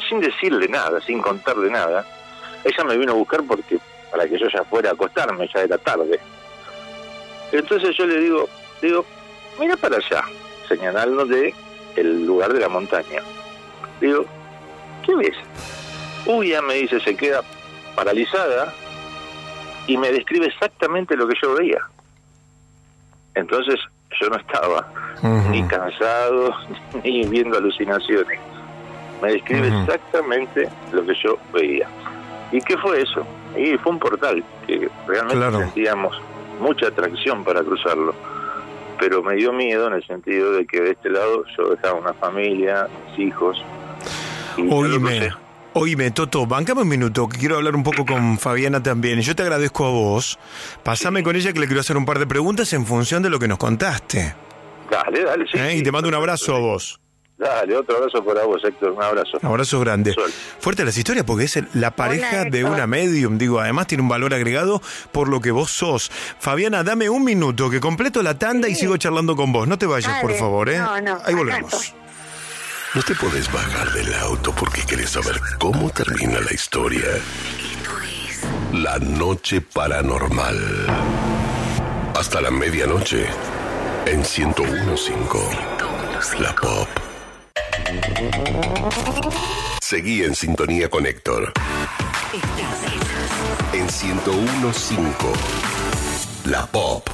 [0.08, 2.06] sin decirle nada, sin contarle nada,
[2.64, 3.80] ella me vino a buscar porque
[4.10, 6.22] para que yo ya fuera a acostarme, ya era tarde.
[7.52, 8.48] Entonces yo le digo,
[8.82, 9.06] digo,
[9.60, 10.24] mira para allá,
[10.70, 11.54] señalando de
[11.98, 13.22] el lugar de la montaña.
[14.00, 14.24] Digo,
[15.06, 15.36] ¿qué ves?
[16.26, 17.41] Uy, ya me dice, se queda
[17.96, 18.74] paralizada
[19.88, 21.82] y me describe exactamente lo que yo veía.
[23.36, 23.80] Entonces
[24.20, 24.88] yo no estaba
[25.50, 26.54] ni cansado
[27.04, 28.40] ni viendo alucinaciones.
[29.22, 31.88] Me describe exactamente lo que yo veía.
[32.52, 33.26] ¿Y qué fue eso?
[33.58, 36.20] Y fue un portal que realmente sentíamos
[36.60, 38.14] mucha atracción para cruzarlo.
[39.00, 42.14] Pero me dio miedo en el sentido de que de este lado yo dejaba una
[42.14, 43.62] familia, mis hijos.
[44.58, 45.32] Y Oíme.
[45.74, 49.22] Oíme, Toto, bancame un minuto, que quiero hablar un poco con Fabiana también.
[49.22, 50.40] Yo te agradezco a vos.
[50.84, 53.40] Pasame con ella que le quiero hacer un par de preguntas en función de lo
[53.40, 54.36] que nos contaste.
[54.90, 55.58] Dale, dale, sí.
[55.60, 55.78] ¿Eh?
[55.78, 57.00] Y te mando un abrazo a vos.
[57.38, 58.91] Dale, otro abrazo para vos, Héctor.
[58.91, 59.38] Un abrazo.
[59.41, 60.14] Un abrazo grande.
[60.60, 64.10] Fuerte las historias porque es el- la pareja de una medium, digo, además tiene un
[64.10, 64.82] valor agregado
[65.14, 66.12] por lo que vos sos.
[66.40, 69.70] Fabiana, dame un minuto que completo la tanda y sigo charlando con vos.
[69.70, 70.80] No te vayas, por favor, ¿eh?
[70.80, 71.94] No, no, Ahí volvemos.
[72.95, 77.06] No te puedes bajar del auto porque quieres saber cómo termina la historia.
[78.74, 80.57] La noche paranormal.
[82.16, 83.28] Hasta la medianoche.
[84.07, 85.14] En 1015.
[86.40, 86.88] La Pop.
[89.82, 91.53] Seguí en sintonía con Héctor.
[93.72, 94.95] En 1015.
[96.45, 97.07] La Pop.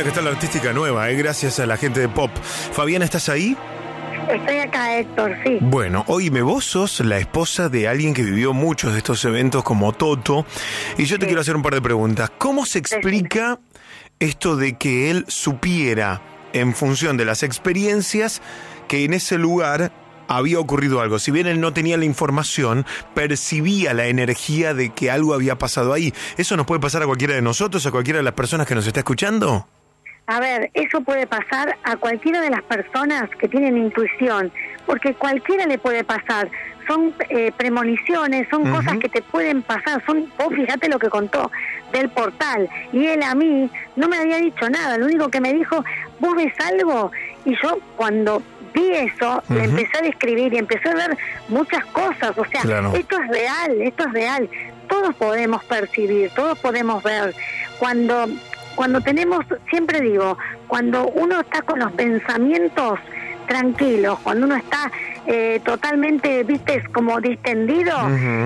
[0.00, 1.14] Buena que está la artística nueva, ¿eh?
[1.14, 2.30] Gracias a la gente de Pop.
[2.72, 3.54] Fabiana, ¿estás ahí?
[4.30, 5.58] Estoy acá, Héctor, sí.
[5.60, 9.92] Bueno, oíme, vos sos la esposa de alguien que vivió muchos de estos eventos como
[9.92, 10.46] Toto,
[10.96, 12.32] y yo te quiero hacer un par de preguntas.
[12.38, 13.60] ¿Cómo se explica
[14.18, 16.22] esto de que él supiera,
[16.54, 18.40] en función de las experiencias,
[18.88, 19.92] que en ese lugar
[20.28, 21.18] había ocurrido algo?
[21.18, 25.92] Si bien él no tenía la información, percibía la energía de que algo había pasado
[25.92, 26.14] ahí.
[26.38, 28.86] ¿Eso nos puede pasar a cualquiera de nosotros, a cualquiera de las personas que nos
[28.86, 29.68] está escuchando?
[30.30, 34.52] A ver, eso puede pasar a cualquiera de las personas que tienen intuición,
[34.86, 36.48] porque cualquiera le puede pasar.
[36.86, 40.00] Son eh, premoniciones, son cosas que te pueden pasar.
[40.06, 41.50] Son, vos fíjate lo que contó
[41.92, 42.68] del portal.
[42.92, 44.98] Y él a mí no me había dicho nada.
[44.98, 45.84] Lo único que me dijo,
[46.20, 47.10] ¿vos ves algo?
[47.44, 48.40] Y yo cuando
[48.72, 52.38] vi eso, le empecé a describir y empecé a ver muchas cosas.
[52.38, 52.92] O sea, Claro.
[52.94, 54.48] esto es real, esto es real.
[54.88, 57.34] Todos podemos percibir, todos podemos ver.
[57.80, 58.26] Cuando
[58.80, 62.98] cuando tenemos, siempre digo, cuando uno está con los pensamientos
[63.50, 64.92] tranquilos, cuando uno está
[65.26, 67.96] eh, totalmente, viste, como distendido,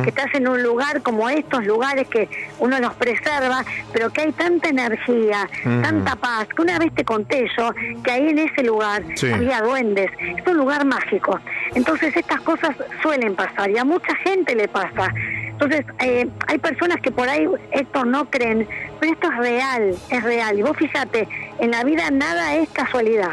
[0.02, 2.26] que estás en un lugar como estos lugares que
[2.59, 3.62] uno los preserva,
[3.93, 5.47] pero que hay tanta energía,
[5.82, 7.70] tanta paz, que una vez te conté yo
[8.02, 9.31] que ahí en ese lugar Sí.
[9.31, 11.39] había duendes, es un lugar mágico.
[11.74, 15.12] Entonces estas cosas suelen pasar y a mucha gente le pasa.
[15.51, 18.66] Entonces, eh, hay personas que por ahí, Héctor, no creen,
[18.98, 20.59] pero esto es real, es real.
[20.59, 21.28] Y vos fíjate,
[21.60, 23.32] en la vida nada es casualidad.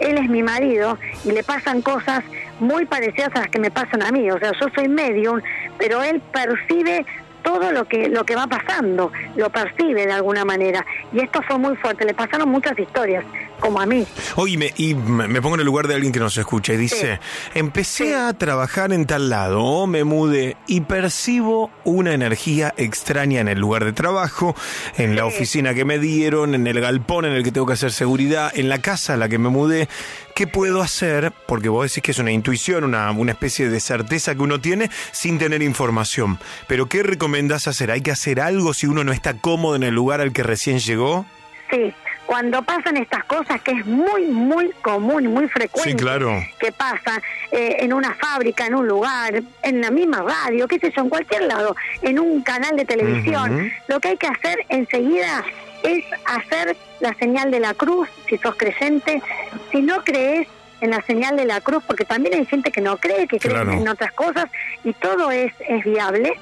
[0.00, 2.22] Él es mi marido y le pasan cosas
[2.60, 4.30] muy parecidas a las que me pasan a mí.
[4.30, 5.40] O sea, yo soy medium,
[5.78, 7.04] pero él percibe
[7.42, 10.84] todo lo que lo que va pasando, lo percibe de alguna manera.
[11.12, 13.24] Y esto fue muy fuerte, le pasaron muchas historias,
[13.60, 14.06] como a mí.
[14.36, 17.20] Oíme, y me me pongo en el lugar de alguien que nos escucha y dice,
[17.54, 23.48] empecé a trabajar en tal lado, o me mudé y percibo una energía extraña en
[23.48, 24.56] el lugar de trabajo,
[24.96, 27.92] en la oficina que me dieron, en el galpón en el que tengo que hacer
[27.92, 29.90] seguridad, en la casa a la que me mudé.
[30.34, 31.34] ¿Qué puedo hacer?
[31.46, 34.90] Porque vos decís que es una intuición, una, una especie de certeza que uno tiene
[35.12, 36.38] sin tener información.
[36.66, 37.90] Pero ¿qué recomendás hacer?
[37.90, 40.78] ¿Hay que hacer algo si uno no está cómodo en el lugar al que recién
[40.78, 41.26] llegó?
[41.70, 41.92] Sí,
[42.26, 46.42] cuando pasan estas cosas, que es muy, muy común muy frecuente Sí, claro.
[46.58, 47.20] que pasa
[47.52, 51.08] eh, en una fábrica, en un lugar, en la misma radio, qué sé yo, en
[51.08, 55.44] cualquier lado, en un canal de televisión, lo que hay que hacer enseguida
[55.82, 59.22] es hacer la señal de la cruz, si sos creyente,
[59.70, 60.48] si no crees
[60.80, 63.52] en la señal de la cruz, porque también hay gente que no cree, que cree
[63.54, 63.72] Claro.
[63.72, 64.46] en otras cosas,
[64.84, 66.34] y todo es, es viable,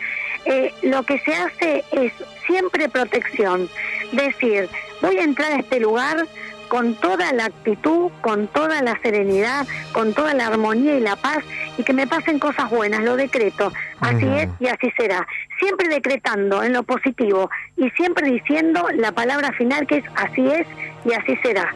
[0.45, 2.12] eh, lo que se hace es
[2.47, 3.69] siempre protección,
[4.12, 4.69] decir,
[5.01, 6.27] voy a entrar a este lugar
[6.69, 11.45] con toda la actitud, con toda la serenidad, con toda la armonía y la paz,
[11.79, 15.27] y que me pasen cosas buenas, lo decreto, así es y así será,
[15.59, 20.66] siempre decretando en lo positivo y siempre diciendo la palabra final que es así es
[21.05, 21.75] y así será.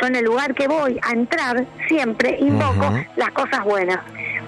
[0.00, 4.00] Yo en el lugar que voy a entrar siempre invoco las cosas buenas,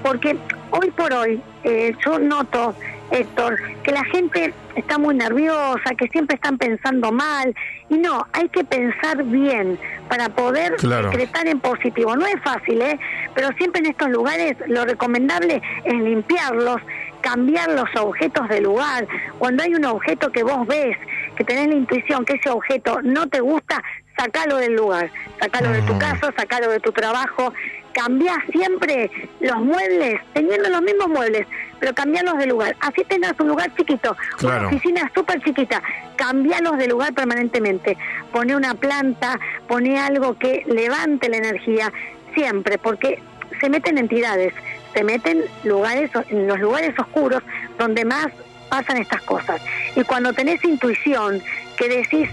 [0.03, 0.37] porque
[0.71, 2.75] hoy por hoy eh, yo noto,
[3.11, 7.55] Héctor, que la gente está muy nerviosa, que siempre están pensando mal,
[7.89, 9.79] y no, hay que pensar bien
[10.09, 11.11] para poder Claro.
[11.13, 12.17] en positivo.
[12.17, 12.99] No es fácil, ¿eh?
[13.35, 16.81] pero siempre en estos lugares lo recomendable es limpiarlos,
[17.21, 19.07] cambiar los objetos del lugar.
[19.39, 20.97] Cuando hay un objeto que vos ves,
[21.37, 23.83] que tenés la intuición que ese objeto no te gusta,
[24.19, 25.11] sacalo del lugar,
[25.41, 27.53] sacalo de tu casa, sacalo de tu trabajo,
[27.99, 29.11] cambiá siempre
[29.41, 31.47] los muebles, teniendo los mismos muebles,
[31.81, 32.77] pero cambiarlos de lugar.
[32.81, 34.61] Así tengas un lugar chiquito, Claro.
[34.61, 35.83] una oficina súper chiquita,
[36.17, 37.97] cambiarlos de lugar permanentemente.
[38.33, 41.93] Pone una planta, pone algo que levante la energía,
[42.35, 43.21] siempre, porque
[43.61, 44.55] se meten entidades,
[44.95, 47.43] se meten lugares, en los lugares oscuros
[47.79, 48.29] donde más
[48.69, 49.61] pasan estas cosas.
[49.97, 51.43] Y cuando tenés intuición,
[51.77, 52.29] que decís,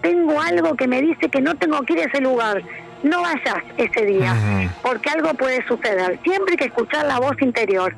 [0.00, 2.62] tengo algo que me dice que no tengo que ir a ese lugar,
[3.02, 6.18] no vayas ese día, porque algo puede suceder.
[6.22, 7.94] Siempre hay que escuchar la voz interior.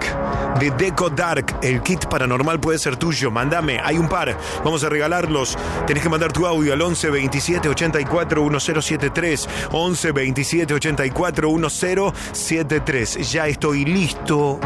[0.59, 1.59] de Deco Dark.
[1.63, 3.31] El kit paranormal puede ser tuyo.
[3.31, 3.81] Mándame.
[3.83, 4.37] Hay un par.
[4.65, 5.57] Vamos a regalarlos.
[5.87, 9.49] Tenés que mandar tu audio al 11 27 84 1073.
[9.73, 13.33] 11 27 84 1073.
[13.33, 14.61] Ya estoy listo.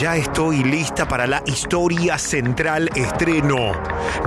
[0.00, 3.72] Ya estoy lista para la historia central estreno.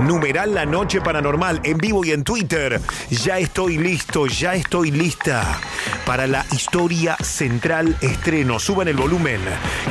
[0.00, 2.80] Numeral La Noche Paranormal en vivo y en Twitter.
[3.10, 5.58] Ya estoy listo, ya estoy lista
[6.04, 8.58] para la historia central estreno.
[8.58, 9.40] Suban el volumen.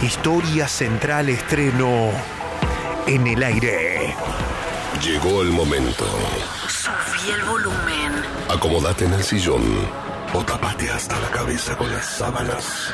[0.02, 2.12] Historia central estreno
[3.08, 4.14] en el aire.
[5.02, 6.06] Llegó el momento.
[6.68, 8.12] Subí el volumen.
[8.50, 9.64] Acomódate en el sillón
[10.34, 12.94] o tapate hasta la cabeza con las sábanas.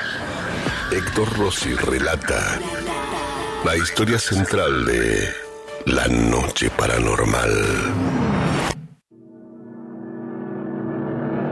[0.91, 2.59] Héctor Rossi relata
[3.63, 5.33] la historia central de
[5.85, 8.30] La Noche Paranormal.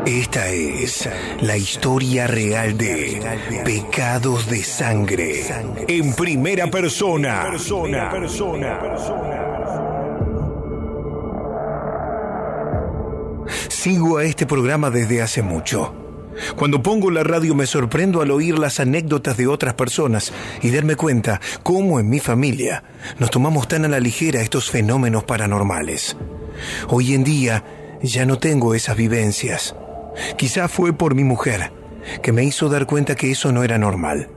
[0.09, 1.07] Esta es
[1.41, 3.21] la historia real de
[3.63, 5.45] Pecados de Sangre
[5.87, 7.51] en primera persona.
[13.67, 15.93] Sigo a este programa desde hace mucho.
[16.55, 20.33] Cuando pongo la radio me sorprendo al oír las anécdotas de otras personas
[20.63, 22.83] y darme cuenta cómo en mi familia
[23.19, 26.17] nos tomamos tan a la ligera estos fenómenos paranormales.
[26.87, 27.63] Hoy en día
[28.01, 29.75] ya no tengo esas vivencias.
[30.37, 31.71] Quizá fue por mi mujer,
[32.21, 34.29] que me hizo dar cuenta que eso no era normal,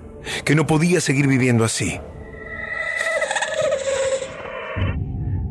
[0.44, 2.00] que no podía seguir viviendo así.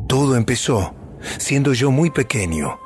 [0.08, 0.94] Todo empezó
[1.38, 2.78] siendo yo muy pequeño.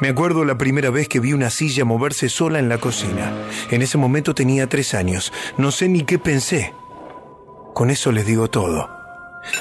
[0.00, 3.32] Me acuerdo la primera vez que vi una silla moverse sola en la cocina.
[3.70, 5.32] En ese momento tenía tres años.
[5.56, 6.74] No sé ni qué pensé.
[7.74, 8.88] Con eso les digo todo.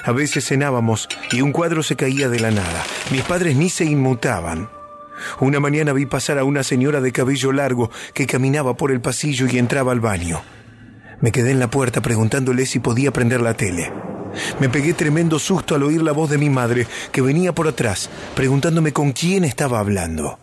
[0.03, 2.83] A veces cenábamos y un cuadro se caía de la nada.
[3.11, 4.69] Mis padres ni se inmutaban.
[5.39, 9.47] Una mañana vi pasar a una señora de cabello largo que caminaba por el pasillo
[9.49, 10.41] y entraba al baño.
[11.21, 13.91] Me quedé en la puerta preguntándole si podía prender la tele.
[14.59, 18.09] Me pegué tremendo susto al oír la voz de mi madre, que venía por atrás,
[18.35, 20.39] preguntándome con quién estaba hablando.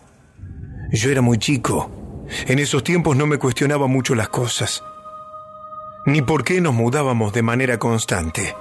[0.93, 2.25] Yo era muy chico.
[2.47, 4.83] En esos tiempos no me cuestionaba mucho las cosas.
[6.05, 8.55] Ni por qué nos mudábamos de manera constante.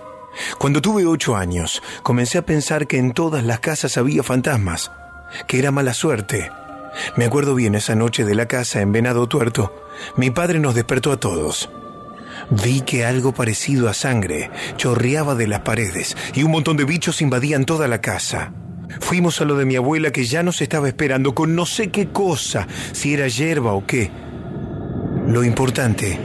[0.58, 4.92] Cuando tuve ocho años, comencé a pensar que en todas las casas había fantasmas,
[5.48, 6.52] que era mala suerte.
[7.16, 9.88] Me acuerdo bien esa noche de la casa en Venado Tuerto.
[10.16, 11.70] Mi padre nos despertó a todos.
[12.50, 17.22] Vi que algo parecido a sangre chorreaba de las paredes y un montón de bichos
[17.22, 18.54] invadían toda la casa.
[19.00, 22.10] Fuimos a lo de mi abuela que ya nos estaba esperando con no sé qué
[22.10, 24.12] cosa, si era hierba o qué.
[25.28, 26.20] Lo importante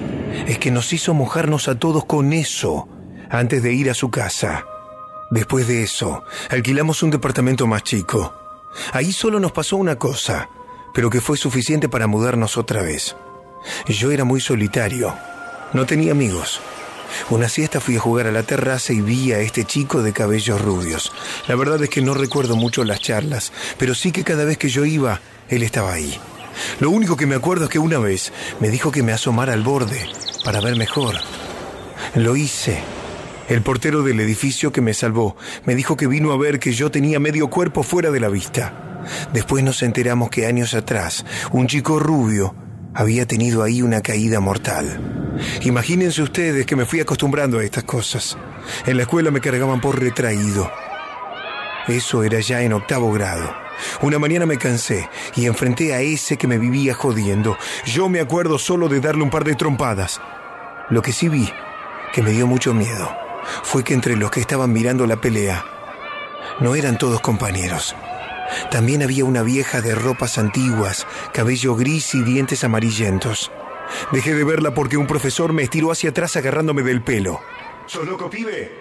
[0.46, 2.88] es que nos hizo mojarnos a todos con eso
[3.30, 4.64] antes de ir a su casa.
[5.30, 8.39] Después de eso, alquilamos un departamento más chico.
[8.92, 10.48] Ahí solo nos pasó una cosa,
[10.94, 13.16] pero que fue suficiente para mudarnos otra vez.
[13.86, 15.14] Yo era muy solitario
[15.72, 16.60] no tenía amigos.
[17.28, 20.60] Una siesta fui a jugar a la terraza y vi a este chico de cabellos
[20.60, 21.12] rubios.
[21.48, 24.68] La verdad es que no recuerdo mucho las charlas, pero sí que cada vez que
[24.68, 26.18] yo iba, él estaba ahí.
[26.78, 29.62] Lo único que me acuerdo es que una vez me dijo que me asomara al
[29.62, 30.08] borde
[30.44, 31.16] para ver mejor.
[32.14, 32.82] Lo hice.
[33.50, 36.92] El portero del edificio que me salvó me dijo que vino a ver que yo
[36.92, 39.00] tenía medio cuerpo fuera de la vista.
[39.32, 42.54] Después nos enteramos que años atrás, un chico rubio
[42.94, 45.34] había tenido ahí una caída mortal.
[45.62, 48.38] Imagínense ustedes que me fui acostumbrando a estas cosas.
[48.86, 50.70] En la escuela me cargaban por retraído.
[51.88, 53.52] Eso era ya en octavo grado.
[54.00, 57.58] Una mañana me cansé y enfrenté a ese que me vivía jodiendo.
[57.84, 60.20] Yo me acuerdo solo de darle un par de trompadas.
[60.88, 61.50] Lo que sí vi,
[62.12, 63.10] que me dio mucho miedo,
[63.62, 65.64] fue que entre los que estaban mirando la pelea,
[66.60, 67.94] no eran todos compañeros.
[68.70, 73.50] También había una vieja de ropas antiguas, cabello gris y dientes amarillentos.
[74.12, 77.40] Dejé de verla porque un profesor me estiró hacia atrás agarrándome del pelo.
[77.86, 78.72] ¿Sos loco, pibe?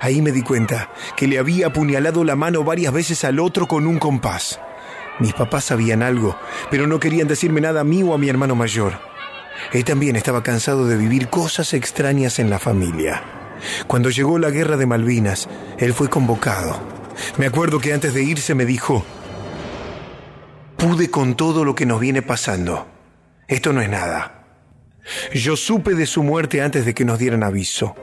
[0.00, 3.86] Ahí me di cuenta que le había apuñalado la mano varias veces al otro con
[3.86, 4.60] un compás.
[5.20, 6.36] Mis papás sabían algo,
[6.70, 8.94] pero no querían decirme nada a mí o a mi hermano mayor.
[9.72, 13.41] Él también estaba cansado de vivir cosas extrañas en la familia.
[13.86, 15.48] Cuando llegó la guerra de Malvinas,
[15.78, 16.80] él fue convocado.
[17.36, 19.04] Me acuerdo que antes de irse me dijo,
[20.76, 22.86] pude con todo lo que nos viene pasando.
[23.48, 24.44] Esto no es nada.
[25.34, 27.94] Yo supe de su muerte antes de que nos dieran aviso.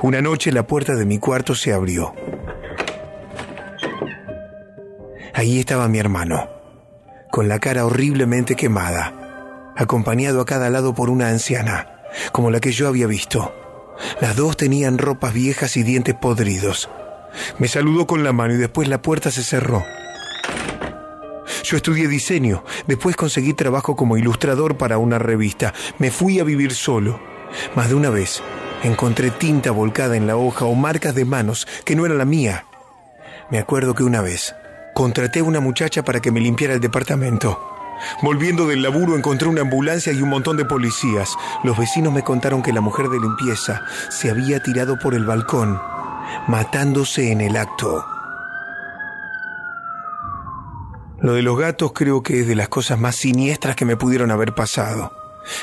[0.00, 2.14] Una noche la puerta de mi cuarto se abrió.
[5.34, 6.48] Ahí estaba mi hermano,
[7.30, 12.02] con la cara horriblemente quemada, acompañado a cada lado por una anciana,
[12.32, 13.54] como la que yo había visto.
[14.20, 16.88] Las dos tenían ropas viejas y dientes podridos.
[17.58, 19.84] Me saludó con la mano y después la puerta se cerró.
[21.64, 25.74] Yo estudié diseño, después conseguí trabajo como ilustrador para una revista.
[25.98, 27.20] Me fui a vivir solo.
[27.74, 28.42] Más de una vez
[28.82, 32.64] encontré tinta volcada en la hoja o marcas de manos que no era la mía.
[33.50, 34.54] Me acuerdo que una vez
[34.94, 37.77] contraté a una muchacha para que me limpiara el departamento.
[38.22, 41.36] Volviendo del laburo encontré una ambulancia y un montón de policías.
[41.64, 45.80] Los vecinos me contaron que la mujer de limpieza se había tirado por el balcón,
[46.46, 48.04] matándose en el acto.
[51.20, 54.30] Lo de los gatos creo que es de las cosas más siniestras que me pudieron
[54.30, 55.12] haber pasado.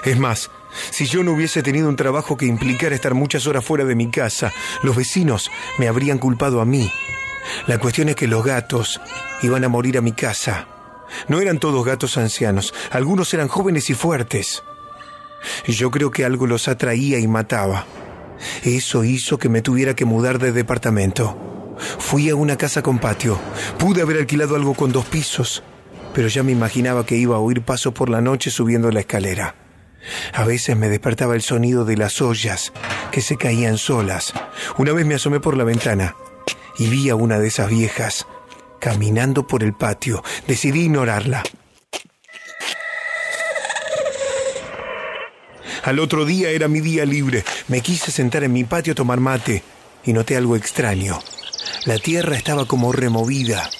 [0.03, 0.51] Es más,
[0.91, 4.09] si yo no hubiese tenido un trabajo que implicara estar muchas horas fuera de mi
[4.09, 4.51] casa,
[4.83, 6.91] los vecinos me habrían culpado a mí.
[7.67, 8.99] La cuestión es que los gatos
[9.43, 10.67] iban a morir a mi casa.
[11.27, 14.63] No eran todos gatos ancianos, algunos eran jóvenes y fuertes.
[15.67, 17.85] Yo creo que algo los atraía y mataba.
[18.63, 21.75] Eso hizo que me tuviera que mudar de departamento.
[21.99, 23.39] Fui a una casa con patio.
[23.77, 25.63] Pude haber alquilado algo con dos pisos,
[26.13, 29.55] pero ya me imaginaba que iba a oír pasos por la noche subiendo la escalera.
[30.33, 32.71] A veces me despertaba el sonido de las ollas
[33.11, 34.33] que se caían solas.
[34.77, 36.15] Una vez me asomé por la ventana
[36.77, 38.27] y vi a una de esas viejas
[38.85, 40.23] caminando por el patio.
[40.47, 41.41] Decidí ignorarla.
[45.83, 47.43] Al otro día era mi día libre.
[47.67, 49.63] Me quise sentar en mi patio a tomar mate
[50.03, 51.19] y noté algo extraño.
[51.85, 53.71] La tierra estaba como removida.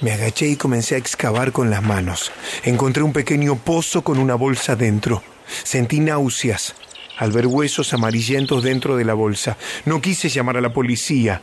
[0.00, 2.30] Me agaché y comencé a excavar con las manos.
[2.62, 5.24] Encontré un pequeño pozo con una bolsa dentro.
[5.64, 6.76] Sentí náuseas
[7.18, 9.56] al ver huesos amarillentos dentro de la bolsa.
[9.86, 11.42] No quise llamar a la policía.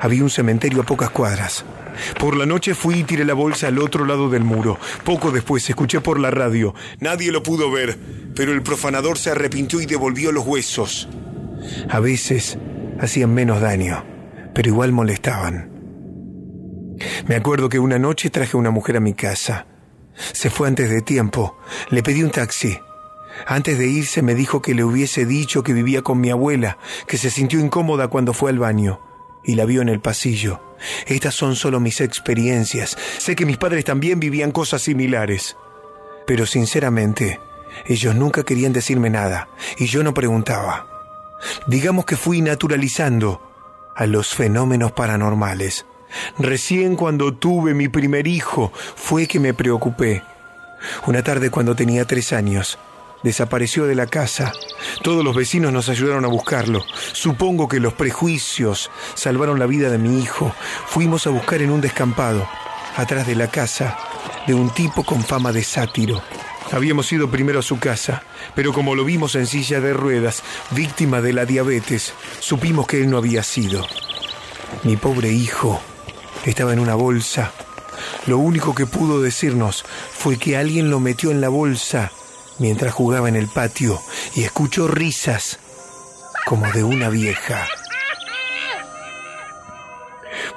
[0.00, 1.64] Había un cementerio a pocas cuadras.
[2.18, 4.78] Por la noche fui y tiré la bolsa al otro lado del muro.
[5.04, 6.74] Poco después escuché por la radio.
[7.00, 7.98] Nadie lo pudo ver,
[8.34, 11.08] pero el profanador se arrepintió y devolvió los huesos.
[11.88, 12.58] A veces
[13.00, 14.04] hacían menos daño,
[14.54, 15.70] pero igual molestaban.
[17.26, 19.66] Me acuerdo que una noche traje a una mujer a mi casa.
[20.14, 21.56] Se fue antes de tiempo.
[21.90, 22.78] Le pedí un taxi.
[23.46, 27.16] Antes de irse me dijo que le hubiese dicho que vivía con mi abuela, que
[27.16, 29.00] se sintió incómoda cuando fue al baño
[29.44, 30.60] y la vio en el pasillo.
[31.06, 32.96] Estas son solo mis experiencias.
[33.18, 35.56] Sé que mis padres también vivían cosas similares.
[36.26, 37.40] Pero sinceramente,
[37.86, 39.48] ellos nunca querían decirme nada
[39.78, 40.86] y yo no preguntaba.
[41.66, 43.40] Digamos que fui naturalizando
[43.96, 45.86] a los fenómenos paranormales.
[46.38, 50.22] Recién cuando tuve mi primer hijo fue que me preocupé.
[51.06, 52.78] Una tarde cuando tenía tres años,
[53.22, 54.52] desapareció de la casa.
[55.02, 56.84] Todos los vecinos nos ayudaron a buscarlo.
[57.12, 60.54] Supongo que los prejuicios salvaron la vida de mi hijo.
[60.86, 62.48] Fuimos a buscar en un descampado,
[62.96, 63.96] atrás de la casa,
[64.46, 66.22] de un tipo con fama de sátiro.
[66.72, 68.22] Habíamos ido primero a su casa,
[68.54, 73.10] pero como lo vimos en silla de ruedas, víctima de la diabetes, supimos que él
[73.10, 73.86] no había sido.
[74.84, 75.80] Mi pobre hijo
[76.46, 77.52] estaba en una bolsa.
[78.26, 82.10] Lo único que pudo decirnos fue que alguien lo metió en la bolsa
[82.58, 84.00] mientras jugaba en el patio
[84.34, 85.58] y escuchó risas
[86.44, 87.66] como de una vieja.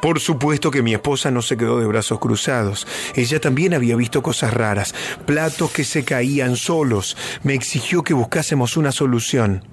[0.02, 2.86] Por supuesto que mi esposa no se quedó de brazos cruzados.
[3.16, 4.94] Ella también había visto cosas raras,
[5.26, 7.18] platos que se caían solos.
[7.44, 9.68] Me exigió que buscásemos una solución.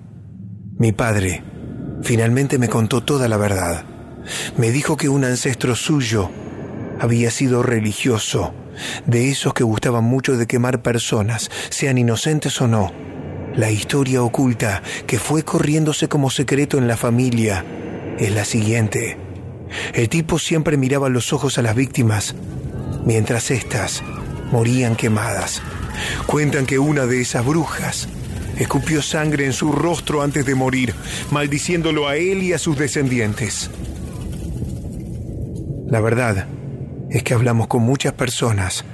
[0.79, 1.43] Mi padre
[2.03, 3.85] finalmente me contó toda la verdad.
[4.57, 6.31] Me dijo que un ancestro suyo
[7.01, 8.55] había sido religioso,
[9.07, 12.93] de esos que gustaban mucho de quemar personas, sean inocentes o no.
[13.55, 17.65] La historia oculta que fue corriéndose como secreto en la familia
[18.19, 19.19] es la siguiente.
[19.95, 22.35] El tipo siempre miraba los ojos a las víctimas
[23.05, 24.03] mientras éstas
[24.51, 25.63] morían quemadas.
[26.27, 28.09] Cuentan que una de esas brujas
[28.59, 30.95] escupió sangre en su rostro antes de morir,
[31.31, 33.71] maldiciéndolo a él y a sus descendientes.
[35.87, 36.47] La verdad
[37.13, 38.85] es que hablamos con muchas personas,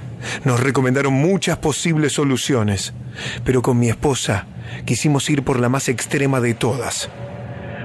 [0.43, 2.93] nos recomendaron muchas posibles soluciones,
[3.45, 4.45] pero con mi esposa
[4.85, 7.09] quisimos ir por la más extrema de todas.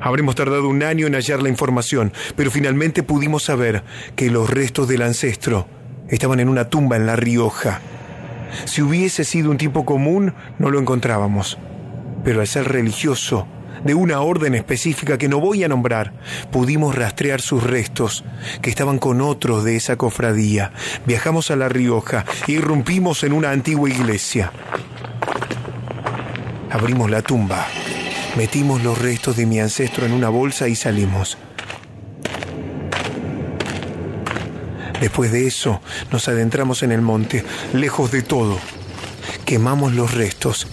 [0.03, 3.85] Habremos tardado un año en hallar la información, pero finalmente pudimos saber
[4.17, 5.69] que los restos del ancestro
[6.09, 7.81] estaban en una tumba en La Rioja.
[8.65, 11.59] Si hubiese sido un tipo común, no lo encontrábamos.
[12.25, 13.47] Pero al ser religioso,
[13.85, 16.13] de una orden específica que no voy a nombrar,
[16.51, 18.25] pudimos rastrear sus restos,
[18.63, 20.73] que estaban con otros de esa cofradía.
[21.07, 24.51] Viajamos a La Rioja e irrumpimos en una antigua iglesia.
[26.71, 27.67] Abrimos la tumba,
[28.37, 31.39] metimos los restos de mi ancestro en una bolsa y salimos.
[35.01, 37.45] Después de eso, nos adentramos en el monte,
[37.75, 38.59] lejos de todo.
[39.45, 40.67] Quemamos los restos,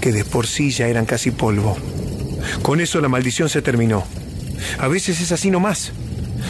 [0.00, 1.76] que de por sí ya eran casi polvo.
[2.62, 4.04] Con eso la maldición se terminó.
[4.78, 5.92] A veces es así nomás.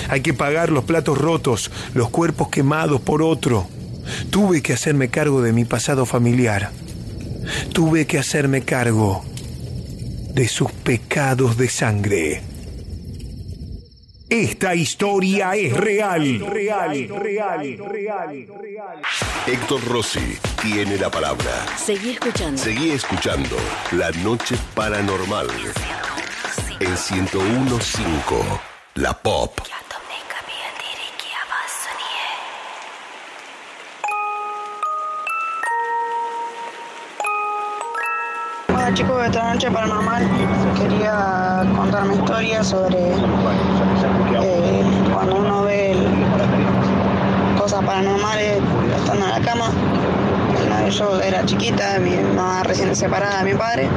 [0.08, 3.68] Hay que pagar los platos rotos, los cuerpos quemados por otro.
[4.30, 6.70] Tuve que hacerme cargo de mi pasado familiar.
[7.72, 9.24] Tuve que hacerme cargo
[10.34, 12.42] de sus pecados de sangre.
[14.28, 16.40] Esta historia es real.
[16.50, 18.48] Real, real, real,
[19.46, 21.50] Héctor Rossi tiene la palabra.
[21.76, 22.62] Seguí escuchando.
[22.62, 23.54] Seguí escuchando
[23.92, 25.46] La Noche Paranormal
[26.80, 28.42] en 1015
[28.94, 29.60] La Pop.
[38.68, 40.26] Hola chicos de esta noche paranormal,
[40.78, 42.98] quería contar mi historia sobre
[44.42, 44.82] eh,
[45.12, 48.58] cuando uno ve el- cosas paranormales
[48.98, 49.70] estando en la cama.
[50.90, 53.88] Yo era chiquita, mi mamá recién separada de mi padre.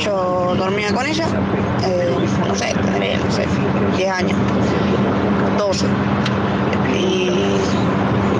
[0.00, 1.26] Yo dormía con ella,
[1.84, 2.14] eh,
[2.46, 3.46] no sé, tendré, no sé,
[3.96, 4.38] 10 años,
[5.58, 5.86] 12.
[6.96, 7.56] Y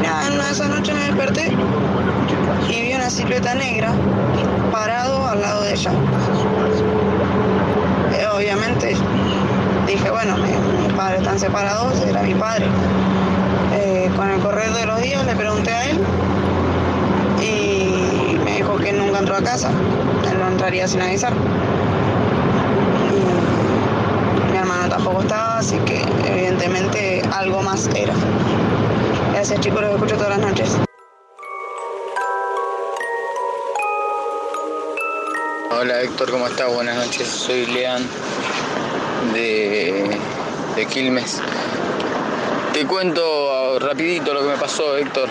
[0.03, 1.57] nada, en una de esas noches me desperté
[2.69, 3.93] y vi una silueta negra
[4.71, 5.93] parado al lado de ella.
[8.13, 8.97] Eh, obviamente
[9.87, 12.67] dije, bueno, mi- mis padres están separados, era mi padre.
[13.73, 16.01] Eh, con el correr de los días le pregunté a él
[18.61, 19.71] dijo que nunca entró a casa,
[20.31, 21.33] él no entraría sin avisar.
[24.53, 28.13] Mi hermano tampoco estaba, así que evidentemente algo más era.
[29.33, 30.77] Gracias chicos, los escucho todas las noches.
[35.71, 36.75] Hola Héctor, ¿cómo estás?
[36.75, 38.07] Buenas noches, soy Lean
[39.33, 40.19] de,
[40.77, 41.41] de Quilmes.
[42.75, 45.31] Te cuento rapidito lo que me pasó, Héctor.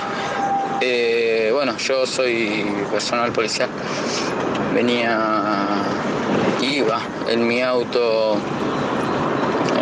[0.82, 3.70] Eh, bueno, yo soy personal policial.
[4.74, 5.84] Venía,
[6.62, 8.38] iba en mi auto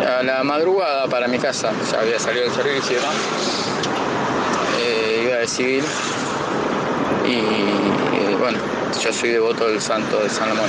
[0.06, 1.70] a la madrugada para mi casa.
[2.00, 3.08] Había salido del servicio, ¿no?
[4.80, 5.84] Eh, iba de civil.
[7.26, 8.58] Y eh, bueno,
[9.00, 10.68] yo soy devoto del santo de San Ramón.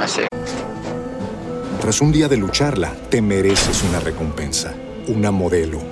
[0.00, 0.22] Así.
[1.80, 4.72] Tras un día de lucharla, te mereces una recompensa,
[5.08, 5.91] una modelo,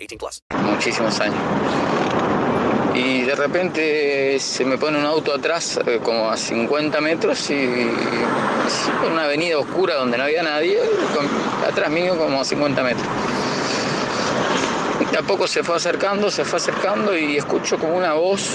[0.00, 0.42] 18 plus.
[0.62, 1.36] muchísimos años.
[2.94, 7.88] Y de repente se me pone un auto atrás eh, como a 50 metros y,
[9.10, 10.78] una avenida oscura donde no había nadie,
[11.68, 13.06] atrás mío como a 50 metros.
[15.12, 18.50] Y a poco se fue acercando, se fue acercando y escucho como una voz,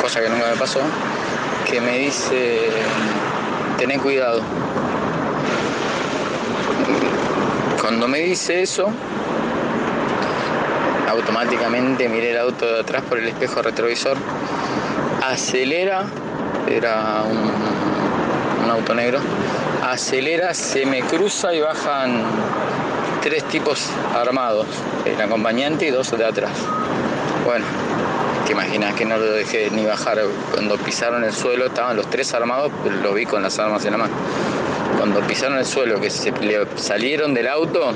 [0.00, 0.80] cosa que nunca me pasó,
[1.70, 2.60] que me dice,
[3.78, 4.42] tené cuidado.
[7.80, 8.92] Cuando me dice eso,
[11.12, 14.16] automáticamente miré el auto de atrás por el espejo retrovisor,
[15.22, 16.04] acelera,
[16.68, 19.18] era un, auto negro,
[19.82, 22.22] acelera, se me cruza y bajan
[23.20, 24.66] tres tipos armados,
[25.04, 26.52] el acompañante y dos de atrás.
[27.44, 27.66] Bueno,
[28.46, 30.18] te imaginas que no lo dejé ni bajar,
[30.52, 32.72] cuando pisaron el suelo estaban los tres armados,
[33.02, 34.14] lo vi con las armas en la mano.
[34.96, 36.32] Cuando pisaron el suelo, que se
[36.76, 37.92] salieron del auto,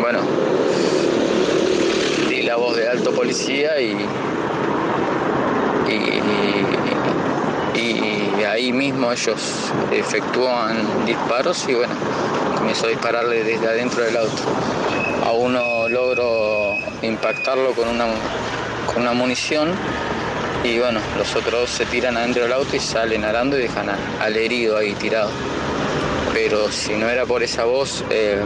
[0.00, 0.20] bueno,
[2.52, 3.96] la voz de alto policía y,
[7.74, 11.94] y, ahí mismo ellos efectúan disparos y bueno,
[12.58, 14.42] comenzó a dispararle desde adentro del auto.
[15.24, 18.04] A uno logro impactarlo con una,
[18.84, 19.70] con una munición
[20.62, 23.88] y bueno, los otros se tiran adentro del auto y salen arando y dejan
[24.20, 25.30] al herido ahí tirado.
[26.34, 28.42] Pero si no era por esa voz, eh,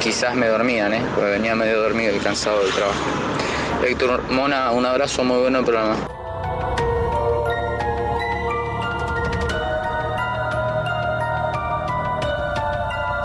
[0.00, 1.02] quizás me dormían, ¿eh?
[1.14, 3.00] porque venía medio dormido y cansado del trabajo.
[3.84, 5.96] Héctor Mona, un abrazo, muy bueno el programa.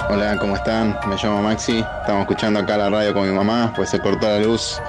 [0.09, 0.97] Hola, ¿cómo están?
[1.07, 1.79] Me llamo Maxi.
[2.01, 4.79] Estamos escuchando acá la radio con mi mamá, pues se cortó la luz.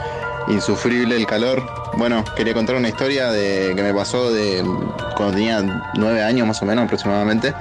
[0.49, 1.63] Insufrible el calor.
[1.97, 4.63] Bueno, quería contar una historia de que me pasó de
[5.17, 5.63] cuando tenía
[5.95, 7.55] nueve años más o menos aproximadamente.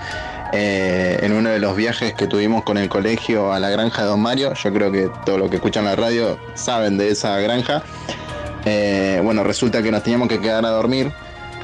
[0.55, 4.07] Eh, en uno de los viajes que tuvimos con el colegio a la granja de
[4.09, 4.53] Don Mario.
[4.53, 7.81] Yo creo que todos los que escuchan la radio saben de esa granja.
[8.63, 11.11] Eh, bueno, resulta que nos teníamos que quedar a dormir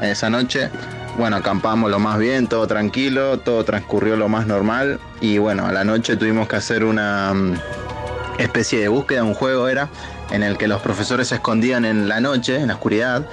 [0.01, 0.71] esa noche.
[1.19, 4.99] Bueno, acampamos lo más bien, todo tranquilo, todo transcurrió lo más normal.
[5.21, 7.59] Y bueno, a la noche tuvimos que hacer una mm,
[8.39, 9.89] especie de búsqueda, un juego era,
[10.31, 13.23] en el que los profesores se escondían en la noche, en la oscuridad.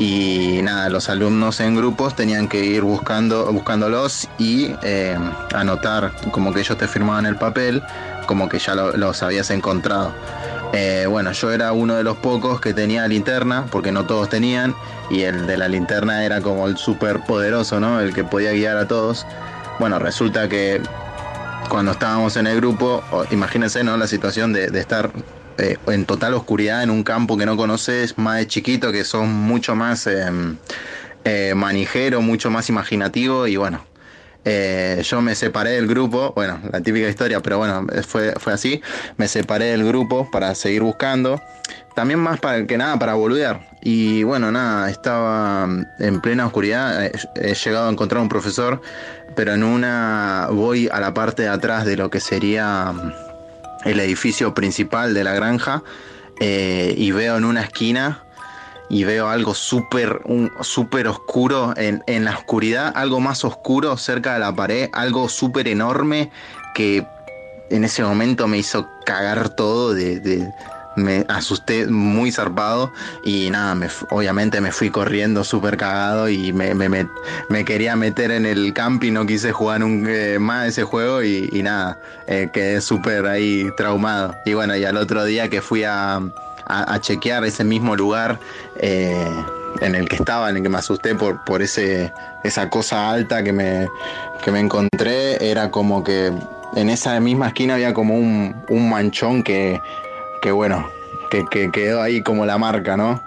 [0.00, 5.14] Y nada, los alumnos en grupos tenían que ir buscando, buscándolos y eh,
[5.54, 7.82] anotar como que ellos te firmaban el papel,
[8.26, 10.14] como que ya lo- los habías encontrado.
[10.72, 14.74] Eh, bueno, yo era uno de los pocos que tenía linterna, porque no todos tenían,
[15.10, 18.00] y el de la linterna era como el súper poderoso, ¿no?
[18.00, 19.26] El que podía guiar a todos.
[19.78, 20.80] Bueno, resulta que
[21.68, 23.98] cuando estábamos en el grupo, imagínense, ¿no?
[23.98, 25.10] La situación de estar
[25.60, 29.32] eh, en total oscuridad en un campo que no conoces, más de chiquito, que son
[29.32, 30.30] mucho más eh,
[31.24, 33.84] eh, manijero, mucho más imaginativo, y bueno,
[34.44, 38.80] eh, yo me separé del grupo, bueno, la típica historia, pero bueno, fue, fue así.
[39.16, 41.40] Me separé del grupo para seguir buscando.
[41.94, 43.68] También más para que nada, para boludear.
[43.82, 45.68] Y bueno, nada, estaba
[45.98, 47.10] en plena oscuridad.
[47.34, 48.80] He llegado a encontrar un profesor,
[49.36, 52.94] pero en una voy a la parte de atrás de lo que sería
[53.84, 55.82] el edificio principal de la granja
[56.40, 58.24] eh, y veo en una esquina
[58.88, 60.20] y veo algo súper
[60.62, 65.68] súper oscuro en, en la oscuridad, algo más oscuro cerca de la pared, algo súper
[65.68, 66.30] enorme
[66.74, 67.06] que
[67.70, 70.18] en ese momento me hizo cagar todo de-
[70.96, 72.92] me asusté muy zarpado
[73.24, 78.72] y nada, me, obviamente me fui corriendo súper cagado y me, quería meter en el
[78.72, 83.70] camping, no quise jugar un, eh, más ese juego y, nada, eh, quedé súper ahí
[83.76, 84.34] traumado.
[84.44, 86.20] Y bueno, y al otro día que fui a,
[86.66, 88.38] a, chequear ese mismo lugar
[88.76, 89.44] eh,
[89.80, 92.12] en el que estaba, en el que me asusté por, por ese,
[92.44, 93.88] esa cosa alta que me,
[94.42, 96.32] que me encontré, era como que
[96.76, 99.80] en esa misma esquina había como un, un manchón que,
[100.40, 100.88] que bueno,
[101.30, 103.22] que, que, quedó ahí como la marca, ¿no?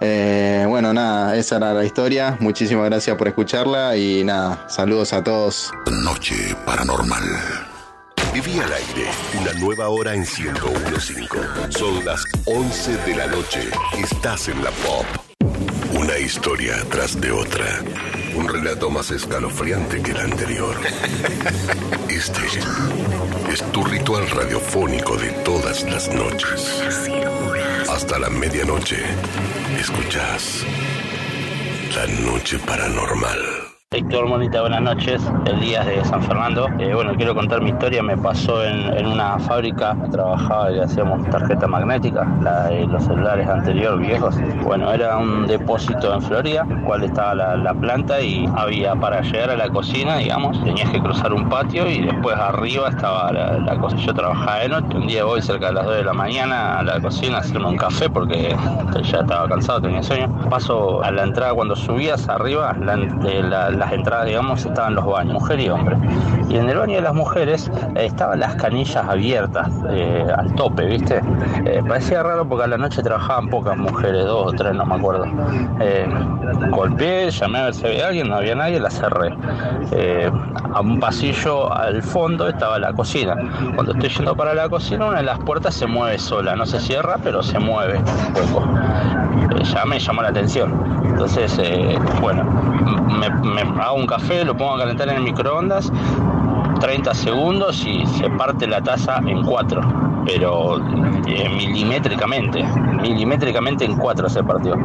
[0.00, 2.36] Eh, bueno, nada, esa era la historia.
[2.40, 5.72] Muchísimas gracias por escucharla y nada, saludos a todos.
[6.02, 7.24] Noche Paranormal.
[8.32, 9.10] Viví al aire
[9.40, 11.78] una nueva hora en 1015.
[11.78, 13.70] Son las 11 de la noche.
[13.96, 15.23] Estás en la pop.
[16.04, 17.80] Una historia tras de otra.
[18.36, 20.76] Un relato más escalofriante que el anterior.
[22.10, 22.42] Este
[23.50, 27.08] es tu ritual radiofónico de todas las noches.
[27.88, 28.98] Hasta la medianoche,
[29.80, 30.66] escuchas
[31.96, 33.73] La Noche Paranormal.
[33.94, 35.22] Héctor Monita, buenas noches.
[35.46, 36.66] El día de San Fernando.
[36.80, 38.02] Eh, bueno, quiero contar mi historia.
[38.02, 44.04] Me pasó en, una fábrica, trabajaba y hacíamos tarjeta magnética, la de los celulares anteriores
[44.04, 44.34] viejos.
[44.64, 49.50] Bueno, era un depósito en Florida, el cual estaba la, planta y había para llegar
[49.50, 54.02] a la cocina, digamos, tenías que cruzar un patio y después arriba estaba la, cocina.
[54.02, 56.82] Yo trabajaba de noche, un día voy cerca de las 2 de la mañana a
[56.82, 58.56] la cocina a hacerme un café porque
[59.02, 60.28] ya estaba cansado, tenía sueño.
[60.50, 62.96] Paso a la entrada cuando subías arriba, la,
[63.70, 65.96] la las entradas, digamos, estaban los baños, mujer y hombre.
[66.48, 70.86] Y en el baño de las mujeres eh, estaban las canillas abiertas eh, al tope,
[70.86, 71.20] ¿viste?
[71.66, 74.94] Eh, parecía raro porque a la noche trabajaban pocas mujeres, dos o tres, no me
[74.94, 75.26] acuerdo.
[76.70, 79.36] golpeé, llamé a ver si había alguien, no había nadie, la cerré.
[80.72, 83.36] a un pasillo al fondo estaba la cocina.
[83.74, 86.80] Cuando estoy yendo para la cocina, una de las puertas se mueve sola, no se
[86.80, 88.66] cierra, pero se mueve un poco.
[89.62, 90.72] ya me llamó la atención.
[91.04, 91.58] Entonces,
[92.20, 92.44] bueno,
[93.20, 95.90] me, me hago un café, lo pongo a calentar en el microondas,
[96.80, 99.80] 30 segundos y se parte la taza en cuatro,
[100.24, 100.78] pero
[101.26, 102.64] eh, milimétricamente,
[103.02, 104.76] milimétricamente en cuatro se partió.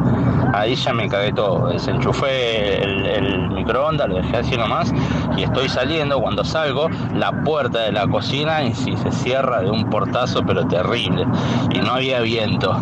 [0.52, 4.92] Ahí ya me cagué todo, desenchufé el, microondas, lo dejé así nomás
[5.36, 9.70] y estoy saliendo, cuando salgo, la puerta de la cocina y si se cierra de
[9.70, 11.26] un portazo pero terrible
[11.70, 12.74] y no había viento.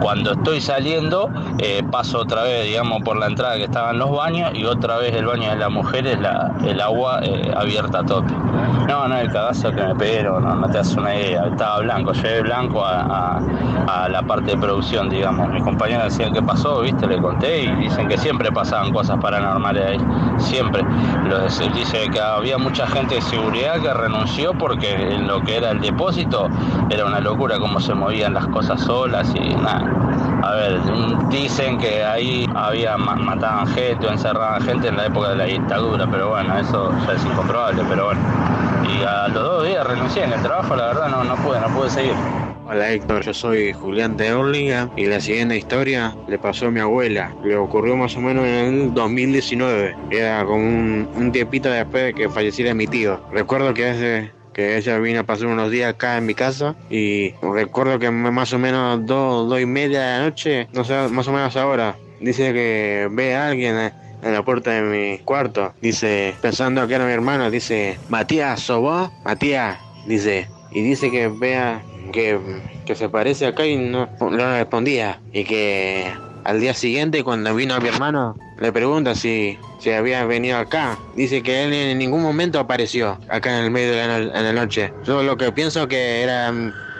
[0.00, 4.50] Cuando estoy saliendo, eh, paso otra vez, digamos, por la entrada que estaban los baños
[4.52, 8.32] y otra vez el baño de las mujeres, la, el agua eh, abierta a tope.
[8.88, 11.46] No, no, el cagazo que me pegué, no, no te haces una idea.
[11.46, 13.40] Estaba blanco, llevé blanco a,
[14.08, 15.48] la parte de producción, digamos.
[15.50, 19.84] Mis compañeros decían qué pasó, viste, le conté y dicen que siempre pasaban cosas paranormales
[19.84, 19.98] ahí.
[20.38, 20.82] Siempre.
[21.28, 25.70] Los, dice que había mucha gente de seguridad que renunció porque en lo que era
[25.70, 26.48] el depósito
[26.90, 29.84] era una locura cómo se movían las cosas solas y nada.
[30.42, 30.80] A ver,
[31.28, 36.06] dicen que ahí había mataban gente o encerraban gente en la época de la dictadura,
[36.10, 38.20] pero bueno, eso ya es incomprobable, pero bueno.
[38.88, 41.68] Y a los dos días renuncié en el trabajo, la verdad no, no pude, no
[41.68, 42.14] pude seguir.
[42.68, 46.80] Hola Héctor, yo soy Julián de Orlinga y la siguiente historia le pasó a mi
[46.80, 47.34] abuela.
[47.44, 49.96] Le ocurrió más o menos en el 2019.
[50.10, 53.20] Era como un, un tiempito después de que falleciera mi tío.
[53.30, 57.32] Recuerdo que ese que ella vino a pasar unos días acá en mi casa y
[57.42, 61.26] recuerdo que más o menos dos, dos y media de la noche, no sé, más
[61.28, 63.92] o menos ahora, dice que ve a alguien
[64.22, 68.80] en la puerta de mi cuarto, dice, pensando que era mi hermano, dice, Matías, ¿sos
[68.80, 69.10] vos?
[69.24, 71.82] Matías, dice, y dice que vea
[72.12, 72.38] que,
[72.86, 76.10] que se parece acá y no, no respondía y que
[76.44, 80.98] al día siguiente cuando vino a mi hermano le pregunta si, si había venido acá.
[81.16, 84.92] Dice que él en ningún momento apareció acá en el medio de la, noche.
[85.04, 86.52] Yo lo que pienso que era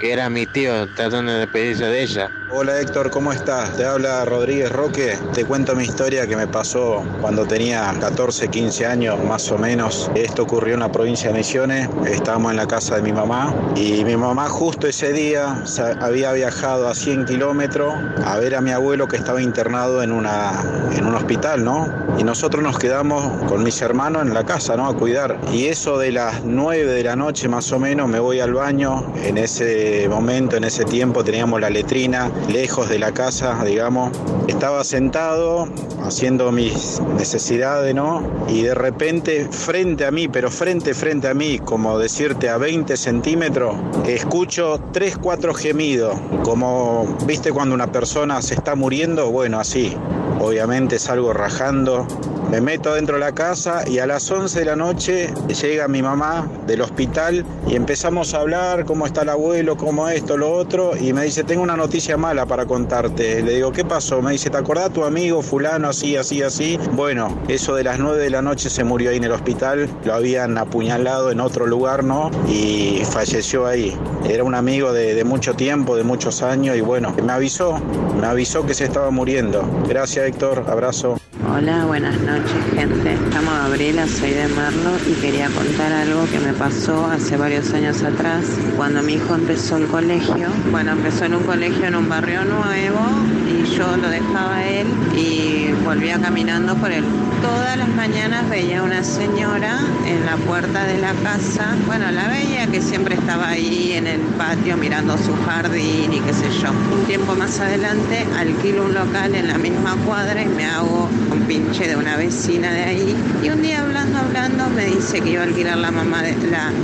[0.03, 2.31] que era mi tío tratando de despedirse de ella.
[2.51, 3.77] Hola Héctor, ¿cómo estás?
[3.77, 5.17] Te habla Rodríguez Roque.
[5.33, 10.11] Te cuento mi historia que me pasó cuando tenía 14, 15 años más o menos.
[10.17, 11.89] Esto ocurrió en la provincia de Misiones.
[12.05, 15.63] Estábamos en la casa de mi mamá y mi mamá justo ese día
[16.01, 20.91] había viajado a 100 kilómetros a ver a mi abuelo que estaba internado en, una,
[20.95, 21.89] en un hospital, ¿no?
[22.19, 24.89] Y nosotros nos quedamos con mis hermanos en la casa, ¿no?
[24.89, 25.39] A cuidar.
[25.53, 29.11] Y eso de las 9 de la noche más o menos me voy al baño
[29.25, 34.11] en ese momento, en ese tiempo, teníamos la letrina lejos de la casa, digamos.
[34.49, 35.69] Estaba sentado
[36.03, 38.23] haciendo mis necesidades, ¿no?
[38.49, 42.97] Y de repente, frente a mí, pero frente, frente a mí, como decirte a 20
[42.97, 46.15] centímetros, escucho 3, 4 gemidos.
[46.43, 49.31] Como, ¿viste cuando una persona se está muriendo?
[49.31, 49.97] Bueno, así.
[50.41, 52.07] Obviamente salgo rajando,
[52.53, 56.03] Me meto dentro de la casa y a las 11 de la noche llega mi
[56.03, 60.95] mamá del hospital y empezamos a hablar cómo está el abuelo, cómo esto, lo otro,
[60.95, 63.43] y me dice, tengo una noticia mala para contarte.
[63.43, 64.21] Le digo, ¿qué pasó?
[64.21, 66.79] Me dice, ¿te acordás tu amigo fulano así, así, así?
[66.93, 70.13] Bueno, eso de las 9 de la noche se murió ahí en el hospital, lo
[70.13, 72.31] habían apuñalado en otro lugar, ¿no?
[72.49, 73.97] Y falleció ahí.
[74.29, 77.81] Era un amigo de, de mucho tiempo, de muchos años, y bueno, me avisó,
[78.21, 79.65] me avisó que se estaba muriendo.
[79.89, 81.22] Gracias Héctor, abrazo.
[81.55, 83.15] Hola, buenas noches, gente.
[83.31, 88.03] Llamo Gabriela, soy de Merlo y quería contar algo que me pasó hace varios años
[88.03, 90.49] atrás, cuando mi hijo empezó el colegio.
[90.71, 93.01] Bueno, empezó en un colegio en un barrio nuevo
[93.47, 97.05] y yo lo dejaba a él y volvía caminando por él.
[97.43, 101.75] Todas las mañanas veía una señora en la puerta de la casa.
[101.87, 106.33] Bueno, la veía que siempre estaba ahí en el patio mirando su jardín y qué
[106.33, 106.71] sé yo.
[106.71, 111.41] Un tiempo más adelante alquilo un local en la misma cuadra y me hago un
[111.43, 113.17] pinche de una vecina de ahí.
[113.43, 116.37] Y un día hablando, hablando, me dice que iba a alquilar la mamá de,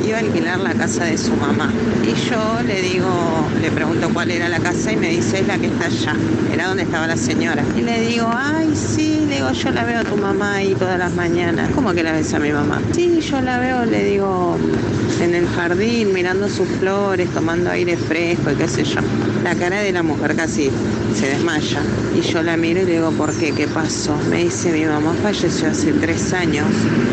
[0.05, 1.73] iba a alquilar la casa de su mamá.
[2.03, 5.57] Y yo le digo, le pregunto cuál era la casa y me dice es la
[5.57, 6.17] que está allá.
[6.53, 7.63] Era donde estaba la señora.
[7.77, 10.99] Y le digo, ay sí, le digo, yo la veo a tu mamá ahí todas
[10.99, 11.71] las mañanas.
[11.75, 12.81] ¿Cómo que la ves a mi mamá?
[12.93, 14.57] Sí, yo la veo, le digo,
[15.21, 19.01] en el jardín, mirando sus flores, tomando aire fresco y qué sé yo.
[19.43, 20.71] La cara de la mujer casi
[21.15, 21.83] se desmaya.
[22.15, 23.53] Y yo la miro y le digo, ¿por qué?
[23.53, 24.17] ¿Qué pasó?
[24.31, 26.67] Me dice, mi mamá falleció hace tres años.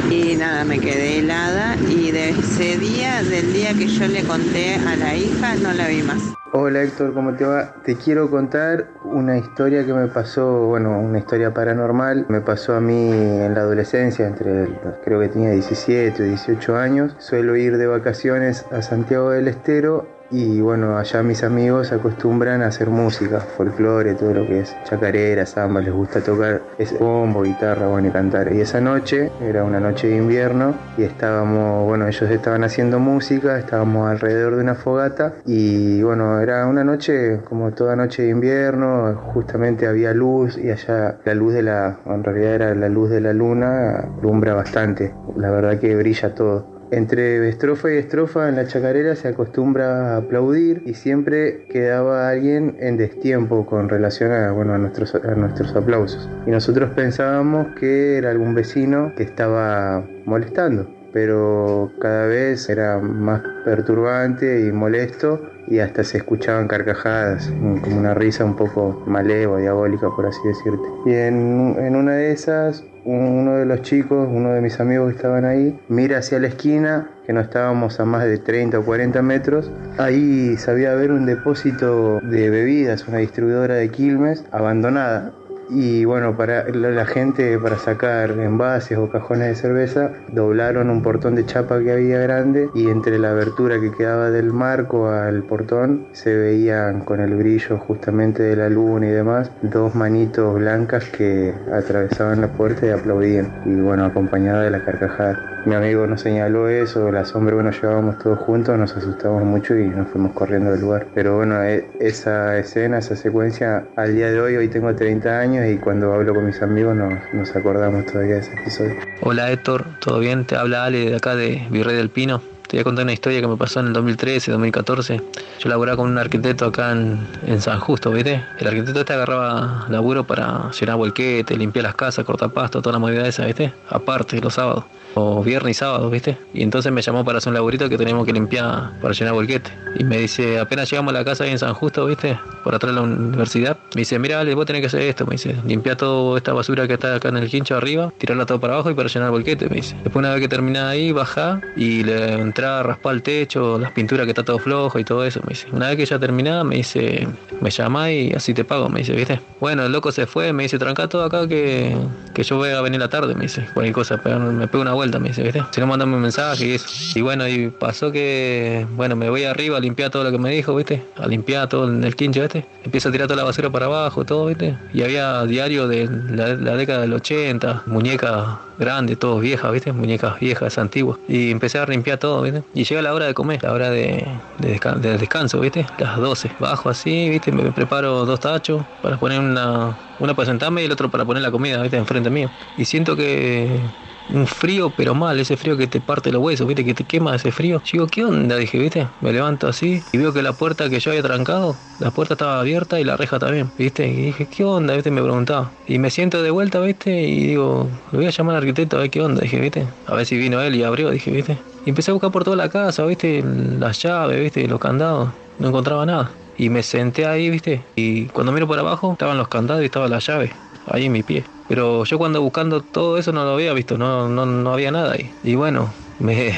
[0.09, 4.75] Y nada, me quedé helada y de ese día, del día que yo le conté
[4.75, 6.21] a la hija, no la vi más.
[6.51, 7.73] Hola Héctor, ¿cómo te va?
[7.83, 12.25] Te quiero contar una historia que me pasó, bueno, una historia paranormal.
[12.29, 14.67] Me pasó a mí en la adolescencia, entre
[15.03, 17.15] creo que tenía 17 o 18 años.
[17.19, 22.67] Suelo ir de vacaciones a Santiago del Estero y bueno, allá mis amigos acostumbran a
[22.67, 27.87] hacer música, folclore, todo lo que es chacarera, samba, les gusta tocar es bombo, guitarra,
[27.87, 28.51] bueno, y cantar.
[28.53, 33.57] Y esa noche, era una noche de invierno, y estábamos, bueno, ellos estaban haciendo música,
[33.57, 39.15] estábamos alrededor de una fogata, y bueno, era una noche como toda noche de invierno,
[39.33, 43.21] justamente había luz, y allá la luz de la, en realidad era la luz de
[43.21, 46.74] la luna, alumbra bastante, la verdad que brilla todo.
[46.91, 52.77] Entre estrofa y estrofa en la chacarera se acostumbra a aplaudir y siempre quedaba alguien
[52.79, 56.29] en destiempo con relación a, bueno, a, nuestros, a nuestros aplausos.
[56.45, 63.41] Y nosotros pensábamos que era algún vecino que estaba molestando, pero cada vez era más
[63.63, 67.51] perturbante y molesto y hasta se escuchaban carcajadas,
[67.81, 70.83] como una risa un poco maleva, diabólica, por así decirte.
[71.05, 75.15] Y en, en una de esas, uno de los chicos, uno de mis amigos que
[75.15, 79.21] estaban ahí, mira hacia la esquina, que no estábamos a más de 30 o 40
[79.21, 79.71] metros.
[79.97, 85.33] Ahí sabía haber un depósito de bebidas, una distribuidora de Quilmes, abandonada.
[85.67, 91.35] Y bueno, para la gente para sacar envases o cajones de cerveza, doblaron un portón
[91.35, 96.05] de chapa que había grande y entre la abertura que quedaba del marco al portón
[96.11, 101.53] se veían con el brillo justamente de la luna y demás dos manitos blancas que
[101.73, 105.39] atravesaban la puerta y aplaudían y bueno, acompañada de la carcajada.
[105.65, 109.87] Mi amigo nos señaló eso, la sombra, bueno, llevábamos todos juntos, nos asustamos mucho y
[109.87, 111.07] nos fuimos corriendo del lugar.
[111.15, 115.54] Pero bueno, e- esa escena, esa secuencia, al día de hoy, hoy tengo 30 años
[115.63, 118.95] y cuando hablo con mis amigos nos, nos acordamos todavía de ese episodio.
[119.21, 120.45] Hola Héctor, ¿todo bien?
[120.45, 122.41] Te habla Ale de acá de Virrey del Pino.
[122.67, 125.21] Te voy a contar una historia que me pasó en el 2013, 2014.
[125.59, 128.43] Yo laburaba con un arquitecto acá en, San Justo, ¿viste?
[128.59, 132.99] El arquitecto este agarraba laburo para llenar volquete, limpiar las casas, cortar pasto, toda la
[132.99, 133.71] movida esa, ¿viste?
[133.89, 134.85] Aparte, los sábados.
[135.15, 136.37] O viernes y sábado, ¿viste?
[136.53, 139.71] Y entonces me llamó para hacer un laburito que teníamos que limpiar para llenar volquete.
[139.97, 142.37] Y me dice, apenas llegamos a la casa ahí en San Justo, ¿viste?
[142.63, 143.77] Por atrás de la universidad.
[143.95, 145.25] Me dice, mira, Ale, vos tenés que hacer esto.
[145.25, 148.59] Me dice, limpiar toda esta basura que está acá en el quincho arriba, tirarla todo
[148.59, 149.95] para abajo y para llenar volquete, me dice.
[150.03, 154.25] Después una vez que terminás ahí, bajá y le a raspar el techo, las pinturas
[154.25, 155.67] que está todo flojo y todo eso, me dice.
[155.71, 157.27] Una vez que ya terminada, me dice,
[157.61, 159.39] me llamá y así te pago, me dice, ¿viste?
[159.59, 161.95] Bueno, el loco se fue, me dice, tranca todo acá que,
[162.33, 163.67] que yo voy a venir la tarde, me dice.
[163.73, 165.67] Cualquier cosa, pero me pego una vuelta, me dice, ¿viste?
[165.71, 166.89] Si no, mandame un mensaje y eso.
[167.13, 170.51] Y bueno, y pasó que, bueno, me voy arriba a limpiar todo lo que me
[170.51, 171.09] dijo, ¿viste?
[171.15, 172.69] A limpiar todo en el quincho, ¿viste?
[172.83, 174.79] Empiezo a tirar toda la basura para abajo, todo, ¿viste?
[174.91, 179.93] Y había diario de la, la década del 80, muñecas grandes, todos viejas, ¿viste?
[179.93, 181.19] Muñecas viejas, antiguas.
[181.27, 182.65] Y empecé a limpiar todo, ¿viste?
[182.73, 185.87] Y llega la hora de comer, la hora de, de, desca- de descanso, ¿viste?
[185.97, 186.55] Las 12.
[186.59, 187.51] Bajo así, ¿viste?
[187.51, 191.43] Me preparo dos tachos para poner una, una para sentarme y el otro para poner
[191.43, 191.97] la comida, ¿viste?
[191.97, 192.51] Enfrente mío.
[192.75, 193.93] Y siento que
[194.27, 196.83] un frío, pero mal, ese frío que te parte los huesos, ¿viste?
[196.85, 197.81] Que te quema ese frío.
[197.83, 198.57] Yo digo, ¿qué onda?
[198.57, 199.11] Dije, ¿viste?
[199.19, 202.59] Me levanto así y veo que la puerta que yo había trancado, la puerta estaba
[202.59, 204.07] abierta y la reja también, ¿viste?
[204.07, 204.95] Y dije, ¿qué onda?
[204.95, 205.11] ¿Viste?
[205.11, 205.75] Me preguntaba.
[205.85, 207.21] Y me siento de vuelta, ¿viste?
[207.23, 209.93] Y digo, voy a llamar al arquitecto a ver qué onda, dije, ¿viste?
[210.05, 211.65] A ver si vino él y abrió, dije, ¿viste?
[211.83, 213.43] Y empecé a buscar por toda la casa, ¿viste?
[213.43, 214.67] Las llaves, ¿viste?
[214.67, 215.33] Los candados.
[215.57, 216.39] No encontraba nada.
[216.57, 217.85] Y me senté ahí, ¿viste?
[217.95, 220.51] Y cuando miro por abajo, estaban los candados y estaba la llave
[220.85, 221.43] ahí en mi pie.
[221.67, 225.13] Pero yo cuando buscando todo eso no lo había visto, no, no, no había nada
[225.13, 225.31] ahí.
[225.43, 226.53] Y bueno, me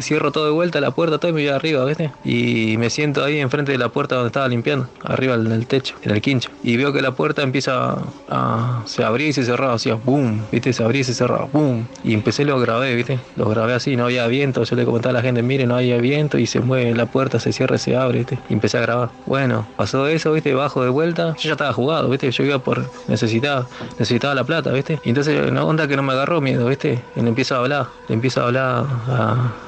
[0.00, 2.10] cierro todo de vuelta la puerta, todo y me voy arriba, ¿viste?
[2.24, 5.94] Y me siento ahí enfrente de la puerta donde estaba limpiando, arriba en el techo,
[6.02, 6.50] en el quincho.
[6.62, 7.98] Y veo que la puerta empieza
[8.28, 10.72] a, se abría y se cerraba, hacía boom, ¿viste?
[10.72, 11.86] Se abría y se cerraba, boom.
[12.04, 13.18] Y empecé, lo grabé, ¿viste?
[13.36, 14.62] Lo grabé así, no había viento.
[14.64, 17.38] Yo le comentaba a la gente, mire, no había viento y se mueve la puerta,
[17.40, 18.38] se cierra, se abre, ¿viste?
[18.48, 19.10] Y empecé a grabar.
[19.26, 20.54] Bueno, pasó eso, ¿viste?
[20.54, 21.34] Bajo de vuelta.
[21.38, 22.30] Yo ya estaba jugado, ¿viste?
[22.30, 23.66] Yo iba por, necesitaba,
[23.98, 25.00] necesitaba la plata, ¿viste?
[25.04, 27.00] Y entonces, una onda que no me agarró miedo, ¿viste?
[27.16, 28.91] Y le empiezo a hablar, le empiezo a hablar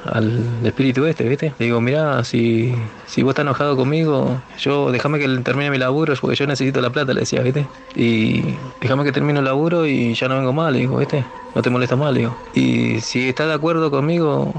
[0.05, 1.53] al espíritu este, ¿viste?
[1.59, 2.75] Le digo, mirá, si,
[3.07, 6.89] si vos estás enojado conmigo, yo déjame que termine mi laburo porque yo necesito la
[6.89, 7.67] plata, le decía, ¿viste?
[7.95, 8.43] Y
[8.81, 11.23] déjame que termine el laburo y ya no vengo más, le digo, ¿viste?
[11.53, 12.37] No te molesta más, le digo.
[12.53, 14.53] Y si estás de acuerdo conmigo,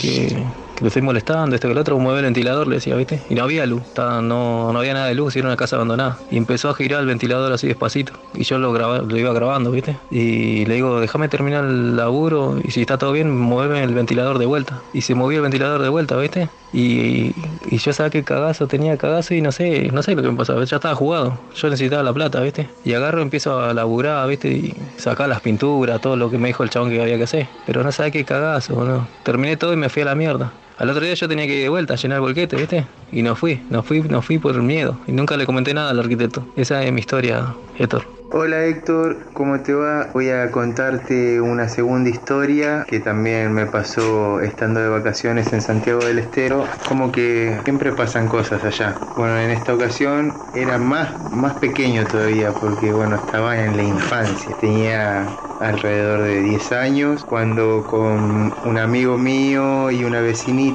[0.00, 0.44] que,
[0.78, 3.20] que lo estoy molestando, esto que el otro, mueve el ventilador, le decía, ¿viste?
[3.28, 6.18] Y no había luz, estaba- no, no había nada de luz, era una casa abandonada.
[6.30, 8.12] Y empezó a girar el ventilador así despacito.
[8.34, 9.96] Y yo lo, graba- lo iba grabando, ¿viste?
[10.10, 14.38] Y le digo, déjame terminar el laburo y si está todo bien, mueve el ventilador
[14.38, 14.80] de vuelta.
[14.92, 16.48] Y se movió el ventilador de vuelta, ¿viste?
[16.72, 17.34] Y,
[17.70, 20.36] y yo sabía que cagazo, tenía cagazo y no sé, no sé lo que me
[20.36, 21.38] pasaba, ya estaba jugado.
[21.56, 22.68] Yo necesitaba la plata, ¿viste?
[22.84, 24.48] Y agarro, empiezo a laburar, ¿viste?
[24.52, 27.48] Y sacar las pinturas, todo lo que me dijo el chabón que había que hacer.
[27.66, 29.08] Pero no sabía qué cagazo, ¿no?
[29.24, 30.52] Terminé todo y me fui a la mierda.
[30.78, 32.86] Al otro día yo tenía que ir de vuelta a llenar el bolquete, ¿viste?
[33.10, 34.96] Y no fui, no fui, no fui por miedo.
[35.08, 36.46] Y nunca le comenté nada al arquitecto.
[36.54, 38.06] Esa es mi historia, Héctor.
[38.30, 40.10] Hola Héctor, ¿cómo te va?
[40.12, 46.04] Voy a contarte una segunda historia que también me pasó estando de vacaciones en Santiago
[46.04, 46.66] del Estero.
[46.86, 48.96] Como que siempre pasan cosas allá.
[49.16, 54.54] Bueno, en esta ocasión era más, más pequeño todavía porque bueno, estaba en la infancia.
[54.60, 55.26] Tenía
[55.60, 60.67] alrededor de 10 años cuando con un amigo mío y una vecinita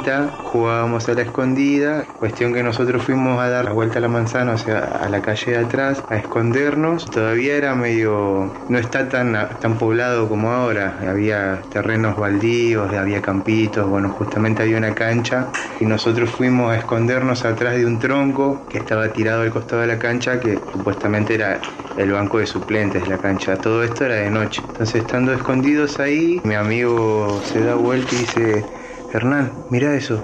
[0.43, 2.05] jugábamos a la escondida.
[2.19, 5.21] Cuestión que nosotros fuimos a dar la vuelta a la manzana, o sea, a la
[5.21, 7.05] calle de atrás, a escondernos.
[7.09, 10.97] Todavía era medio, no está tan, tan poblado como ahora.
[11.07, 15.49] Había terrenos baldíos, había campitos, bueno, justamente había una cancha
[15.79, 19.87] y nosotros fuimos a escondernos atrás de un tronco que estaba tirado al costado de
[19.87, 21.61] la cancha que supuestamente era
[21.97, 23.57] el banco de suplentes de la cancha.
[23.57, 24.63] Todo esto era de noche.
[24.65, 28.65] Entonces estando escondidos ahí, mi amigo se da vuelta y dice,
[29.13, 30.23] Hernán, mira eso.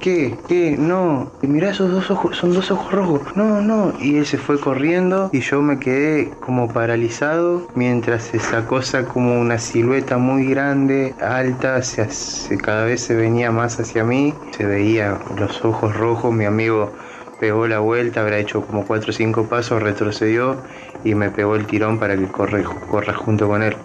[0.00, 0.36] ¿Qué?
[0.48, 0.76] ¿Qué?
[0.76, 1.30] No.
[1.42, 3.20] Mirá esos dos ojos, son dos ojos rojos.
[3.36, 3.92] No, no.
[4.00, 9.40] Y él se fue corriendo y yo me quedé como paralizado mientras esa cosa como
[9.40, 14.34] una silueta muy grande, alta, se, se- cada vez se venía más hacia mí.
[14.56, 16.34] Se veía los ojos rojos.
[16.34, 16.92] Mi amigo
[17.38, 20.56] pegó la vuelta, habrá hecho como cuatro o cinco pasos, retrocedió
[21.04, 23.76] y me pegó el tirón para que corre, corra junto con él.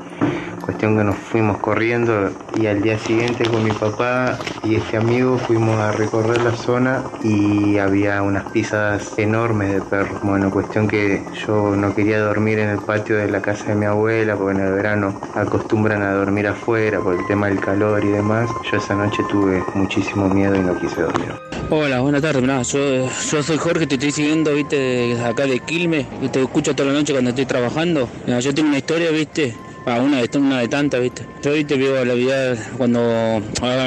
[0.67, 5.37] Cuestión que nos fuimos corriendo y al día siguiente con mi papá y este amigo
[5.37, 10.19] fuimos a recorrer la zona y había unas pisadas enormes de perros.
[10.23, 13.85] Bueno, cuestión que yo no quería dormir en el patio de la casa de mi
[13.85, 18.09] abuela porque en el verano acostumbran a dormir afuera por el tema del calor y
[18.09, 18.49] demás.
[18.69, 21.31] Yo esa noche tuve muchísimo miedo y no quise dormir.
[21.69, 22.43] Hola, buenas tardes.
[22.73, 26.99] Yo, soy Jorge, te estoy siguiendo, viste, acá de Quilmes, y te escucho toda la
[26.99, 28.09] noche cuando estoy trabajando.
[28.25, 29.55] Yo tengo una historia, viste,
[29.95, 31.25] una, de, una de tantas, viste.
[31.41, 33.41] Yo, viste, vivo la vida cuando,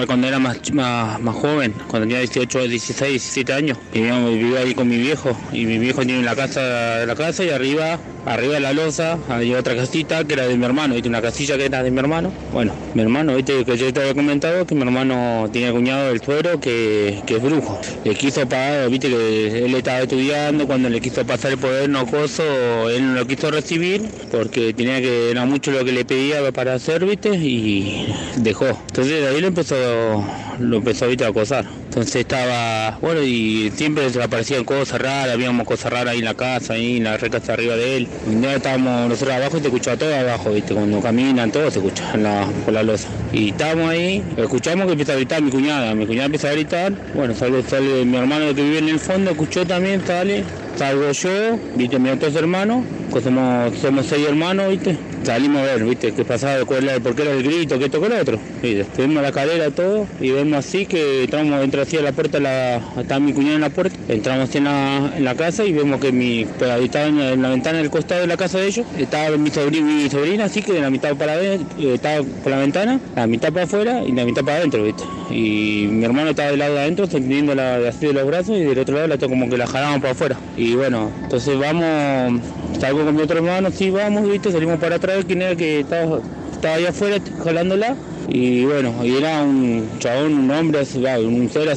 [0.07, 3.79] cuando era más, más, más joven, cuando tenía 18, 16, 17 años.
[3.93, 7.99] Vivía, ahí con mi viejo, y mi viejo tiene la casa, la casa y arriba,
[8.25, 11.59] arriba de la losa, hay otra casita que era de mi hermano, viste, una casilla
[11.59, 12.33] que era de mi hermano.
[12.53, 16.23] Bueno, mi hermano, viste, que yo te había comentado que mi hermano tiene cuñado del
[16.23, 17.79] suero que, que es brujo.
[18.05, 22.07] Le quiso pagar, viste que él estaba estudiando, cuando le quiso pasar el poder no
[22.07, 26.51] coso, él no lo quiso recibir porque tenía que, era mucho lo que le pedía
[26.53, 28.07] para hacer, viste, y
[28.37, 28.67] dejó.
[28.67, 30.25] Entonces ahí lo empezó,
[30.59, 31.65] lo empezó a acosar.
[31.91, 36.35] Entonces estaba, bueno, y siempre se aparecían cosas raras, habíamos cosas raras ahí en la
[36.35, 38.09] casa, ahí en la recasa arriba de él.
[38.27, 42.17] Día estábamos nosotros abajo y te escuchaba todo abajo, viste, cuando caminan, todo se escucha
[42.17, 43.09] la, por la losa.
[43.33, 46.93] Y estábamos ahí, escuchamos que empieza a gritar mi cuñada, mi cuñada empieza a gritar,
[47.15, 50.45] bueno, sale, sale mi hermano que vive en el fondo, escuchó también, sale,
[50.77, 55.85] salgo yo, viste, mis otros hermanos, pues somos, somos seis hermanos, viste, salimos a ver,
[55.85, 56.13] ¿viste?
[56.13, 56.65] ¿Qué pasaba?
[56.65, 57.79] ¿Cuál era, ¿Por era el grito?
[57.79, 58.39] ¿Qué tocó el otro?
[58.63, 58.87] ¿Viste?
[59.03, 62.77] Vimos la cadera, todo, y vemos así que entramos, entra así a la puerta, la,
[62.99, 66.13] estaba mi cuñado en la puerta, entramos en la, en la casa y vemos que
[66.13, 69.51] mi, pues, estaba en, la ventana del costado de la casa de ellos, estaba mi
[69.51, 73.01] sobrina, mi sobrina así que de la mitad para adentro, eh, estaba por la ventana,
[73.17, 75.05] la mitad para afuera y la mitad para adentro, ¿viste?
[75.31, 78.63] Y mi hermano estaba del lado de adentro, teniendo la así de los brazos y
[78.63, 80.37] del otro lado la como que la jalamos para afuera.
[80.61, 82.43] Y bueno, entonces vamos,
[82.79, 84.53] salgo con mi otro hermano, sí, vamos, ¿viste?
[84.53, 86.21] Salimos para atrás, quien era que estaba,
[86.53, 87.97] estaba ahí afuera jalándola
[88.33, 90.81] y bueno, y era un chabón, un hombre,
[91.27, 91.69] un ser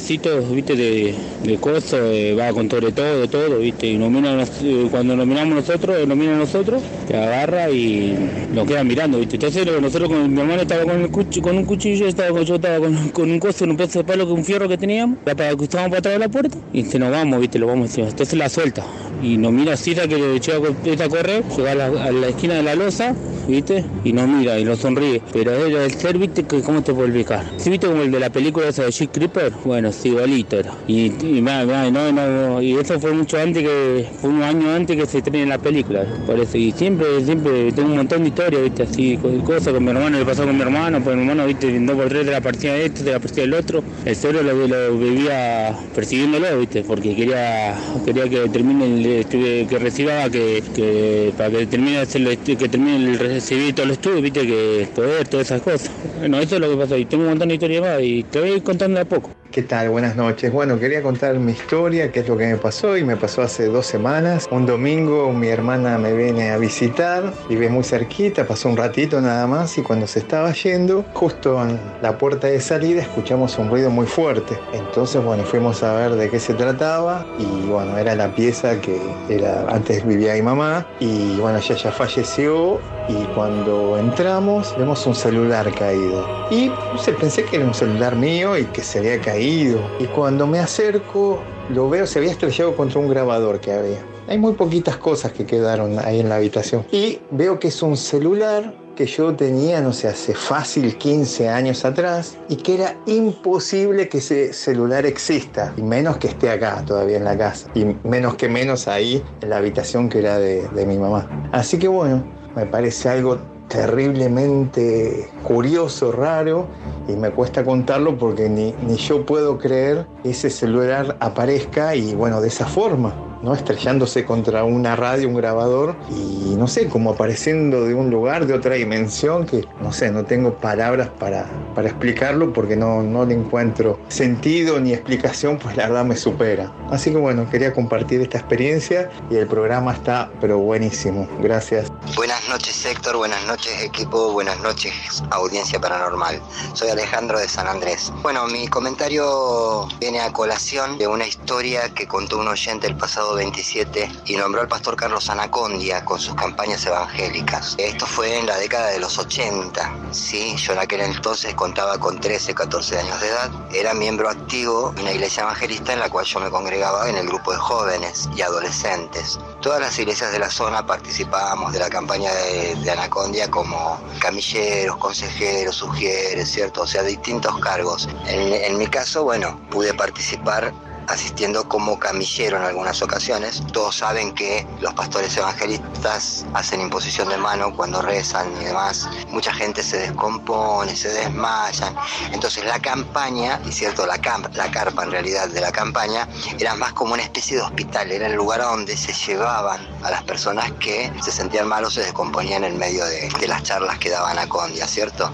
[0.52, 4.50] viste, de, de coso, de- va con sobre todo, todo, viste, y nos mira, nos-
[4.62, 8.16] eh, cuando nos miramos nosotros, él nos mira a nosotros, te agarra y
[8.52, 9.36] nos queda mirando, viste.
[9.36, 12.54] Entonces nosotros con mi hermano estaba con, el cuch- con un cuchillo, estaba con- yo
[12.56, 12.96] estaba con,
[13.30, 15.18] un coso, un pedazo de palo, con un fierro que teníamos,
[15.56, 18.08] que estábamos para atrás de la puerta, y se nos vamos, viste, lo vamos encima.
[18.08, 18.86] Entonces la suelta,
[19.20, 22.54] y nos mira así, que le llega a correr, llega a la, a la esquina
[22.54, 23.16] de la losa,
[23.48, 23.84] ¿viste?
[24.04, 25.22] Y nos mira y nos sonríe.
[25.32, 26.44] Pero el ser, ¿viste?
[26.44, 27.44] Que, ¿Cómo te puedo explicar?
[27.58, 29.52] ¿Sí viste como el de la película esa de Jeep Creeper?
[29.64, 30.72] Bueno, sí, igualito era.
[30.86, 35.46] Y, no, y eso fue mucho antes que, fue un año antes que se estrene
[35.46, 36.04] la película.
[36.26, 38.82] Por eso, y siempre, siempre tengo un montón de historias, ¿viste?
[38.84, 41.78] Así, co- cosas con mi hermano, le pasó con mi hermano, pues mi hermano, ¿viste?
[41.80, 43.82] Dos por de la partida de este, de la partida del otro.
[44.04, 46.82] El cero lo, lo vivía persiguiéndolo, ¿viste?
[46.84, 52.68] Porque quería, quería que termine, el, estuve- que reciba, que, que para que termine, que
[52.68, 54.46] termine el recibir todo el estudio, ¿viste?
[54.46, 55.90] Que poder, todas esas cosas.
[56.18, 56.96] Bueno, eso es lo que pasó.
[56.96, 59.30] Y tengo un montón de historias más y te voy contando a poco.
[59.54, 59.88] ¿Qué tal?
[59.88, 60.52] Buenas noches.
[60.52, 63.66] Bueno, quería contar mi historia, qué es lo que me pasó y me pasó hace
[63.66, 64.48] dos semanas.
[64.50, 69.46] Un domingo mi hermana me viene a visitar, vive muy cerquita, pasó un ratito nada
[69.46, 73.90] más y cuando se estaba yendo, justo en la puerta de salida escuchamos un ruido
[73.90, 74.58] muy fuerte.
[74.72, 79.00] Entonces, bueno, fuimos a ver de qué se trataba y bueno, era la pieza que
[79.28, 85.14] era antes vivía mi mamá y bueno, ella ya falleció y cuando entramos vemos un
[85.14, 86.26] celular caído.
[86.50, 89.43] Y sé, pensé que era un celular mío y que se había caído.
[89.46, 91.38] Y cuando me acerco,
[91.68, 93.98] lo veo, se había estrellado contra un grabador que había.
[94.26, 96.86] Hay muy poquitas cosas que quedaron ahí en la habitación.
[96.90, 101.84] Y veo que es un celular que yo tenía, no sé, hace fácil 15 años
[101.84, 107.18] atrás y que era imposible que ese celular exista, y menos que esté acá todavía
[107.18, 110.86] en la casa, y menos que menos ahí en la habitación que era de, de
[110.86, 111.50] mi mamá.
[111.52, 112.24] Así que bueno,
[112.56, 113.38] me parece algo
[113.68, 116.66] terriblemente curioso, raro,
[117.08, 122.14] y me cuesta contarlo porque ni, ni yo puedo creer que ese celular aparezca y
[122.14, 123.33] bueno, de esa forma.
[123.44, 123.54] ¿No?
[123.54, 128.54] estrellándose contra una radio, un grabador y no sé, como apareciendo de un lugar, de
[128.54, 133.34] otra dimensión que no sé, no tengo palabras para, para explicarlo porque no, no le
[133.34, 136.72] encuentro sentido ni explicación, pues la verdad me supera.
[136.90, 141.28] Así que bueno, quería compartir esta experiencia y el programa está pero buenísimo.
[141.40, 141.92] Gracias.
[142.16, 146.40] Buenas noches Héctor, buenas noches equipo, buenas noches audiencia paranormal.
[146.72, 148.10] Soy Alejandro de San Andrés.
[148.22, 153.33] Bueno, mi comentario viene a colación de una historia que contó un oyente el pasado
[153.34, 157.74] 27 y nombró al pastor Carlos Anacondia con sus campañas evangélicas.
[157.78, 159.92] Esto fue en la década de los 80.
[160.10, 163.50] Sí, yo en aquel entonces contaba con 13, 14 años de edad.
[163.72, 167.26] Era miembro activo de una iglesia evangelista en la cual yo me congregaba en el
[167.26, 169.38] grupo de jóvenes y adolescentes.
[169.60, 174.96] Todas las iglesias de la zona participábamos de la campaña de, de Anacondia como camilleros,
[174.96, 176.82] consejeros, sugieres, ¿cierto?
[176.82, 178.08] O sea, distintos cargos.
[178.26, 180.72] En, en mi caso, bueno, pude participar
[181.08, 183.62] asistiendo como camillero en algunas ocasiones.
[183.72, 189.08] Todos saben que los pastores evangelistas hacen imposición de mano cuando rezan y demás.
[189.28, 191.94] Mucha gente se descompone, se desmayan.
[192.32, 196.28] Entonces la campaña, y cierto, la, camp la carpa en realidad de la campaña,
[196.58, 200.22] era más como una especie de hospital, era el lugar donde se llevaban a las
[200.22, 204.10] personas que se sentían mal o se descomponían en medio de, de las charlas que
[204.10, 205.30] daban a Condia, ¿cierto?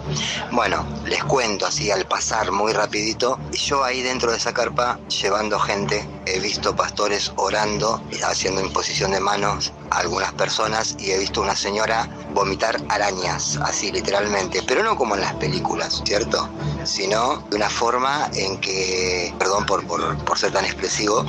[0.51, 5.59] Bueno, les cuento así al pasar muy rapidito, yo ahí dentro de esa carpa llevando
[5.60, 11.56] gente, he visto pastores orando, haciendo imposición de manos algunas personas y he visto una
[11.56, 16.48] señora vomitar arañas, así literalmente, pero no como en las películas, ¿cierto?
[16.84, 21.24] Sino de una forma en que, perdón por, por, por ser tan expresivo,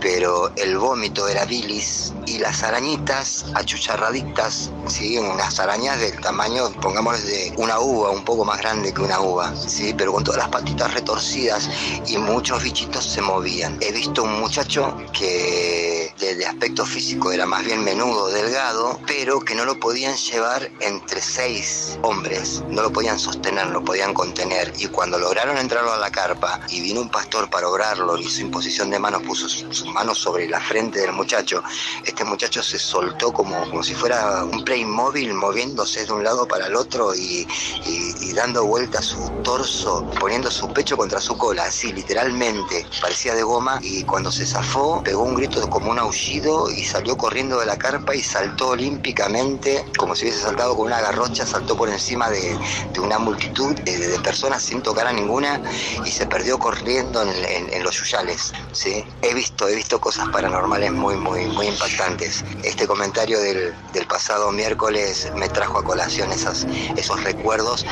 [0.00, 5.18] pero el vómito era bilis y las arañitas achucharraditas, ¿sí?
[5.18, 9.54] Unas arañas del tamaño, pongámosles de una uva, un poco más grande que una uva,
[9.56, 9.94] ¿sí?
[9.96, 11.68] Pero con todas las patitas retorcidas
[12.06, 13.78] y muchos bichitos se movían.
[13.80, 19.40] He visto un muchacho que de, de aspecto físico era más bien menudo, delgado, pero
[19.40, 24.14] que no lo podían llevar entre seis hombres, no lo podían sostener, no lo podían
[24.14, 24.72] contener.
[24.78, 28.90] Y cuando lograron entrarlo a la carpa y vino un pastor para obrarlo, hizo imposición
[28.90, 31.60] de manos, puso sus manos sobre la frente del muchacho,
[32.04, 36.68] este muchacho se soltó como, como si fuera un Playmobil moviéndose de un lado para
[36.68, 37.48] el otro y,
[37.84, 43.34] y- y dando vuelta su torso, poniendo su pecho contra su cola, así literalmente, parecía
[43.34, 47.58] de goma y cuando se zafó pegó un grito como un aullido y salió corriendo
[47.58, 51.88] de la carpa y saltó olímpicamente, como si hubiese saltado con una garrocha, saltó por
[51.88, 52.58] encima de,
[52.94, 55.60] de una multitud de, de personas sin tocar a ninguna
[56.04, 58.52] y se perdió corriendo en, en- en los yuyales.
[58.72, 59.04] ¿sí?
[59.22, 62.44] He visto, he visto cosas paranormales muy, muy, muy impactantes.
[62.62, 66.66] Este comentario del, del pasado miércoles me trajo a colación esas,
[66.96, 67.84] esos recuerdos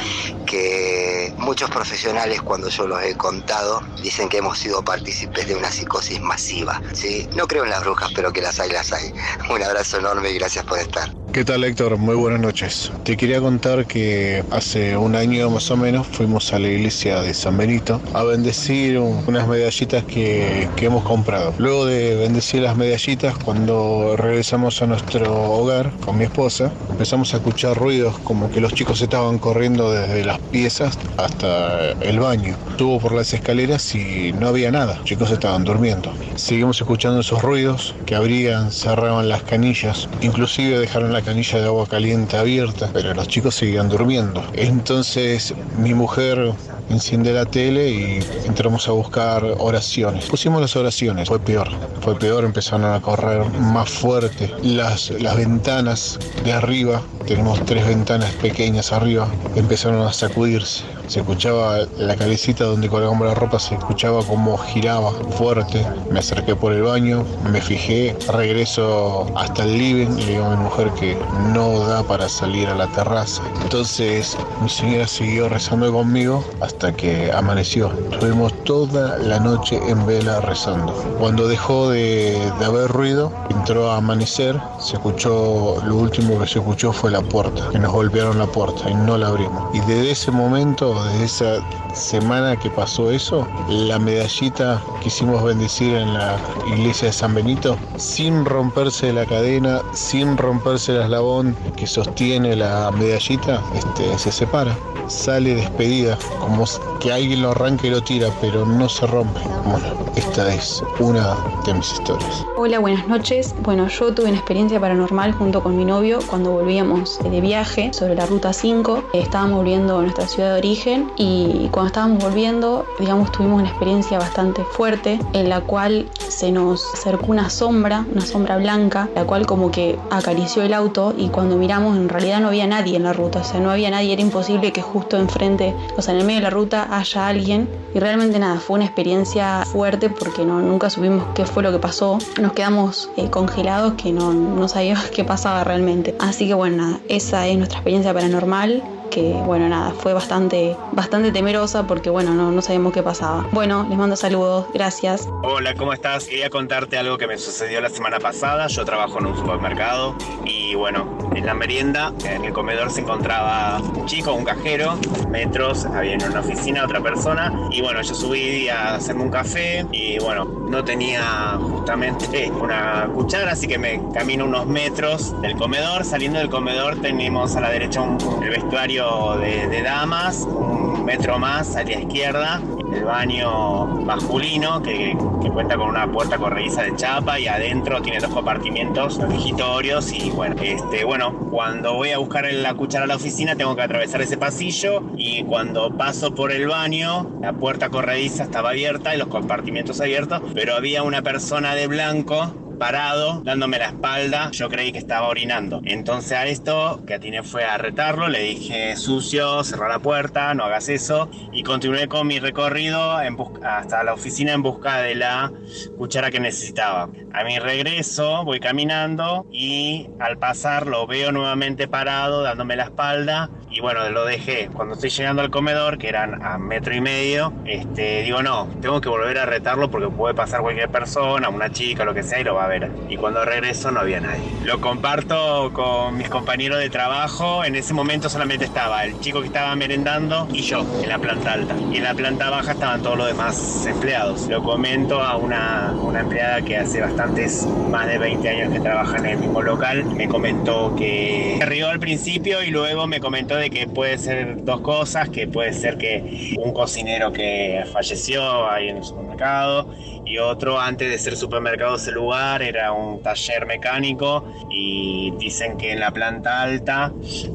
[0.45, 5.71] que muchos profesionales cuando yo los he contado dicen que hemos sido partícipes de una
[5.71, 6.81] psicosis masiva.
[6.93, 7.29] ¿sí?
[7.35, 9.13] No creo en las brujas, pero que las hay, las hay.
[9.51, 11.26] Un abrazo enorme y gracias por estar.
[11.37, 11.99] ¿Qué tal Héctor?
[11.99, 12.95] Muy buenas noches.
[13.03, 17.35] Te quería contar que hace un año más o menos fuimos a la iglesia de
[17.35, 21.55] San Benito a bendecir un- unas medallitas que, que hemos comprado.
[21.59, 27.37] Luego de bendecir las medallitas, cuando regresamos a nuestro hogar con mi esposa, empezamos a
[27.37, 32.57] escuchar ruidos como que los chicos estaban corriendo desde las piezas hasta el baño.
[32.79, 34.95] Subo por las escaleras y no había nada.
[34.97, 36.15] Los chicos estaban durmiendo.
[36.35, 41.89] Seguimos escuchando esos ruidos que abrían, cerraban las canillas, inclusive dejaron la canilla de agua
[41.89, 44.45] caliente abierta, pero los chicos seguían durmiendo.
[44.55, 46.53] Entonces mi mujer
[46.89, 50.27] enciende la tele y entramos a buscar oraciones.
[50.27, 51.69] Pusimos las oraciones, fue peor,
[52.01, 54.53] fue peor, empezaron a correr más fuerte.
[54.63, 60.85] Las, las ventanas de arriba, tenemos tres ventanas pequeñas arriba, empezaron a sacudirse.
[61.07, 65.87] Se escuchaba la calecita donde colgamos la ropa, se escuchaba como giraba fuerte.
[66.11, 70.57] Me acerqué por el baño, me fijé, regreso hasta el living y le digo a
[70.57, 71.17] mi mujer que
[71.53, 73.43] no da para salir a la terraza.
[73.63, 77.93] Entonces mi señora siguió rezando conmigo hasta que amaneció.
[78.11, 80.93] Estuvimos toda la noche en vela rezando.
[81.21, 86.59] Cuando dejó de, de haber ruido, entró a amanecer, se escuchó, lo último que se
[86.59, 89.75] escuchó fue la puerta, que nos golpearon la puerta y no la abrimos.
[89.75, 91.63] Y desde ese momento, desde esa
[91.97, 97.77] semana que pasó eso, la medallita que hicimos bendecir en la iglesia de San Benito,
[97.97, 104.77] sin romperse la cadena, sin romperse el eslabón que sostiene la medallita, este, se separa,
[105.09, 106.65] sale despedida, como
[107.01, 109.41] que alguien lo arranca y lo tira, pero no se rompe.
[109.65, 109.87] Bueno,
[110.17, 112.45] esta es una de mis historias.
[112.57, 113.55] Hola, buenas noches.
[113.63, 118.15] Bueno, yo tuve una experiencia paranormal junto con mi novio cuando volvíamos de viaje sobre
[118.15, 119.05] la ruta 5.
[119.13, 123.69] Eh, Estábamos volviendo a nuestra ciudad de origen y cuando estábamos volviendo, digamos, tuvimos una
[123.69, 129.25] experiencia bastante fuerte en la cual se nos acercó una sombra, una sombra blanca, la
[129.25, 133.05] cual como que acarició el auto y cuando miramos en realidad no había nadie en
[133.05, 136.21] la ruta, o sea, no había nadie, era imposible que justo enfrente, o sea, en
[136.21, 137.69] el medio de la ruta haya alguien.
[137.95, 141.79] Y realmente nada, fue una experiencia fuerte porque no, nunca supimos qué fue lo que
[141.79, 146.15] pasó, nos quedamos eh, congelados que no, no sabíamos qué pasaba realmente.
[146.19, 151.33] Así que bueno, nada, esa es nuestra experiencia paranormal que bueno nada fue bastante bastante
[151.33, 155.93] temerosa porque bueno no, no sabíamos qué pasaba bueno les mando saludos gracias Hola, ¿cómo
[155.93, 156.27] estás?
[156.27, 158.67] Quería contarte algo que me sucedió la semana pasada.
[158.67, 160.15] Yo trabajo en un supermercado
[160.45, 164.99] y bueno, en la merienda, en el comedor se encontraba un chico, un cajero,
[165.31, 169.87] metros, había en una oficina otra persona y bueno, yo subí a hacerme un café
[169.93, 176.05] y bueno, no tenía justamente una cuchara, así que me camino unos metros del comedor.
[176.05, 178.03] Saliendo del comedor tenemos a la derecha
[178.43, 182.63] el vestuario de, damas, un metro más a la izquierda
[182.95, 188.21] el baño masculino que, que cuenta con una puerta corrediza de chapa y adentro tiene
[188.21, 193.17] dos compartimientos digitorios y bueno, este, bueno, cuando voy a buscar la cuchara a la
[193.17, 198.45] oficina tengo que atravesar ese pasillo y cuando paso por el baño la puerta corrediza
[198.45, 203.87] estaba abierta y los compartimientos abiertos, pero había una persona de blanco parado, dándome la
[203.87, 205.81] espalda, yo creí que estaba orinando.
[205.85, 210.65] Entonces a esto, que atiné fue a retarlo, le dije sucio, cerrar la puerta, no
[210.65, 215.53] hagas eso, y continué con mi recorrido en hasta la oficina en busca de la
[215.97, 217.09] cuchara que necesitaba.
[217.33, 223.51] A mi regreso voy caminando y al pasar lo veo nuevamente parado, dándome la espalda,
[223.77, 224.71] y bueno, lo dejé.
[224.73, 229.03] Cuando estoy llegando al comedor, que eran a metro y medio, este, digo, no, tengo
[229.03, 232.45] que volver a retarlo porque puede pasar cualquier persona, una chica, lo que sea, y
[232.45, 232.66] lo va
[233.09, 234.43] Y cuando regreso no había nadie.
[234.65, 237.65] Lo comparto con mis compañeros de trabajo.
[237.65, 241.53] En ese momento solamente estaba el chico que estaba merendando y yo en la planta
[241.53, 241.75] alta.
[241.93, 244.49] Y en la planta baja estaban todos los demás empleados.
[244.49, 249.19] Lo comento a una, una empleada que hace bastantes, más de 20 años que trabaja
[249.19, 250.05] en el mismo local.
[250.05, 254.65] Me comentó que se rió al principio y luego me comentó de que puede ser
[254.65, 259.89] dos cosas, que puede ser que un cocinero que falleció ahí en el supermercado
[260.27, 265.93] y otro antes de ser supermercado ese lugar era un taller mecánico y dicen que
[265.93, 267.13] en la planta alta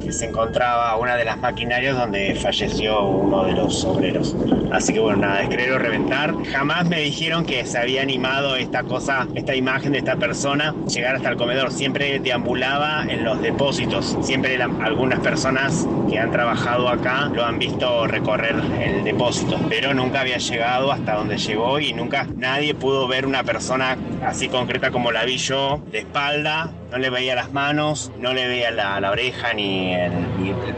[0.10, 4.36] se encontraba una de las maquinarias donde falleció uno de los obreros.
[4.72, 6.34] Así que bueno, nada, es creer o reventar.
[6.46, 11.18] Jamás me dijeron que se había animado esta cosa, esta imagen de esta persona llegar
[11.18, 11.72] hasta el comedor.
[11.72, 14.18] Siempre deambulaba en los depósitos.
[14.22, 20.22] Siempre algunas personas que han trabajado acá lo han visto recorrer el depósito, pero nunca
[20.22, 25.12] había llegado hasta donde llegó y nunca nadie pudo ver una persona así concreta como
[25.12, 29.54] la vi yo, de espalda, no le veía las manos, no le veía la, oreja
[29.54, 30.12] ni el,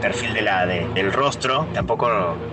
[0.00, 2.08] perfil del rostro, tampoco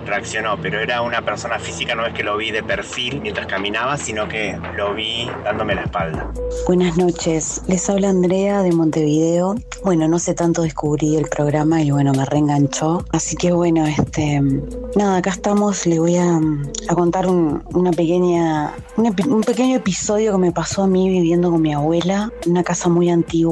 [0.06, 3.96] reaccionó, pero era una persona física, no es que lo vi de perfil mientras caminaba,
[3.98, 6.26] sino que lo vi dándome la espalda.
[6.66, 9.54] Buenas noches, les habla Andrea de Montevideo.
[9.84, 13.04] Bueno, no sé tanto descubrí el programa y bueno, me reenganchó.
[13.12, 14.40] Así que bueno, este,
[14.96, 15.86] nada, acá estamos.
[15.86, 16.38] Le voy a,
[16.88, 21.60] a contar un- una pequeña, un, pequeño episodio que me pasó a mí viviendo con
[21.60, 23.51] mi abuela una casa muy antigua.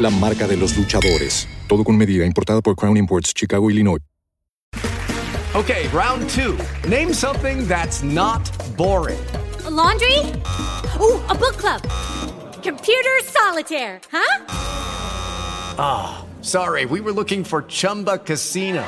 [0.00, 1.48] la marca de los luchadores.
[1.68, 4.00] Todo con medida, importada por Crown Imports, Chicago, Illinois.
[5.54, 6.58] Okay, round two.
[6.86, 8.42] Name something that's not
[8.76, 9.18] boring.
[9.64, 10.18] A laundry?
[11.00, 11.80] Ooh, a book club.
[12.62, 14.44] Computer solitaire, huh?
[15.78, 18.84] Ah, sorry, we were looking for Chumba Casino.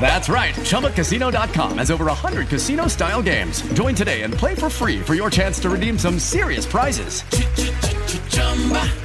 [0.00, 0.54] That's right.
[0.54, 3.62] ChumbaCasino.com has over 100 casino style games.
[3.72, 7.24] Join today and play for free for your chance to redeem some serious prizes.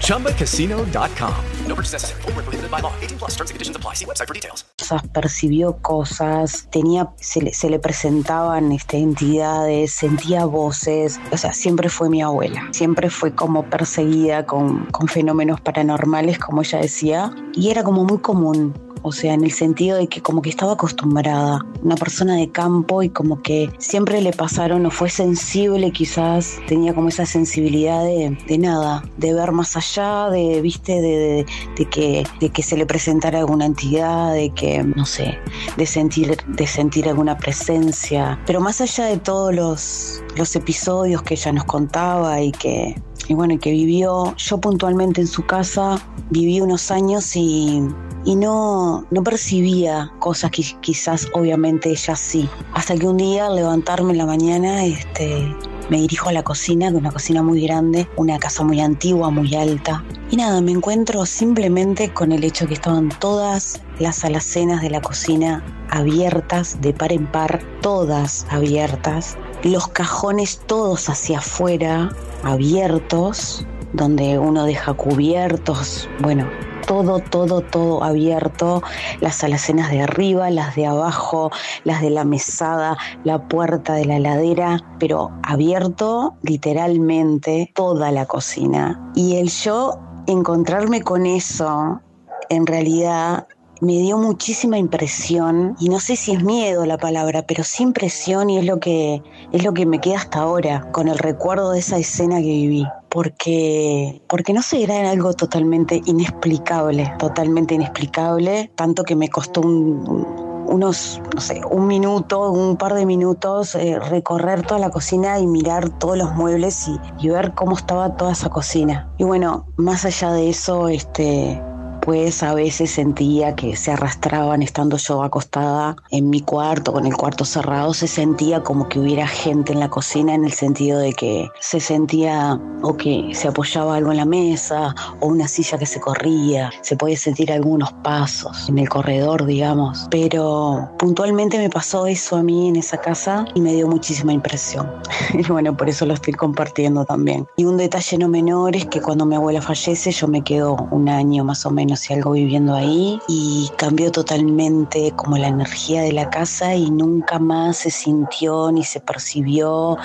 [0.02, 1.36] ChumbaCasino.com.
[1.68, 2.22] No purchase necessary.
[2.22, 2.94] Void where prohibited by law.
[3.02, 3.96] 18 plus terms and conditions apply.
[3.96, 4.66] See website for details.
[4.92, 11.54] cosas, percibió cosas, tenía, se le, se le presentaban este, entidades, sentía voces, o sea,
[11.54, 17.34] siempre fue mi abuela, siempre fue como perseguida con, con fenómenos paranormales, como ella decía,
[17.54, 18.74] y era como muy común.
[19.04, 23.02] O sea, en el sentido de que como que estaba acostumbrada, una persona de campo
[23.02, 28.38] y como que siempre le pasaron o fue sensible quizás, tenía como esa sensibilidad de,
[28.48, 31.46] de nada, de ver más allá, de, viste, de, de-
[31.78, 35.38] de que, de que se le presentara alguna entidad, de que, no sé,
[35.78, 38.40] de sentir, de sentir alguna presencia.
[38.46, 42.96] Pero más allá de todos los, los episodios que ella nos contaba y que,
[43.28, 47.82] y bueno, que vivió, yo puntualmente en su casa viví unos años y,
[48.26, 52.50] y no, no percibía cosas que quizás obviamente ella sí.
[52.74, 55.56] Hasta que un día al levantarme en la mañana, este,
[55.90, 59.30] me dirijo a la cocina, que es una cocina muy grande, una casa muy antigua,
[59.30, 60.04] muy alta.
[60.30, 65.02] Y nada, me encuentro simplemente con el hecho que estaban todas las alacenas de la
[65.02, 69.36] cocina abiertas, de par en par, todas abiertas.
[69.64, 72.10] Los cajones todos hacia afuera,
[72.44, 76.50] abiertos, donde uno deja cubiertos, bueno,
[76.88, 78.82] todo, todo, todo abierto,
[79.20, 81.52] las alacenas de arriba, las de abajo,
[81.84, 89.12] las de la mesada, la puerta de la ladera, pero abierto literalmente toda la cocina.
[89.16, 92.02] Y el yo encontrarme con eso,
[92.50, 93.48] en realidad
[93.82, 98.50] me dio muchísima impresión y no sé si es miedo la palabra, pero sí impresión
[98.52, 101.80] y es lo que es lo que me queda hasta ahora con el recuerdo de
[101.80, 109.04] esa escena que viví, porque porque no sé, era algo totalmente inexplicable, totalmente inexplicable, tanto
[109.04, 114.00] que me costó un- un- unos, no sé, un minuto, un par de minutos, eh,
[114.00, 118.32] recorrer toda la cocina y mirar todos los muebles y, y ver cómo estaba toda
[118.32, 119.10] esa cocina.
[119.18, 121.62] Y bueno, más allá de eso, este,
[122.02, 127.16] después a veces sentía que se arrastraban estando yo acostada en mi cuarto, con el
[127.16, 131.14] cuarto cerrado, se sentía como que hubiera gente en la cocina en el sentido de
[131.14, 135.86] que se sentía o que se apoyaba algo en la mesa o una silla que
[135.86, 142.08] se corría, se podía sentir algunos pasos en el corredor, digamos, pero puntualmente me pasó
[142.08, 144.92] eso a mí en esa casa y me dio muchísima impresión.
[145.36, 147.46] y bueno, por eso lo estoy compartiendo también.
[147.58, 151.08] Y un detalle no menor es que cuando mi abuela fallece yo me quedo un
[151.08, 156.30] año más o menos algo viviendo ahí y cambió totalmente como la energía de la
[156.30, 159.98] casa y nunca más se sintió ni se percibió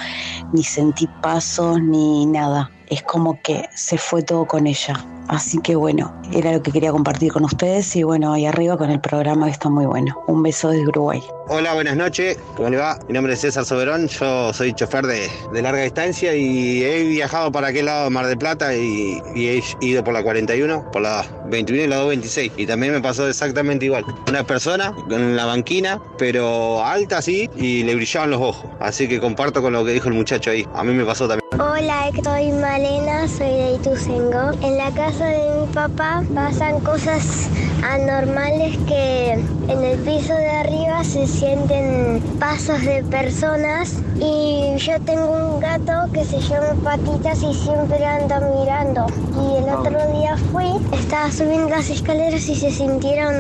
[0.53, 2.71] ni sentí pasos ni nada.
[2.89, 5.16] Es como que se fue todo con ella.
[5.29, 8.91] Así que bueno, era lo que quería compartir con ustedes y bueno, ahí arriba con
[8.91, 10.23] el programa que está muy bueno.
[10.27, 11.23] Un beso desde Uruguay.
[11.49, 12.39] Hola, buenas noches.
[12.57, 12.99] ¿Cómo le va?
[13.07, 14.09] Mi nombre es César Soberón.
[14.09, 18.27] Yo soy chofer de, de larga distancia y he viajado para aquel lado de Mar
[18.27, 22.53] del Plata y, y he ido por la 41, por la 21 y la 226.
[22.57, 24.05] Y también me pasó exactamente igual.
[24.29, 28.67] Una persona en la banquina, pero alta así, y le brillaban los ojos.
[28.81, 30.67] Así que comparto con lo que dijo el muchacho ahí.
[30.75, 31.47] A mí me pasó también.
[31.61, 34.51] Hola, soy Malena, soy de Ituzengo.
[34.63, 37.49] En la casa de mi papá pasan cosas
[37.83, 45.55] anormales que en el piso de arriba se sienten pasos de personas y yo tengo
[45.55, 49.07] un gato que se llama Patitas y siempre anda mirando.
[49.33, 53.35] Y el otro día fui, estaba subiendo las escaleras y se sintieron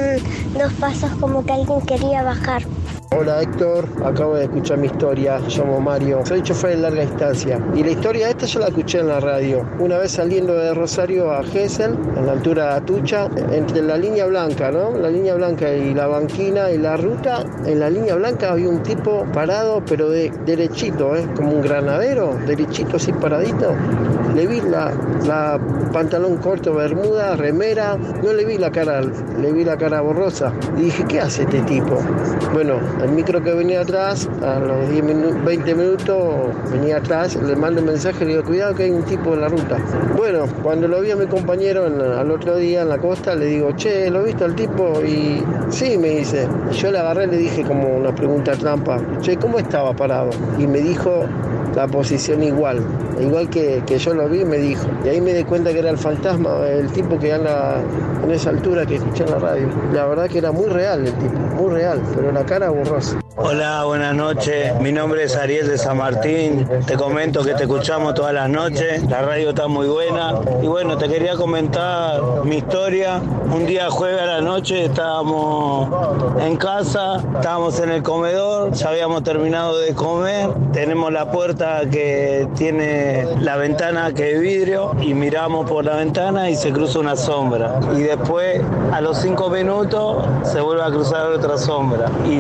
[0.55, 2.63] dos pasos como que alguien quería bajar.
[3.13, 7.85] Hola Héctor, acabo de escuchar mi historia, llamo Mario, soy chofer de larga distancia y
[7.85, 9.65] la historia esta yo la escuché en la radio.
[9.79, 14.70] Una vez saliendo de Rosario a En la altura de Atucha, entre la línea blanca,
[14.70, 14.97] ¿no?
[14.97, 18.85] La línea blanca y la banquina y la ruta, en la línea blanca había un
[18.85, 21.27] tipo parado pero de derechito, ¿eh?
[21.35, 23.75] Como un granadero, derechito así paradito.
[24.36, 24.93] Le vi la,
[25.27, 25.59] la
[25.93, 30.53] pantalón corto, bermuda, remera, no le vi la cara, le vi la cara borrosa.
[30.77, 31.99] Dije, ¿qué hace este tipo?
[32.53, 36.17] Bueno, el micro que venía atrás, a los 10 minu 20 minutos
[36.70, 39.49] venía atrás, le mando un mensaje, le digo, cuidado que hay un tipo en la
[39.49, 39.78] ruta.
[40.17, 43.47] Bueno, cuando lo vi a mi compañero en- al otro día en la costa, le
[43.47, 45.01] digo, che, ¿lo viste al tipo?
[45.02, 46.47] Y sí, me dice.
[46.73, 50.31] Yo le agarré le dije como una pregunta trampa, che, ¿cómo estaba parado?
[50.59, 51.25] Y me dijo
[51.75, 52.81] la posición igual,
[53.20, 54.86] igual que, que yo lo vi, me dijo.
[55.05, 57.81] Y ahí me di cuenta que era el fantasma, el tipo que anda
[58.25, 59.68] en esa altura que escuché en la radio.
[59.93, 63.18] La verdad que era muy real el tipo, muy real, pero la cara borrosa.
[63.39, 64.73] Hola, buenas noches.
[64.81, 66.67] Mi nombre es Ariel de San Martín.
[66.86, 69.02] Te comento que te escuchamos todas las noches.
[69.10, 70.41] La radio está muy buena.
[70.62, 73.20] Y bueno, te quería comentar mi historia.
[73.55, 75.89] Un día jueves a la noche estábamos
[76.41, 80.50] en casa, estábamos en el comedor, ya habíamos terminado de comer.
[80.73, 86.50] Tenemos la puerta que tiene la ventana que es vidrio y miramos por la ventana
[86.50, 87.78] y se cruza una sombra.
[87.97, 88.60] Y después,
[88.92, 92.10] a los cinco minutos, se vuelve a cruzar otra sombra.
[92.25, 92.36] Y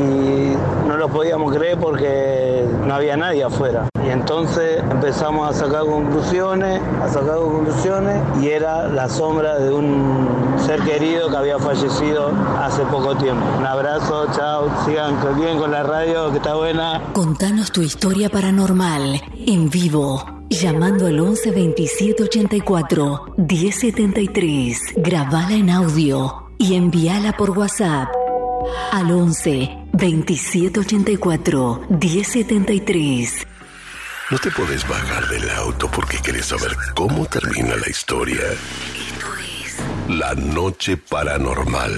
[0.88, 3.88] no lo podíamos creer porque no había nadie afuera.
[4.06, 10.54] Y entonces empezamos a sacar conclusiones, a sacar conclusiones y era la sombra de un
[10.64, 13.44] ser querido que había fallecido hace poco tiempo.
[13.58, 17.02] Un abrazo, chao, sigan bien con la radio que está buena.
[17.14, 20.24] Contanos tu historia paranormal en vivo.
[20.50, 24.78] Llamando al 11 27 84 1073.
[24.98, 28.08] Grabala en audio y envíala por WhatsApp
[28.92, 33.46] al 11 27 84 1073.
[34.28, 38.40] No te puedes bajar del auto porque quieres saber cómo termina la historia.
[40.08, 41.92] La noche paranormal.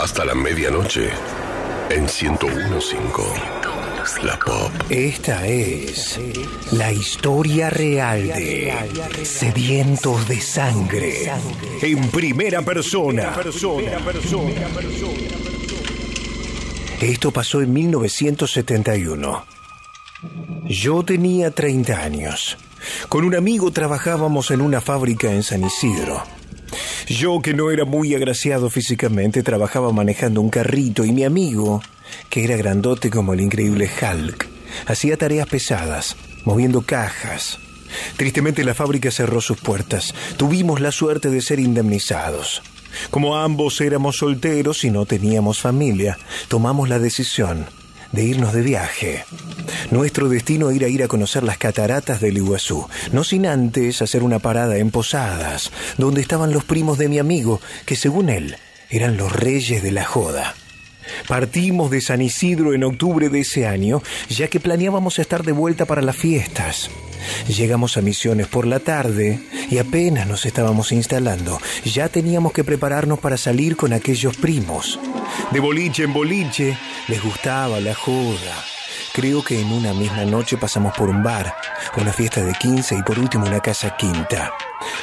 [0.00, 1.10] Hasta la medianoche.
[1.90, 2.96] En 1015.
[4.24, 4.72] La Pop.
[4.90, 6.18] Esta es
[6.72, 8.74] la historia real de
[9.22, 11.30] Sedientos de Sangre.
[11.82, 13.32] En primera persona.
[17.00, 19.54] Esto pasó en 1971.
[20.66, 22.56] Yo tenía 30 años.
[23.08, 26.22] Con un amigo trabajábamos en una fábrica en San Isidro.
[27.06, 31.82] Yo, que no era muy agraciado físicamente, trabajaba manejando un carrito y mi amigo,
[32.30, 34.48] que era grandote como el increíble Hulk,
[34.86, 37.58] hacía tareas pesadas, moviendo cajas.
[38.16, 40.14] Tristemente la fábrica cerró sus puertas.
[40.36, 42.62] Tuvimos la suerte de ser indemnizados.
[43.10, 47.66] Como ambos éramos solteros y no teníamos familia, tomamos la decisión
[48.14, 49.24] de irnos de viaje.
[49.90, 54.38] Nuestro destino era ir a conocer las cataratas del Iguazú, no sin antes hacer una
[54.38, 58.56] parada en Posadas, donde estaban los primos de mi amigo, que según él
[58.88, 60.54] eran los reyes de la joda.
[61.28, 65.84] Partimos de San Isidro en octubre de ese año, ya que planeábamos estar de vuelta
[65.84, 66.90] para las fiestas.
[67.48, 73.18] Llegamos a Misiones por la tarde y apenas nos estábamos instalando, ya teníamos que prepararnos
[73.18, 74.98] para salir con aquellos primos.
[75.50, 76.76] De boliche en boliche,
[77.08, 78.73] les gustaba la joda.
[79.14, 81.54] Creo que en una misma noche pasamos por un bar,
[81.96, 84.52] una fiesta de 15 y por último una casa quinta.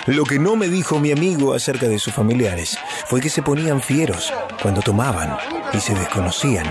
[0.05, 3.79] Lo que no me dijo mi amigo acerca de sus familiares fue que se ponían
[3.81, 5.37] fieros cuando tomaban
[5.71, 6.65] y se desconocían.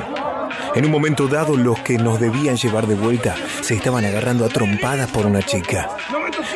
[0.75, 4.51] En un momento dado, los que nos debían llevar de vuelta se estaban agarrando a
[4.51, 5.89] trompadas por una chica.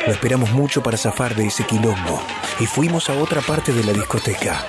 [0.05, 2.21] Lo esperamos mucho para zafar de ese quilombo
[2.59, 4.63] y fuimos a otra parte de la discoteca.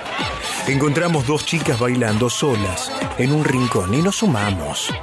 [0.67, 4.93] Encontramos dos chicas bailando solas en un rincón y nos sumamos.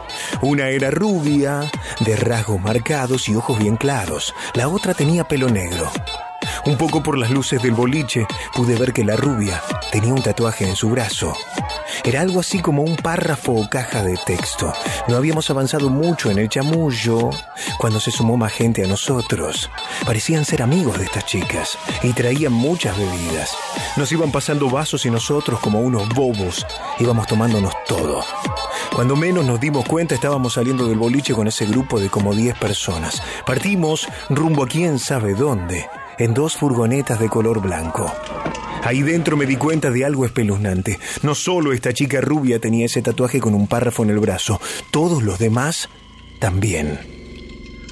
[0.42, 1.70] Una era rubia,
[2.00, 4.34] de rasgos marcados y ojos bien claros.
[4.52, 5.90] La otra tenía pelo negro.
[6.66, 10.66] Un poco por las luces del boliche pude ver que la rubia tenía un tatuaje
[10.66, 11.36] en su brazo.
[12.04, 14.72] Era algo así como un párrafo o caja de texto.
[15.08, 17.30] No habíamos avanzado mucho en el chamullo
[17.78, 19.70] cuando se sumó más gente a nosotros.
[20.04, 23.50] Parecían ser amigos de estas chicas y traían muchas bebidas.
[23.96, 26.66] Nos iban pasando vasos y nosotros, como unos bobos,
[26.98, 28.24] íbamos tomándonos todo.
[28.94, 32.58] Cuando menos nos dimos cuenta estábamos saliendo del boliche con ese grupo de como 10
[32.58, 33.22] personas.
[33.44, 38.12] Partimos rumbo a quién sabe dónde, en dos furgonetas de color blanco.
[38.82, 40.98] Ahí dentro me di cuenta de algo espeluznante.
[41.22, 44.60] No solo esta chica rubia tenía ese tatuaje con un párrafo en el brazo,
[44.90, 45.88] todos los demás
[46.38, 47.00] también.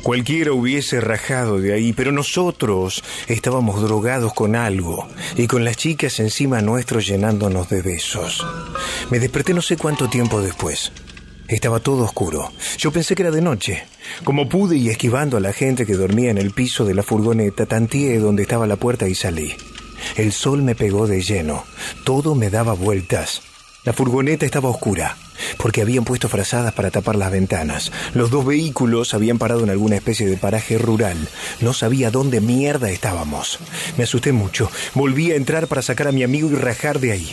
[0.02, 6.18] Cualquiera hubiese rajado de ahí, pero nosotros estábamos drogados con algo y con las chicas
[6.18, 8.44] encima nuestro llenándonos de besos.
[9.10, 10.90] Me desperté no sé cuánto tiempo después.
[11.52, 12.50] Estaba todo oscuro.
[12.78, 13.84] Yo pensé que era de noche.
[14.24, 17.66] Como pude y esquivando a la gente que dormía en el piso de la furgoneta,
[17.66, 19.54] tanteé donde estaba la puerta y salí.
[20.16, 21.64] El sol me pegó de lleno.
[22.04, 23.42] Todo me daba vueltas.
[23.84, 25.18] La furgoneta estaba oscura,
[25.58, 27.92] porque habían puesto frazadas para tapar las ventanas.
[28.14, 31.18] Los dos vehículos habían parado en alguna especie de paraje rural.
[31.60, 33.58] No sabía dónde mierda estábamos.
[33.98, 34.70] Me asusté mucho.
[34.94, 37.30] Volví a entrar para sacar a mi amigo y rajar de ahí.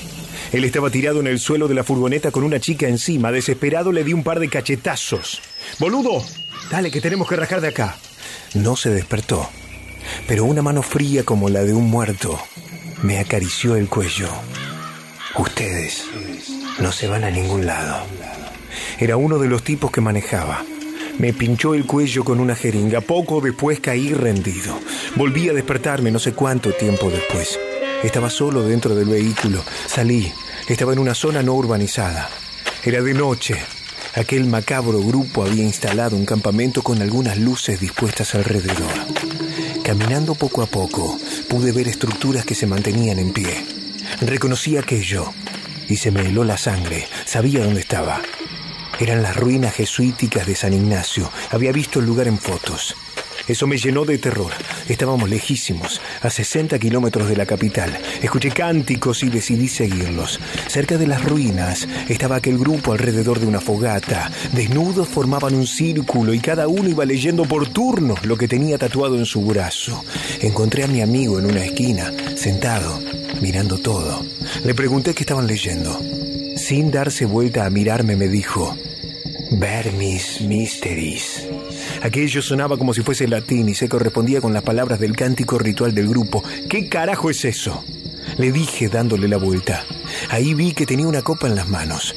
[0.52, 3.32] Él estaba tirado en el suelo de la furgoneta con una chica encima.
[3.32, 5.42] Desesperado le di un par de cachetazos.
[5.80, 6.24] ¡Boludo!
[6.72, 7.98] Dale, que tenemos que rajar de acá.
[8.54, 9.50] No se despertó
[10.28, 12.40] pero una mano fría como la de un muerto
[13.02, 14.30] me acarició el cuello.
[15.38, 16.06] Ustedes
[16.80, 18.04] no se van a ningún lado.
[19.00, 20.64] Era uno de los tipos que manejaba.
[21.20, 23.02] Me pinchó el cuello con una jeringa.
[23.02, 24.80] Poco después caí rendido.
[25.18, 27.60] Volví a despertarme no sé cuánto tiempo después.
[28.02, 29.62] Estaba solo dentro del vehículo.
[29.86, 30.32] Salí.
[30.70, 32.30] Estaba en una zona no urbanizada.
[32.86, 33.56] Era de noche.
[34.16, 38.94] Aquel macabro grupo había instalado un campamento con algunas luces dispuestas alrededor.
[39.84, 41.18] Caminando poco a poco,
[41.50, 43.66] pude ver estructuras que se mantenían en pie.
[44.22, 45.34] Reconocí aquello
[45.90, 47.08] y se me heló la sangre.
[47.26, 48.22] Sabía dónde estaba.
[49.00, 51.32] Eran las ruinas jesuíticas de San Ignacio.
[51.52, 52.96] Había visto el lugar en fotos.
[53.48, 54.52] Eso me llenó de terror.
[54.88, 57.98] Estábamos lejísimos, a 60 kilómetros de la capital.
[58.22, 60.40] Escuché cánticos y decidí seguirlos.
[60.68, 64.30] Cerca de las ruinas estaba aquel grupo alrededor de una fogata.
[64.52, 69.18] Desnudos formaban un círculo y cada uno iba leyendo por turno lo que tenía tatuado
[69.18, 70.04] en su brazo.
[70.42, 73.00] Encontré a mi amigo en una esquina, sentado,
[73.42, 74.24] mirando todo.
[74.64, 76.00] Le pregunté qué estaban leyendo.
[76.70, 78.78] Sin darse vuelta a mirarme me dijo,
[79.54, 81.48] Vermis Mysteries.
[82.04, 85.96] Aquello sonaba como si fuese latín y se correspondía con las palabras del cántico ritual
[85.96, 86.44] del grupo.
[86.70, 87.84] ¿Qué carajo es eso?
[88.38, 89.84] Le dije dándole la vuelta.
[90.30, 92.14] Ahí vi que tenía una copa en las manos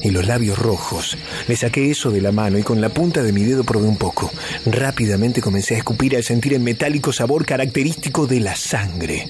[0.00, 1.18] y los labios rojos.
[1.48, 3.98] Le saqué eso de la mano y con la punta de mi dedo probé un
[3.98, 4.30] poco.
[4.66, 9.26] Rápidamente comencé a escupir al sentir el metálico sabor característico de la sangre.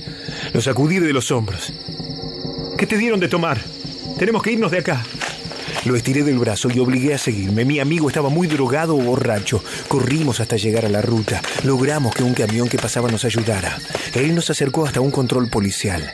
[0.52, 1.72] Lo sacudí de los hombros.
[2.76, 3.58] ¿Qué te dieron de tomar?
[4.18, 5.04] Tenemos que irnos de acá.
[5.84, 7.64] Lo estiré del brazo y obligué a seguirme.
[7.64, 9.62] Mi amigo estaba muy drogado o borracho.
[9.88, 11.42] Corrimos hasta llegar a la ruta.
[11.64, 13.78] Logramos que un camión que pasaba nos ayudara.
[14.14, 16.10] Él nos acercó hasta un control policial.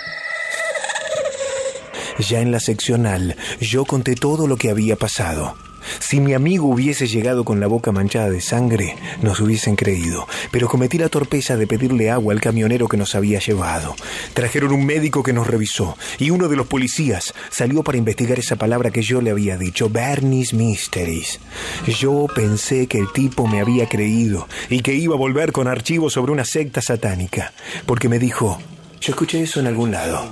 [2.19, 5.57] Ya en la seccional, yo conté todo lo que había pasado.
[5.99, 10.69] Si mi amigo hubiese llegado con la boca manchada de sangre, nos hubiesen creído, pero
[10.69, 13.95] cometí la torpeza de pedirle agua al camionero que nos había llevado.
[14.35, 18.57] Trajeron un médico que nos revisó y uno de los policías salió para investigar esa
[18.57, 21.41] palabra que yo le había dicho, Bernie's Mysteries.
[21.87, 26.13] Yo pensé que el tipo me había creído y que iba a volver con archivos
[26.13, 27.53] sobre una secta satánica,
[27.87, 28.59] porque me dijo,
[29.01, 30.29] yo escuché eso en algún lado.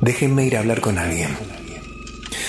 [0.00, 1.65] Déjenme ir a hablar con alguien.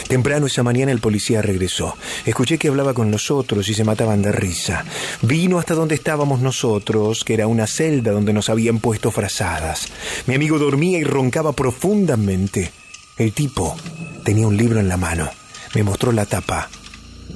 [0.08, 1.96] Temprano esa mañana el policía regresó.
[2.26, 4.86] Escuché que hablaba con nosotros y se mataban de risa.
[5.22, 9.88] Vino hasta donde estábamos nosotros, que era una celda donde nos habían puesto frazadas.
[10.26, 12.72] Mi amigo dormía y roncaba profundamente.
[13.18, 13.76] El tipo
[14.24, 15.30] tenía un libro en la mano.
[15.74, 16.70] Me mostró la tapa.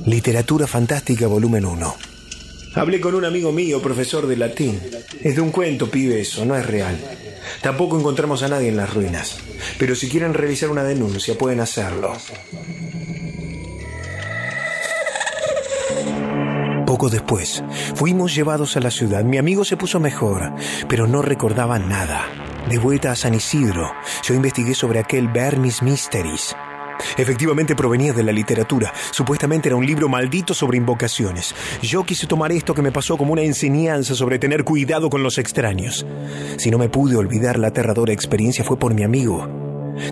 [0.05, 2.10] Literatura Fantástica, volumen 1.
[2.73, 4.79] Hablé con un amigo mío, profesor de latín.
[5.21, 6.97] Es de un cuento, pibe, eso, no es real.
[7.61, 9.39] Tampoco encontramos a nadie en las ruinas.
[9.77, 12.13] Pero si quieren realizar una denuncia, pueden hacerlo.
[16.85, 17.63] Poco después,
[17.95, 19.23] fuimos llevados a la ciudad.
[19.23, 20.53] Mi amigo se puso mejor,
[20.87, 22.27] pero no recordaba nada.
[22.69, 23.91] De vuelta a San Isidro,
[24.23, 26.55] yo investigué sobre aquel Vermis Mysteries.
[27.17, 28.93] Efectivamente provenía de la literatura.
[29.11, 31.55] Supuestamente era un libro maldito sobre invocaciones.
[31.81, 35.37] Yo quise tomar esto que me pasó como una enseñanza sobre tener cuidado con los
[35.37, 36.05] extraños.
[36.57, 39.47] Si no me pude olvidar la aterradora experiencia fue por mi amigo,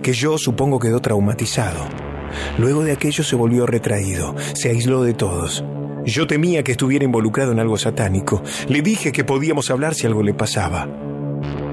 [0.01, 1.87] que yo supongo quedó traumatizado.
[2.57, 5.63] Luego de aquello se volvió retraído, se aisló de todos.
[6.05, 8.41] Yo temía que estuviera involucrado en algo satánico.
[8.67, 10.87] Le dije que podíamos hablar si algo le pasaba.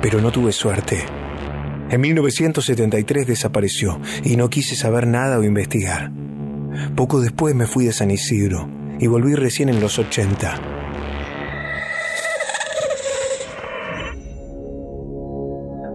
[0.03, 1.05] Pero no tuve suerte.
[1.89, 6.11] En 1973 desapareció y no quise saber nada o investigar.
[6.97, 10.61] Poco después me fui de San Isidro y volví recién en los 80.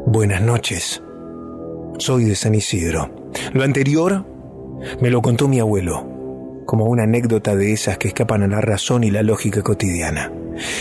[0.08, 1.04] Buenas noches.
[1.98, 3.30] Soy de San Isidro.
[3.54, 4.26] Lo anterior
[5.02, 9.04] me lo contó mi abuelo, como una anécdota de esas que escapan a la razón
[9.04, 10.32] y la lógica cotidiana.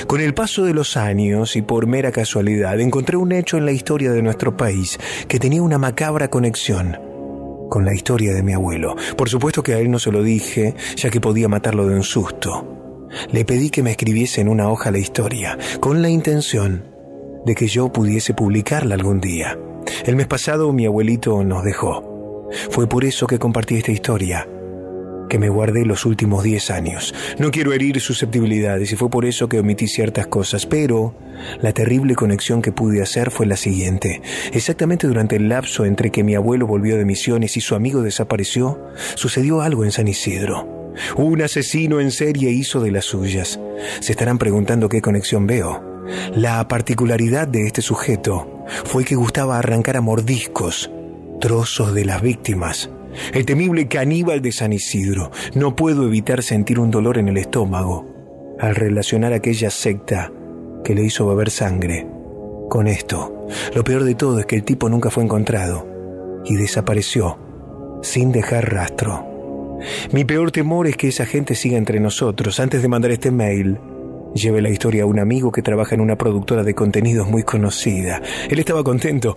[0.06, 3.72] Con el paso de los años y por mera casualidad encontré un hecho en la
[3.72, 6.98] historia de nuestro país que tenía una macabra conexión
[7.68, 8.96] con la historia de mi abuelo.
[9.16, 12.02] Por supuesto que a él no se lo dije, ya que podía matarlo de un
[12.02, 13.08] susto.
[13.32, 16.84] Le pedí que me escribiese en una hoja la historia, con la intención
[17.46, 19.58] de que yo pudiese publicarla algún día.
[20.04, 22.48] El mes pasado mi abuelito nos dejó.
[22.70, 24.46] Fue por eso que compartí esta historia
[25.30, 27.14] que me guardé los últimos 10 años.
[27.38, 31.14] No quiero herir susceptibilidades y fue por eso que omití ciertas cosas, pero
[31.62, 34.20] la terrible conexión que pude hacer fue la siguiente.
[34.52, 38.78] Exactamente durante el lapso entre que mi abuelo volvió de misiones y su amigo desapareció,
[39.14, 40.92] sucedió algo en San Isidro.
[41.16, 43.58] Un asesino en serie hizo de las suyas.
[44.00, 46.04] Se estarán preguntando qué conexión veo.
[46.34, 50.90] La particularidad de este sujeto fue que gustaba arrancar a mordiscos
[51.40, 52.90] trozos de las víctimas
[53.32, 55.30] el temible caníbal de San Isidro.
[55.54, 58.06] No puedo evitar sentir un dolor en el estómago
[58.58, 60.32] al relacionar aquella secta
[60.84, 62.06] que le hizo beber sangre
[62.68, 63.46] con esto.
[63.74, 65.86] Lo peor de todo es que el tipo nunca fue encontrado
[66.44, 67.38] y desapareció
[68.02, 69.78] sin dejar rastro.
[70.12, 72.60] Mi peor temor es que esa gente siga entre nosotros.
[72.60, 73.78] Antes de mandar este mail,
[74.34, 78.20] lleve la historia a un amigo que trabaja en una productora de contenidos muy conocida.
[78.48, 79.36] Él estaba contento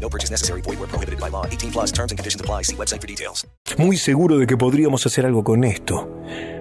[0.00, 0.62] No purchase necessary.
[0.62, 1.44] Void where prohibited by law.
[1.46, 2.64] 18 plus terms and conditions apply.
[2.64, 3.46] See website for details.
[3.78, 6.08] Muy seguro de que podríamos hacer algo con esto.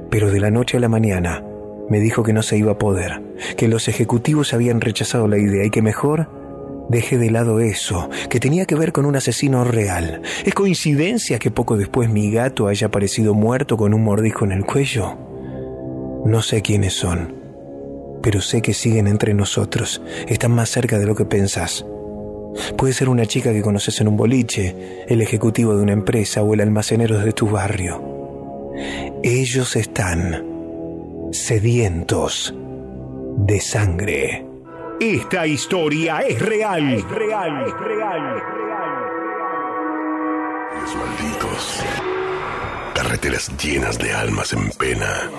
[0.10, 1.44] Pero de la noche a la mañana
[1.90, 3.22] me dijo que no se iba a poder,
[3.58, 6.30] que los ejecutivos habían rechazado la idea y que mejor
[6.90, 10.22] dejé de lado eso, que tenía que ver con un asesino real.
[10.46, 14.66] ¿Es coincidencia que poco después mi gato haya aparecido muerto con un mordisco en el
[14.66, 15.18] cuello?
[16.26, 17.36] No sé quiénes son,
[18.22, 21.86] pero sé que siguen entre nosotros, están más cerca de lo que pensás.
[22.78, 26.54] Puede ser una chica que conoces en un boliche, el ejecutivo de una empresa o
[26.54, 28.74] el almacenero de tu barrio.
[29.24, 30.46] Ellos están
[31.32, 32.54] sedientos
[33.38, 34.46] de sangre.
[35.00, 36.94] Esta historia es real.
[36.94, 38.44] Es real, es real.
[40.82, 41.84] Los malditos.
[42.94, 45.30] Carreteras llenas de almas en pena.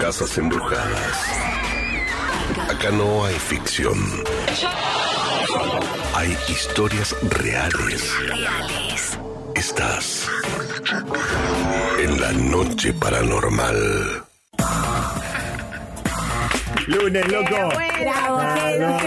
[0.00, 1.26] Casas embrujadas.
[2.68, 3.98] Acá no hay ficción.
[6.20, 8.12] Hay historias reales.
[9.54, 10.28] Estás
[11.98, 14.22] en la noche paranormal.
[16.88, 17.70] Lunes, loco.
[18.00, 18.40] Bravo,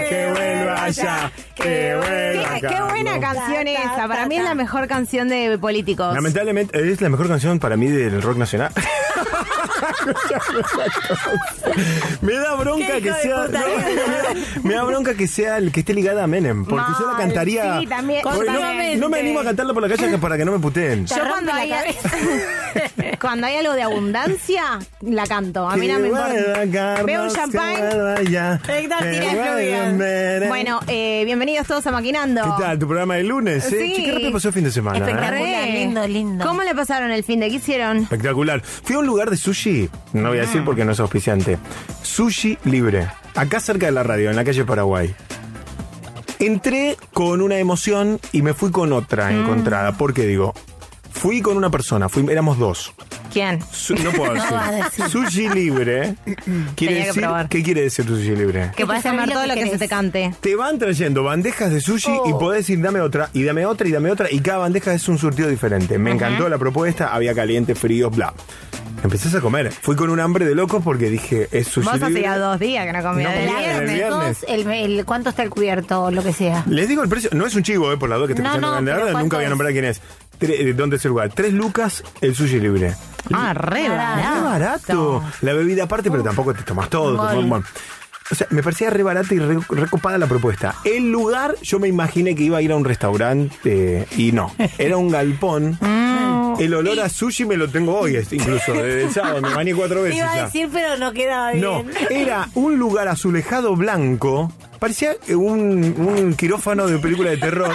[0.09, 1.32] que vuelva allá.
[1.53, 2.67] Que vuelva Qué, acá.
[2.69, 4.08] qué buena canción esa.
[4.08, 6.16] Para mí es la mejor canción de políticos.
[6.16, 8.72] Lamentablemente es la mejor canción para mí del rock nacional.
[12.22, 13.48] Me da bronca que sea.
[13.48, 14.33] no, me, da,
[14.64, 16.65] me da bronca que sea el que esté ligada a Menem.
[16.65, 17.80] Porque yo la cantaría.
[17.80, 18.22] sí, también.
[18.23, 21.06] No, no me animo a cantarla por la calle para que no me puteen.
[21.06, 21.72] Yo cuando hay,
[23.19, 25.67] cuando hay algo de abundancia, la canto.
[25.69, 27.03] A mí no me importa.
[27.03, 27.80] Veo un champagne.
[30.48, 32.41] Bueno, eh, bienvenidos todos a Maquinando.
[32.43, 32.80] ¿Qué tal?
[32.80, 33.65] ¿Tu programa de lunes?
[33.65, 33.69] ¿eh?
[33.69, 33.93] Sí.
[33.95, 34.98] Che, qué rápido pasó el fin de semana.
[34.98, 35.01] ¿eh?
[35.01, 36.45] Espectacular, lindo, lindo.
[36.45, 37.49] ¿Cómo le pasaron el fin de?
[37.49, 37.98] ¿Qué hicieron?
[37.98, 38.61] Espectacular.
[38.61, 41.57] Fui a un lugar de sushi, no voy a decir porque no es auspiciante.
[42.01, 45.13] Sushi libre, acá cerca de la radio, en la calle Paraguay.
[46.39, 49.93] Entré con una emoción y me fui con otra encontrada.
[49.93, 50.53] ¿Por qué digo?
[51.14, 52.93] Fui con una persona, fui, éramos dos.
[53.32, 53.59] ¿Quién?
[53.72, 54.53] Su- no puedo decir.
[54.53, 55.06] a decir.
[55.09, 56.16] Sushi libre.
[56.25, 57.50] Quiere Tenía que decir, probar.
[57.50, 58.72] ¿Qué quiere decir sushi libre?
[58.75, 60.33] Que puedes comer todo lo que se te cante.
[60.42, 62.30] Te van trayendo bandejas de sushi Oh.
[62.30, 65.08] y podés ir dame otra, y dame otra, y dame otra, y cada bandeja es
[65.08, 65.98] un surtido diferente.
[65.98, 68.33] Me encantó la propuesta, había caliente, frío, bla.
[69.03, 69.69] Empecé a comer.
[69.72, 72.19] Fui con un hambre de locos porque dije, es sushi Vos libre.
[72.25, 73.33] hacía dos días que no comías.
[73.45, 74.45] No el viernes.
[74.48, 76.64] El, el- ¿Cuánto está el cubierto o lo que sea?
[76.67, 78.51] Les digo el precio, no es un chivo, eh, por la duda que estoy No,
[78.53, 80.01] escuchando no, pero ¿cuánto nunca voy a nombrar quién es.
[80.42, 81.32] Eh, ¿Dónde es el lugar?
[81.34, 82.95] Tres lucas el sushi libre.
[83.32, 84.44] Ah, re barato.
[84.44, 85.24] barato.
[85.42, 87.16] La bebida aparte, pero tampoco te tomas todo.
[87.16, 87.64] bueno.
[88.32, 90.76] O sea, me parecía re barata y re, recopada la propuesta.
[90.86, 93.60] El lugar, yo me imaginé que iba a ir a un restaurante
[94.02, 94.53] eh, y no.
[94.78, 95.78] Era un galpón.
[96.59, 99.42] El olor a sushi me lo tengo hoy, incluso, desde el sábado.
[99.42, 100.45] Me bañé cuatro veces Iba a ya.
[100.45, 101.64] decir, pero no quedaba bien.
[101.64, 104.51] No, era un lugar azulejado blanco.
[104.80, 107.72] Parecía un, un quirófano de película de terror.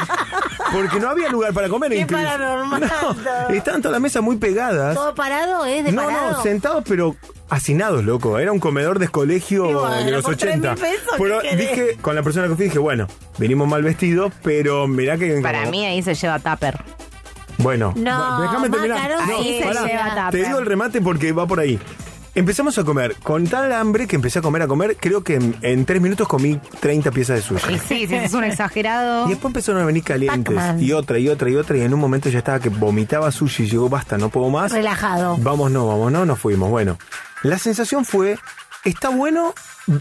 [0.72, 1.90] Porque no había lugar para comer.
[1.90, 2.22] Qué incluso.
[2.22, 2.80] paranormal.
[3.48, 4.94] No, estaban todas las mesas muy pegadas.
[4.94, 5.64] ¿Todo parado?
[5.64, 6.32] ¿Es de No, parado?
[6.32, 7.16] no, sentados pero
[7.48, 8.38] hacinados, loco.
[8.38, 10.74] Era un comedor de colegio bueno, de los por 80.
[10.74, 13.06] 3.000 pesos, Pero dije, con la persona que fui, dije, bueno,
[13.38, 15.40] venimos mal vestidos, pero mirá que...
[15.42, 16.78] Para como- mí ahí se lleva tupper.
[17.58, 18.98] Bueno, No, déjame terminar.
[19.10, 21.78] Macaron No, sí se pará, lleva te digo el remate porque va por ahí.
[22.34, 24.96] Empezamos a comer con tal hambre que empecé a comer, a comer.
[25.00, 27.74] Creo que en, en tres minutos comí 30 piezas de sushi.
[27.74, 29.26] Y sí, si es un exagerado.
[29.26, 30.54] Y después empezaron a venir calientes.
[30.54, 30.80] Pac-Man.
[30.80, 31.76] Y otra, y otra, y otra.
[31.76, 33.64] Y en un momento ya estaba que vomitaba sushi.
[33.64, 34.70] Y llegó, basta, no puedo más.
[34.70, 35.36] Relajado.
[35.38, 36.70] Vamos, no, vamos, no, nos fuimos.
[36.70, 36.96] Bueno,
[37.42, 38.38] la sensación fue,
[38.90, 39.54] está bueno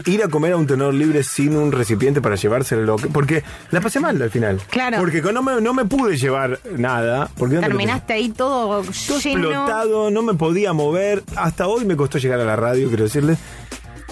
[0.06, 2.96] ir a comer a un tenedor libre sin un recipiente para llevárselo.
[2.96, 4.60] Porque la pasé mal al final.
[4.70, 4.98] Claro.
[4.98, 7.30] Porque no me, no me pude llevar nada.
[7.36, 9.48] Porque no Terminaste ahí todo todo lleno.
[9.50, 11.22] explotado, no me podía mover.
[11.36, 13.38] Hasta hoy me costó llegar a la radio, quiero decirles.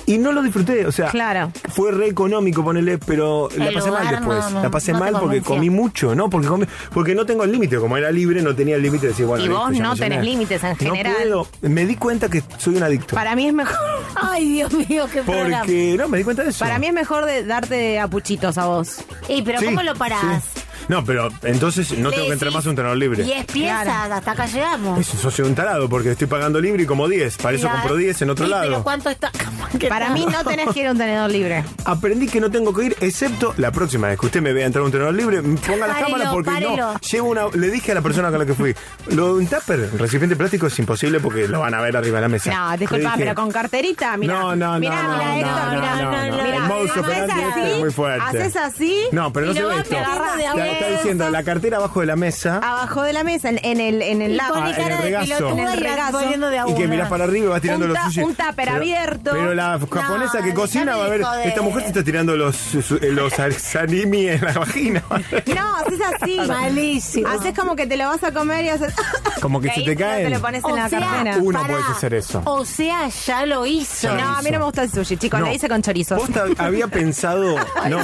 [0.08, 1.50] Y no lo disfruté, o sea, Claro.
[1.68, 4.38] fue re económico ponerle, pero la pasé mal después.
[4.44, 6.30] no, no, la pasé no mal porque comí mucho, ¿no?
[6.30, 9.08] Porque comí- porque no tengo el límite, como era libre, no tenía el límite de
[9.12, 11.14] decir, bueno, Y vos listo, no tenés límites en No general.
[11.16, 11.48] puedo.
[11.62, 13.16] Me di cuenta que soy un adicto.
[13.16, 13.76] Para mí es mejor.
[14.14, 15.58] Ay, Dios mío, qué programa.
[15.60, 16.60] Porque, no, me di cuenta de eso.
[16.64, 18.98] Para mí es mejor de darte apuchitos a vos.
[19.28, 20.44] Ey, pero Sí, ¿cómo lo parás?
[20.88, 23.24] No, pero entonces no tengo que entrar más a un tenedor libre.
[23.24, 24.98] 10 piezas, hasta acá llegamos.
[25.00, 27.36] Eso, soy un tarado porque estoy pagando libre y como 10.
[27.38, 28.62] Para eso compro 10 en otro Sí, lado.
[28.64, 29.30] Pero ¿cuánto está?
[29.88, 31.64] Para mí no tenés que ir a un tenedor libre.
[31.84, 34.82] Aprendí que no tengo que ir, excepto la próxima vez que usted me vea entrar
[34.82, 36.76] a un tenedor libre, ponga las Párelo, cámaras porque párelo.
[36.76, 37.00] no.
[37.00, 37.42] Llevo una.
[37.52, 38.74] Le dije a la persona con la que fui,
[39.08, 42.16] lo de un tupper, un recipiente plástico es imposible porque lo van a ver arriba
[42.16, 42.52] de la mesa.
[42.54, 44.34] No, Le disculpa, dije, pero con carterita, mira.
[44.34, 46.42] No, no, no, Mirá, no, mirá no, esto, no, mirá, no, no, no.
[46.44, 48.24] mirá, El modus operandi este es muy fuerte.
[48.24, 48.96] Haces así.
[49.12, 49.96] No, pero no y se lo ve vas esto.
[49.96, 53.58] de a está diciendo la cartera abajo de la mesa Abajo de la mesa, en,
[53.64, 54.54] en el, en el lado.
[54.56, 55.50] Ah, en el cara de regazo.
[55.50, 56.20] En el regazo.
[56.68, 58.20] y que mirás para arriba y vas tirando Un los sushi.
[58.22, 59.30] un tupper abierto.
[59.32, 61.48] Pero la japonesa que cocina va a ver, joder.
[61.48, 65.02] esta mujer te está tirando los, su- los salimi en la vagina.
[65.10, 66.40] No, haces así.
[66.46, 67.28] Malísimo.
[67.28, 68.94] Haces como que te lo vas a comer y haces.
[69.40, 70.24] Como que se te caen.
[70.28, 71.36] Te lo pones en la sea, cartera.
[71.40, 72.42] Uno puede hacer eso.
[72.46, 74.12] O sea, ya lo hizo.
[74.16, 75.38] No, a mí no me gusta el sushi, chicos.
[75.38, 75.46] No.
[75.46, 76.18] Lo hice con chorizos.
[76.18, 77.56] Posta había pensado.
[77.88, 78.02] No.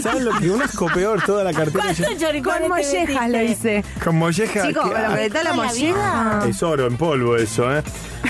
[0.00, 0.50] ¿Sabes lo que?
[0.50, 1.84] Un asco peor toda la cartera.
[2.08, 3.84] ¿Cuántos choripanes Con te mollejas lo hice.
[4.04, 4.66] Con molleja.
[4.66, 4.94] Chicos, ¿qué?
[4.94, 6.44] que la Toda la molleja.
[6.48, 7.82] Es oro en polvo eso, ¿eh?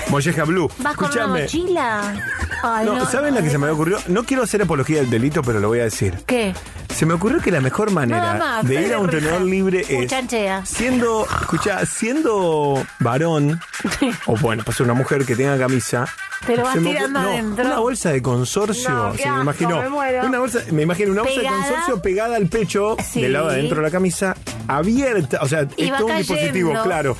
[0.09, 0.69] Molleja blue.
[0.79, 1.41] ¿Vas con una Escúchame.
[1.43, 2.13] mochila?
[2.63, 3.97] Ay, No, ¿saben la que se me ocurrió?
[4.07, 6.13] No quiero hacer apología del delito, pero lo voy a decir.
[6.25, 6.53] ¿Qué?
[6.93, 10.01] Se me ocurrió que la mejor manera más, de ir a un tenedor libre es
[10.01, 10.65] Muchachea.
[10.65, 13.61] siendo, escucha, siendo varón
[14.25, 16.05] o bueno, pues una mujer que tenga camisa.
[16.45, 17.65] Te lo vas se me tirando ocurre- no, adentro.
[17.65, 19.81] Una bolsa de consorcio, No, qué se me asco, imaginó.
[19.81, 20.25] me muero.
[20.25, 21.57] Una bolsa, me imagino una bolsa Pegada.
[21.57, 23.21] de consorcio pegada al pecho Sí.
[23.21, 24.35] del lado de adentro de la camisa,
[24.67, 26.33] abierta, o sea, Y es va todo un cayendo.
[26.33, 27.17] dispositivo, claro.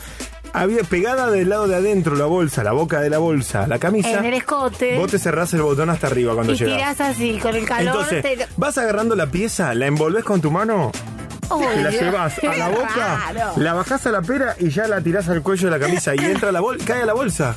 [0.54, 4.20] Había pegada del lado de adentro la bolsa, la boca de la bolsa, la camisa.
[4.20, 4.98] En el escote.
[4.98, 6.76] Vos te cerrás el botón hasta arriba cuando y llegas.
[6.76, 7.88] tirás así, con el calor.
[7.96, 8.48] Entonces, te...
[8.58, 10.92] vas agarrando la pieza, la envolves con tu mano,
[11.52, 13.52] Uy, te la llevas a la boca, raro.
[13.58, 16.20] la bajás a la pera y ya la tirás al cuello de la camisa y
[16.26, 17.56] entra la bolsa, cae a la bolsa.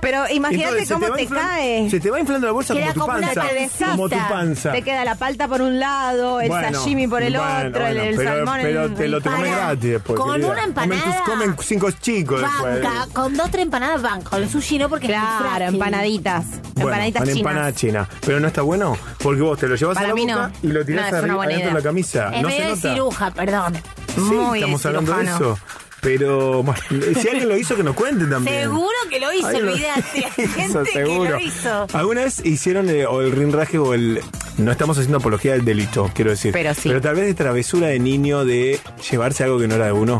[0.00, 1.90] Pero imagínate Entonces, se cómo te, inflan- cae.
[1.90, 3.90] Se te va inflando la bolsa Queda como tu como una panza.
[3.90, 4.72] Como tu panza.
[4.72, 7.94] Te queda la palta por un lado, el Bueno, sashimi por el bueno, otro, el-
[7.94, 10.18] bueno, el, pero, salmón pero en te lo te comes Para, gratis después.
[10.20, 10.46] con querida.
[10.48, 11.24] una Comen, empanada.
[11.24, 12.82] comen cinco chicos después.
[12.82, 14.36] Banca, con dos, tres empanadas banco.
[14.36, 15.74] El sushi no porque es Claro, frágil.
[15.74, 16.44] empanaditas.
[16.46, 17.36] Bueno, empanaditas una chinas.
[17.38, 18.08] empanada china.
[18.24, 20.68] Pero no está bueno porque vos te lo llevas Para a la boca no.
[20.68, 22.30] y lo No, tirás es una arriba, adentro de la camisa.
[22.34, 22.92] Es no se medio de nota.
[22.94, 23.74] ciruja, perdón.
[24.14, 25.58] Sí, Muy estamos hablando de eso.
[26.02, 28.62] Pero bueno, si alguien lo hizo, que nos cuente también.
[28.62, 30.22] Seguro que lo hizo, olvídate.
[30.48, 31.30] Gente que seguro.
[31.30, 31.86] lo hizo.
[31.92, 34.20] ¿Alguna vez hicieron eh, o el rinraje o el...
[34.56, 36.52] No estamos haciendo apología del delito, quiero decir.
[36.52, 36.88] Pero sí.
[36.88, 38.78] Pero tal vez de travesura de niño de
[39.10, 40.18] llevarse algo que no era de uno.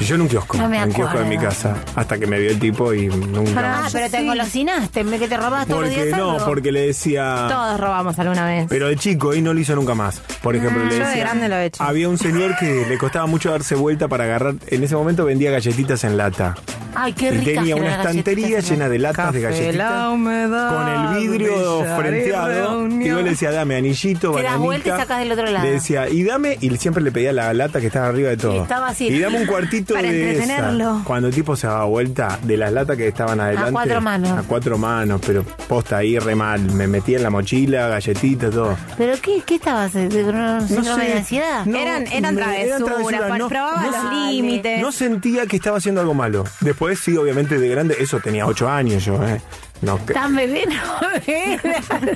[0.00, 2.38] Yo en un kiosco, No me en un kiosco de mi casa, hasta que me
[2.38, 3.92] vio el tipo y nunca Ah, más.
[3.92, 6.44] pero te engolosinaste, me que te robabas todos los Porque días no, algo.
[6.46, 7.46] porque le decía...
[7.48, 8.66] Todos robamos alguna vez.
[8.68, 10.20] Pero de chico y no lo hizo nunca más.
[10.42, 11.22] Por ejemplo, le yo de decía.
[11.24, 11.82] grande lo he hecho.
[11.82, 14.54] Había un señor que le costaba mucho darse vuelta para agarrar.
[14.68, 16.54] En ese momento vendía galletitas en lata.
[16.92, 18.70] Ay, qué y tenía una estantería galletitas.
[18.70, 19.90] llena de latas de Café, galletitas.
[19.90, 22.50] la humedad, Con el vidrio billar y frenteado.
[22.50, 22.54] Y
[22.88, 23.16] reunión.
[23.16, 24.64] yo le decía, dame anillito, Te das bananita.
[24.64, 25.64] vuelta y sacas del otro lado.
[25.66, 28.54] Le decía, y dame, y siempre le pedía la lata que estaba arriba de todo.
[28.56, 29.06] Y estaba así.
[29.06, 30.42] Y dame un cuartito Para de esa.
[30.42, 31.02] entretenerlo.
[31.04, 33.72] Cuando el tipo se daba vuelta de las latas que estaban adelante.
[33.72, 34.30] cuatro manos.
[34.38, 36.60] A cuatro manos, pero posta ahí re mal.
[36.72, 38.76] Me metía en la mochila, galletitas, todo.
[38.98, 39.92] ¿Pero qué, qué estabas?
[39.92, 41.64] ¿De un síndrome de ansiedad?
[41.66, 44.80] No, eran eran travesuras, travesuras, pa- no- probaba no- los límites.
[44.80, 46.44] No sentía que estaba haciendo algo malo.
[46.60, 49.40] Después sí, obviamente de grande, eso tenía ocho años yo, ¿eh?
[49.82, 50.74] No, que- Tan bebé, no.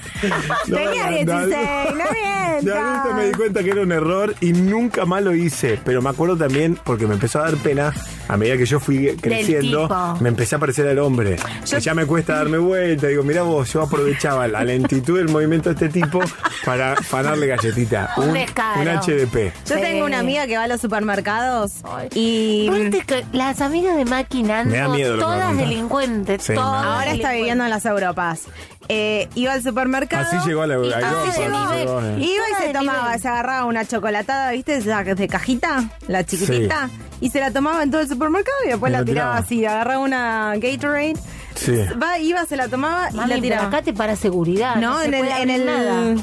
[0.68, 1.24] No, Tenía de 16,
[1.94, 3.36] no De adulto me di mientas.
[3.36, 5.78] cuenta que era un error y nunca más lo hice.
[5.84, 7.92] Pero me acuerdo también, porque me empezó a dar pena,
[8.28, 9.88] a medida que yo fui creciendo,
[10.20, 11.36] me empecé a parecer al hombre.
[11.66, 13.06] Yo- Que ya me cuesta darme vuelta.
[13.08, 16.20] Digo, mira vos, yo aprovechaba la lentitud del movimiento de este tipo
[16.64, 18.10] para, darle galletita.
[18.16, 19.52] Un Un, un HDP.
[19.66, 19.80] Yo Sí.
[19.80, 21.72] tengo una amiga que va a los supermercados
[22.14, 24.04] y Ponte que las amigas de
[24.80, 24.86] a
[25.18, 27.53] todas delincuentes, Sí, todas ahora está delincuentes.
[27.54, 28.42] Viviendo en las Europas.
[28.88, 30.26] Eh, iba al supermercado.
[30.26, 31.22] Así llegó a la Europa, llegó.
[31.22, 31.40] así
[31.78, 32.16] llegó, eh.
[32.18, 34.80] Iba y se tomaba, se agarraba una chocolatada, ¿viste?
[34.80, 38.92] De cajita, la chiquitita, y se la tomaba en todo el supermercado y después Y
[38.96, 39.36] la tiraba tiraba.
[39.38, 41.14] así, agarraba una Gatorade,
[41.54, 41.72] Sí.
[42.02, 43.68] va, iba, se la tomaba y la tiraba.
[43.68, 44.76] acá te para seguridad.
[44.76, 46.14] no, en el, puede en el nada.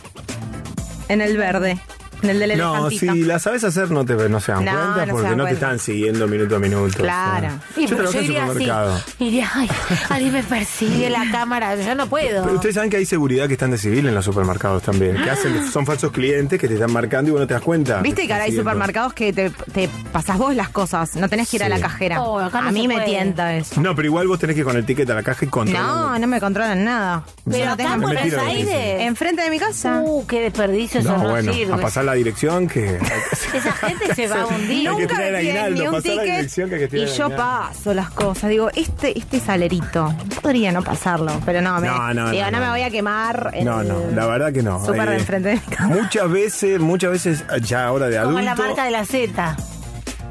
[1.08, 1.80] en el verde,
[2.24, 3.14] en el del No, elefantito.
[3.14, 5.38] si la sabes hacer no te no se dan No, cuenta no se porque dan
[5.38, 5.66] no te cuenta.
[5.66, 6.98] están siguiendo minuto a minuto.
[6.98, 7.48] Claro.
[7.48, 7.60] o sea.
[7.78, 8.48] Y Yo pero trabajé en iría así.
[8.52, 9.02] supermercado.
[9.20, 9.70] Iría, ay,
[10.10, 11.76] alguien me persigue la cámara.
[11.76, 12.44] Yo no puedo.
[12.44, 15.16] Pero ustedes saben que hay seguridad que están de civil en los supermercados también.
[15.24, 18.02] Que hacen, son falsos clientes que te están marcando y vos no te das cuenta.
[18.02, 21.50] Viste Te que ahora hay supermercados que te, te pasas vos las cosas, no tenés
[21.50, 21.72] que ir a Sí.
[21.72, 22.22] la cajera.
[22.22, 23.08] Oh, acá no a mí me puede.
[23.08, 23.80] tienta eso.
[23.82, 25.84] No, pero igual vos tenés que ir con el ticket a la caja y controlar.
[25.86, 27.24] No, no me controlan nada.
[27.46, 29.02] Pero Yo no acá tengo- en Aires.
[29.02, 30.02] Enfrente de mi casa.
[30.04, 31.74] Uh, qué desperdicio, eso No, no, bueno, sirve.
[31.74, 32.96] a pasar la dirección que.
[33.54, 34.88] Esa gente se va a hundir.
[34.90, 36.76] Hay que Nunca tirar me el piden aguinaldo, ni un pasar la ticket dirección que
[36.76, 37.38] hay que tirar y yo aguinaldo.
[37.38, 38.50] paso las cosas.
[38.50, 42.58] Digo, este, este salerito, podría no pasarlo, pero no, me, No, no, digo, no, no,
[42.60, 42.66] no.
[42.66, 43.52] me voy a quemar.
[43.54, 44.86] en No, no, el la verdad que no.
[44.86, 45.88] Súper de Eh, enfrente de mi casa.
[45.88, 48.46] Muchas veces, muchas veces, ya ahora de Como adulto.
[48.46, 49.58] la marca de la Z.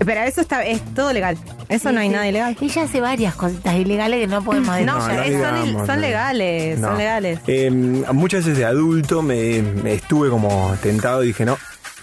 [0.03, 1.37] Pero eso está, es todo legal.
[1.69, 2.57] Eso no hay nada ilegal.
[2.59, 4.87] Ella hace varias cositas ilegales que no podemos decir.
[4.87, 5.31] No, No, es- son, il-
[5.67, 6.01] digamos, son no.
[6.01, 6.89] legales, No.
[6.89, 7.39] son legales.
[7.47, 11.59] Eh, muchas veces de adulto me, me estuve como tentado y dije, no,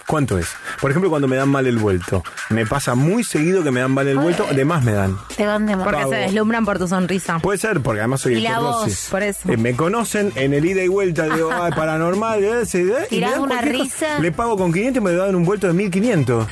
[0.08, 0.48] ¿cuánto es?
[0.82, 2.24] Por ejemplo, cuando me dan mal el vuelto.
[2.50, 5.18] Me pasa muy seguido que me dan mal el vuelto, de más me dan.
[5.36, 6.12] Te van de Porque pago.
[6.12, 7.40] se deslumbran por tu sonrisa.
[7.40, 9.12] Puede ser, porque además soy Y el la voz, Rossi.
[9.12, 9.52] por eso.
[9.52, 12.92] Eh, me conocen en el ida y vuelta, digo, ay, paranormal, eh, se- eh, y
[12.92, 13.84] me Tirás dan una cualquier cosa.
[14.08, 14.20] risa.
[14.20, 16.48] Le pago con 500 y me dan un vuelto de 1500.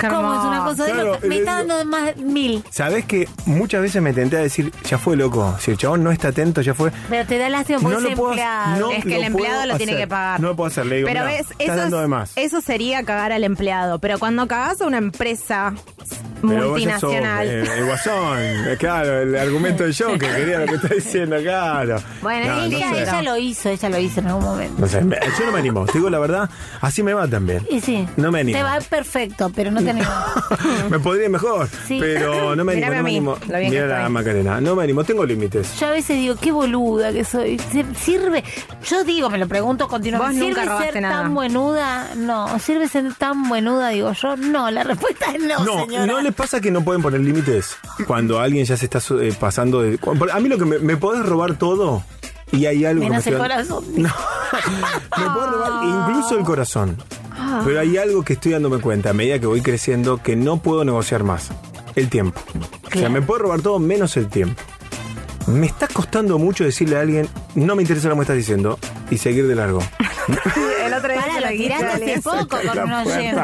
[0.00, 1.26] ¿Cómo es una cosa de Claro, loca?
[1.26, 2.64] Me está dando de más de mil.
[2.70, 6.10] Sabes que muchas veces me tenté a decir, ya fue loco, si el chabón no
[6.10, 6.90] está atento, ya fue.
[7.08, 8.80] Pero te da lástima porque No es lo puedo- empleado.
[8.80, 10.40] no es que el empleado lo tiene que pagar.
[10.40, 12.32] No lo puedo hacer, le digo, Pero "Mirá, ves, estás eso, dando es- de más.
[12.36, 13.98] eso sería cagar al empleado.
[13.98, 15.74] Pero cuando cagás a una empresa
[16.40, 17.46] Pero vos ya sos, multinacional.
[17.46, 21.36] eh, el guasón, eh, claro, el argumento de yo que quería lo que está diciendo,
[21.42, 21.96] claro.
[22.20, 23.02] Bueno, No, no ella, sé.
[23.02, 24.74] ella lo hizo, ella lo hizo en algún momento.
[24.80, 27.64] No sé, me- yo no me animo, te digo la verdad, así me va también.
[27.70, 28.08] Y sí.
[28.16, 28.58] No me animo.
[28.58, 29.94] Te va perfecto, pero no te.
[30.90, 31.98] Me podría ir mejor, Sí.
[32.00, 33.36] pero no me animo.
[33.46, 34.08] No me Mira la.
[34.08, 35.78] Macarena, no me animo, tengo límites.
[35.78, 37.58] Yo a veces digo, qué boluda que soy.
[37.98, 38.44] ¿Sirve?
[38.84, 40.38] Yo digo, me lo pregunto continuamente.
[40.38, 41.22] Vos nunca ¿Sirve robaste ser nada.
[41.22, 42.10] tan buenuda?
[42.16, 42.58] No.
[42.58, 43.88] ¿Sirve ser tan buenuda?
[43.88, 44.70] Digo yo, no.
[44.70, 46.06] La respuesta es no, No, señora.
[46.06, 49.80] ¿no les pasa que no pueden poner límites cuando alguien ya se está eh, pasando
[49.82, 49.98] de...
[50.32, 52.02] A mí lo que me, me podés robar todo
[52.50, 53.84] y hay algo Menos que el me estoy- corazón.
[53.96, 54.10] No,
[55.18, 56.96] me podés robar incluso el corazón.
[57.64, 60.84] Pero hay algo que estoy dándome cuenta a medida que voy creciendo que no puedo
[60.84, 61.50] negociar más.
[61.94, 62.40] El tiempo.
[62.86, 64.60] O sea, me puedo robar todo menos el tiempo.
[65.46, 68.78] Me está costando mucho decirle a alguien, no me interesa lo que me estás diciendo,
[69.10, 69.80] y seguir de largo.
[70.84, 71.21] El otro día
[71.56, 73.42] Tiraste hace poco con un oyente.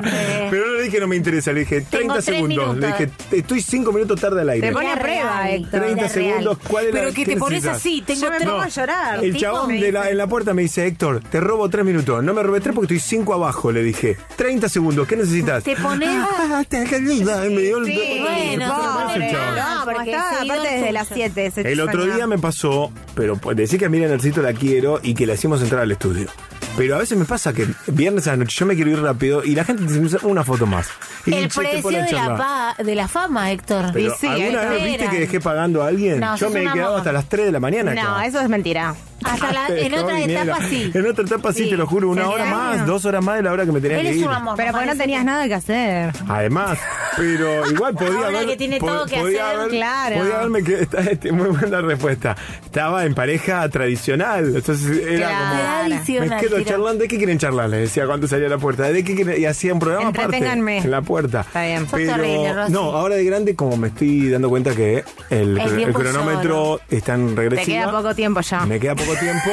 [0.51, 2.77] Pero no le dije no me interesa, le dije 30 tres segundos.
[2.77, 4.69] Le dije, estoy 5 minutos tarde al aire.
[4.69, 5.81] Te pone a prueba, Héctor.
[5.81, 6.99] 30 Era segundos, ¿cuál era?
[7.01, 9.25] Pero que te pones así, tengo me tres- pongo a llorar.
[9.25, 12.23] El chabón de la, en la puerta me dice, Héctor, te robo 3 minutos.
[12.23, 14.17] No me robé 3 porque estoy 5 abajo, le dije.
[14.37, 15.65] 30 segundos, ¿qué necesitas?
[15.65, 16.09] Te pones.
[16.51, 18.67] Ah, te me dio el Sí, bueno.
[18.69, 21.47] No, porque aparte desde las 7.
[21.47, 25.01] ese El otro día me pasó, pero pues, decir que a Miriam Narcito la quiero
[25.03, 26.29] y que la hicimos entrar al estudio.
[26.77, 27.67] Pero a veces me pasa que
[27.99, 30.67] viernes a la noche yo me quiero ir rápido y la gente dice una foto
[30.67, 30.89] más.
[31.27, 33.87] Y El te precio de la, pa- de la fama, Héctor.
[33.93, 36.21] Pero Y sí, ¿Alguna vez viste que dejé pagando a alguien?
[36.21, 37.93] No, yo me he quedado hasta las 3 de la mañana.
[37.95, 38.27] No, acá.
[38.27, 38.95] eso es mentira.
[39.25, 40.91] Hasta la- en otra etapa sí.
[40.95, 41.71] En otra etapa sí, Sí.
[41.71, 43.81] te lo juro, una ¿En hora más, dos horas más de la hora que me
[43.81, 44.27] tenía Él que es ir.
[44.29, 44.55] un amor.
[44.57, 46.13] Pero porque no tenías nada que hacer.
[46.29, 46.79] Además,
[47.17, 48.47] pero igual podía haber.
[48.47, 50.17] que tiene todo que podía hacer, haber- claro.
[50.19, 52.37] Podía haberme que esta- este, muy buena respuesta.
[52.65, 54.53] Estaba en pareja tradicional.
[54.57, 55.49] Entonces era Claro.
[55.49, 55.89] como.
[55.89, 57.03] Tradicional, Me quedo charlando.
[57.03, 57.75] ¿De qué quieren charlar?
[57.89, 58.83] Decía cuando salía a la puerta.
[58.93, 59.39] ¿De qué?
[59.39, 60.37] Y hacía un programa aparte.
[60.37, 61.41] En la puerta.
[61.41, 61.87] Está bien.
[61.91, 65.99] Pero, no, ahora de grande, como me estoy dando cuenta que el, El el tiempo
[65.99, 67.85] cronómetro está en regresiva.
[67.85, 68.67] queda poco tiempo ya.
[68.67, 69.51] Me queda poco tiempo.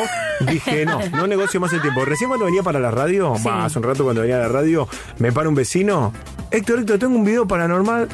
[0.51, 2.03] Dije, no, no negocio más el tiempo.
[2.03, 4.85] Recién cuando venía para la radio, va, hace un rato cuando venía a la radio,
[5.17, 6.11] me para un vecino.
[6.51, 8.09] Héctor, Héctor, tengo un video paranormal.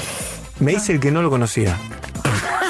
[0.59, 1.75] Me dice el que no lo conocía.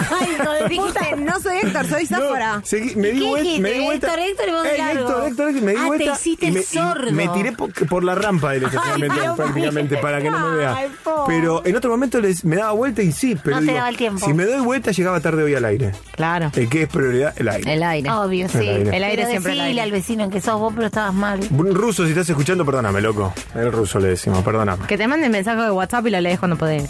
[0.10, 1.00] Ay, hijo de puta.
[1.00, 2.56] Dijiste, no soy Héctor, soy Zafora.
[2.58, 3.62] No, seguí- me ¿Y di qué vuelta, dijiste?
[3.62, 4.08] me di vuelta.
[4.08, 5.00] Héctor, Héctor, y vos de Ey, largo.
[5.02, 6.12] Héctor, Héctor, Héctor, me di Ah, te vuelta.
[6.14, 7.12] hiciste y me, y sordo.
[7.12, 10.76] me tiré po- por la rampa del estacionamiento Dios prácticamente para que no me vea.
[10.76, 11.36] Ay, pobre.
[11.36, 13.90] Pero en otro momento les, me daba vuelta y sí, pero No te digo, daba
[13.90, 14.26] el tiempo.
[14.26, 15.92] si me doy vuelta llegaba tarde hoy al aire.
[16.16, 16.52] Claro.
[16.56, 17.34] ¿El qué es prioridad?
[17.38, 17.74] El aire.
[17.74, 18.10] El aire.
[18.12, 18.58] Obvio, sí.
[18.58, 18.98] El aire.
[18.98, 19.82] El aire Pero siempre el decile aire.
[19.82, 21.40] al vecino que sos vos, pero estabas mal.
[21.52, 23.34] Un ruso, si estás escuchando, perdóname, loco.
[23.56, 24.86] El ruso le decimos, perdóname.
[24.88, 26.90] Que te manden mensaje de WhatsApp y lo lees cuando podés.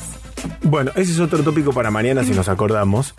[0.64, 3.14] Bueno, ese es otro tópico para mañana si nos acordamos.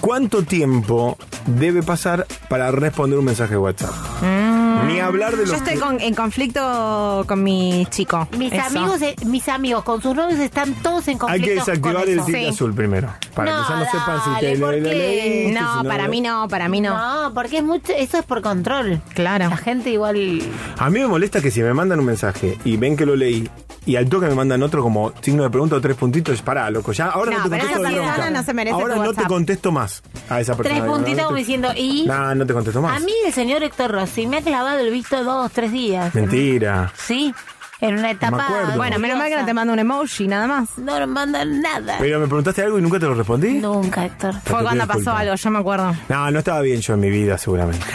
[0.00, 4.57] ¿Cuánto tiempo debe pasar para responder un mensaje de WhatsApp?
[4.86, 8.28] Ni hablar de los Yo estoy que- con- en conflicto con mi chico.
[8.36, 8.66] Mis Eso.
[8.66, 11.46] amigos, eh, mis amigos con sus novios están todos en Hay conflicto.
[11.48, 12.26] que desactivar con el eso.
[12.26, 12.46] tic Sí.
[12.46, 13.08] azul primero.
[13.34, 14.94] Para No, que ya no sepan si te lo ¿por lo qué?
[14.94, 16.96] leíste, No, si para mí no, para mí no.
[17.24, 19.00] No, porque es mucho, eso es por control.
[19.14, 19.48] Claro.
[19.50, 20.40] La gente igual.
[20.78, 23.48] A mí me molesta que si me mandan un mensaje y ven que lo leí
[23.86, 26.92] y al toque me mandan otro como signo de pregunta o tres puntitos, pará, loco,
[26.92, 28.30] ya ahora no, No, te pero contesto esa de persona bronca.
[28.38, 29.28] no se merece Ahora tu no te WhatsApp.
[29.28, 30.78] contesto más a esa persona.
[30.80, 32.04] Tres puntitos como diciendo, y.
[32.06, 32.96] No, no te contesto más.
[32.96, 36.14] A mí el señor Héctor Rossi me ha clavado el visto dos, tres días.
[36.14, 36.92] Mentira.
[36.96, 37.34] Sí,
[37.80, 38.44] en una etapa.
[38.44, 38.76] acuerdo.
[38.76, 40.78] Bueno, menos mal que no te mando un emoji, nada más.
[40.78, 41.96] No nos mandan nada.
[41.98, 43.54] Pero me preguntaste algo y nunca te lo respondí.
[43.60, 44.34] Nunca, Héctor.
[44.44, 45.94] Fue cuando pasó algo, yo me acuerdo.
[46.08, 47.84] No, no estaba bien yo en mi vida, seguramente.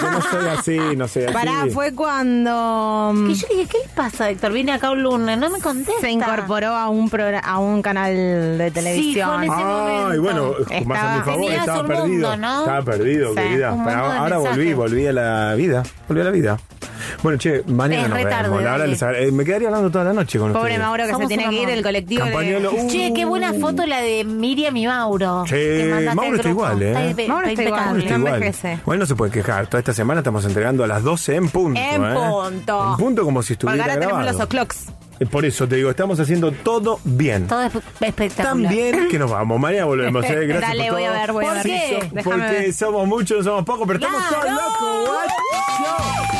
[0.00, 1.32] Porque no soy así, no soy así.
[1.34, 4.52] Pará, fue cuando mm, Y yo dije, ¿qué le pasa, Héctor?
[4.52, 6.00] Vine acá un lunes, no me contesta.
[6.00, 8.14] se incorporó a un progra- a un canal
[8.58, 9.28] de televisión.
[9.28, 9.62] fue en ese Ay,
[10.18, 10.22] momento.
[10.22, 12.06] bueno, Estaba- más a mi favor, Tenías estaba un perdido.
[12.08, 12.60] mundo, ¿no?
[12.60, 13.72] Estaba perdido, Sí, querida.
[13.72, 14.76] un Pero mundo de ahora volví, mensajes.
[14.76, 15.82] volví a la vida.
[16.08, 16.58] Volví a la vida.
[17.22, 18.38] Bueno, che, mañana Es nos re vemos.
[18.38, 18.86] tarde, La verdad, dale.
[18.92, 20.80] les agra- eh, me quedaría hablando toda la noche con Pobre ustedes.
[20.80, 22.24] Mauro que Somos se tiene que ir del colectivo.
[22.24, 22.88] de- uh.
[22.88, 25.44] Che, qué buena foto la de Miriam y Mauro.
[25.46, 27.10] Che, mandaste Mauro está igual, ¿eh?
[27.10, 28.34] Está, Mauro está igual, no Igual.
[28.34, 28.78] envejece.
[28.84, 29.66] Bueno, no se puede quejar.
[29.66, 31.80] Toda esta semana estamos entregando a las 12 en punto.
[31.80, 32.14] En ¿eh?
[32.14, 32.90] punto.
[32.92, 34.86] En punto como si Porque estuviera ahora tenemos los o'clocks.
[35.20, 37.46] Eh, Por eso te digo, estamos haciendo todo bien.
[37.46, 38.46] Todo es espectacular.
[38.54, 39.60] Tan bien que nos vamos.
[39.60, 40.24] Mañana volvemos.
[40.24, 40.46] ¿eh?
[40.46, 41.62] Gracias Dale, por voy a ver, voy a ¿Por ver.
[41.64, 41.88] qué?
[42.00, 42.72] So- Déjame Porque ver.
[42.72, 45.08] somos muchos, no somos pocos, pero estamos todos locos.
[45.10, 46.39] What?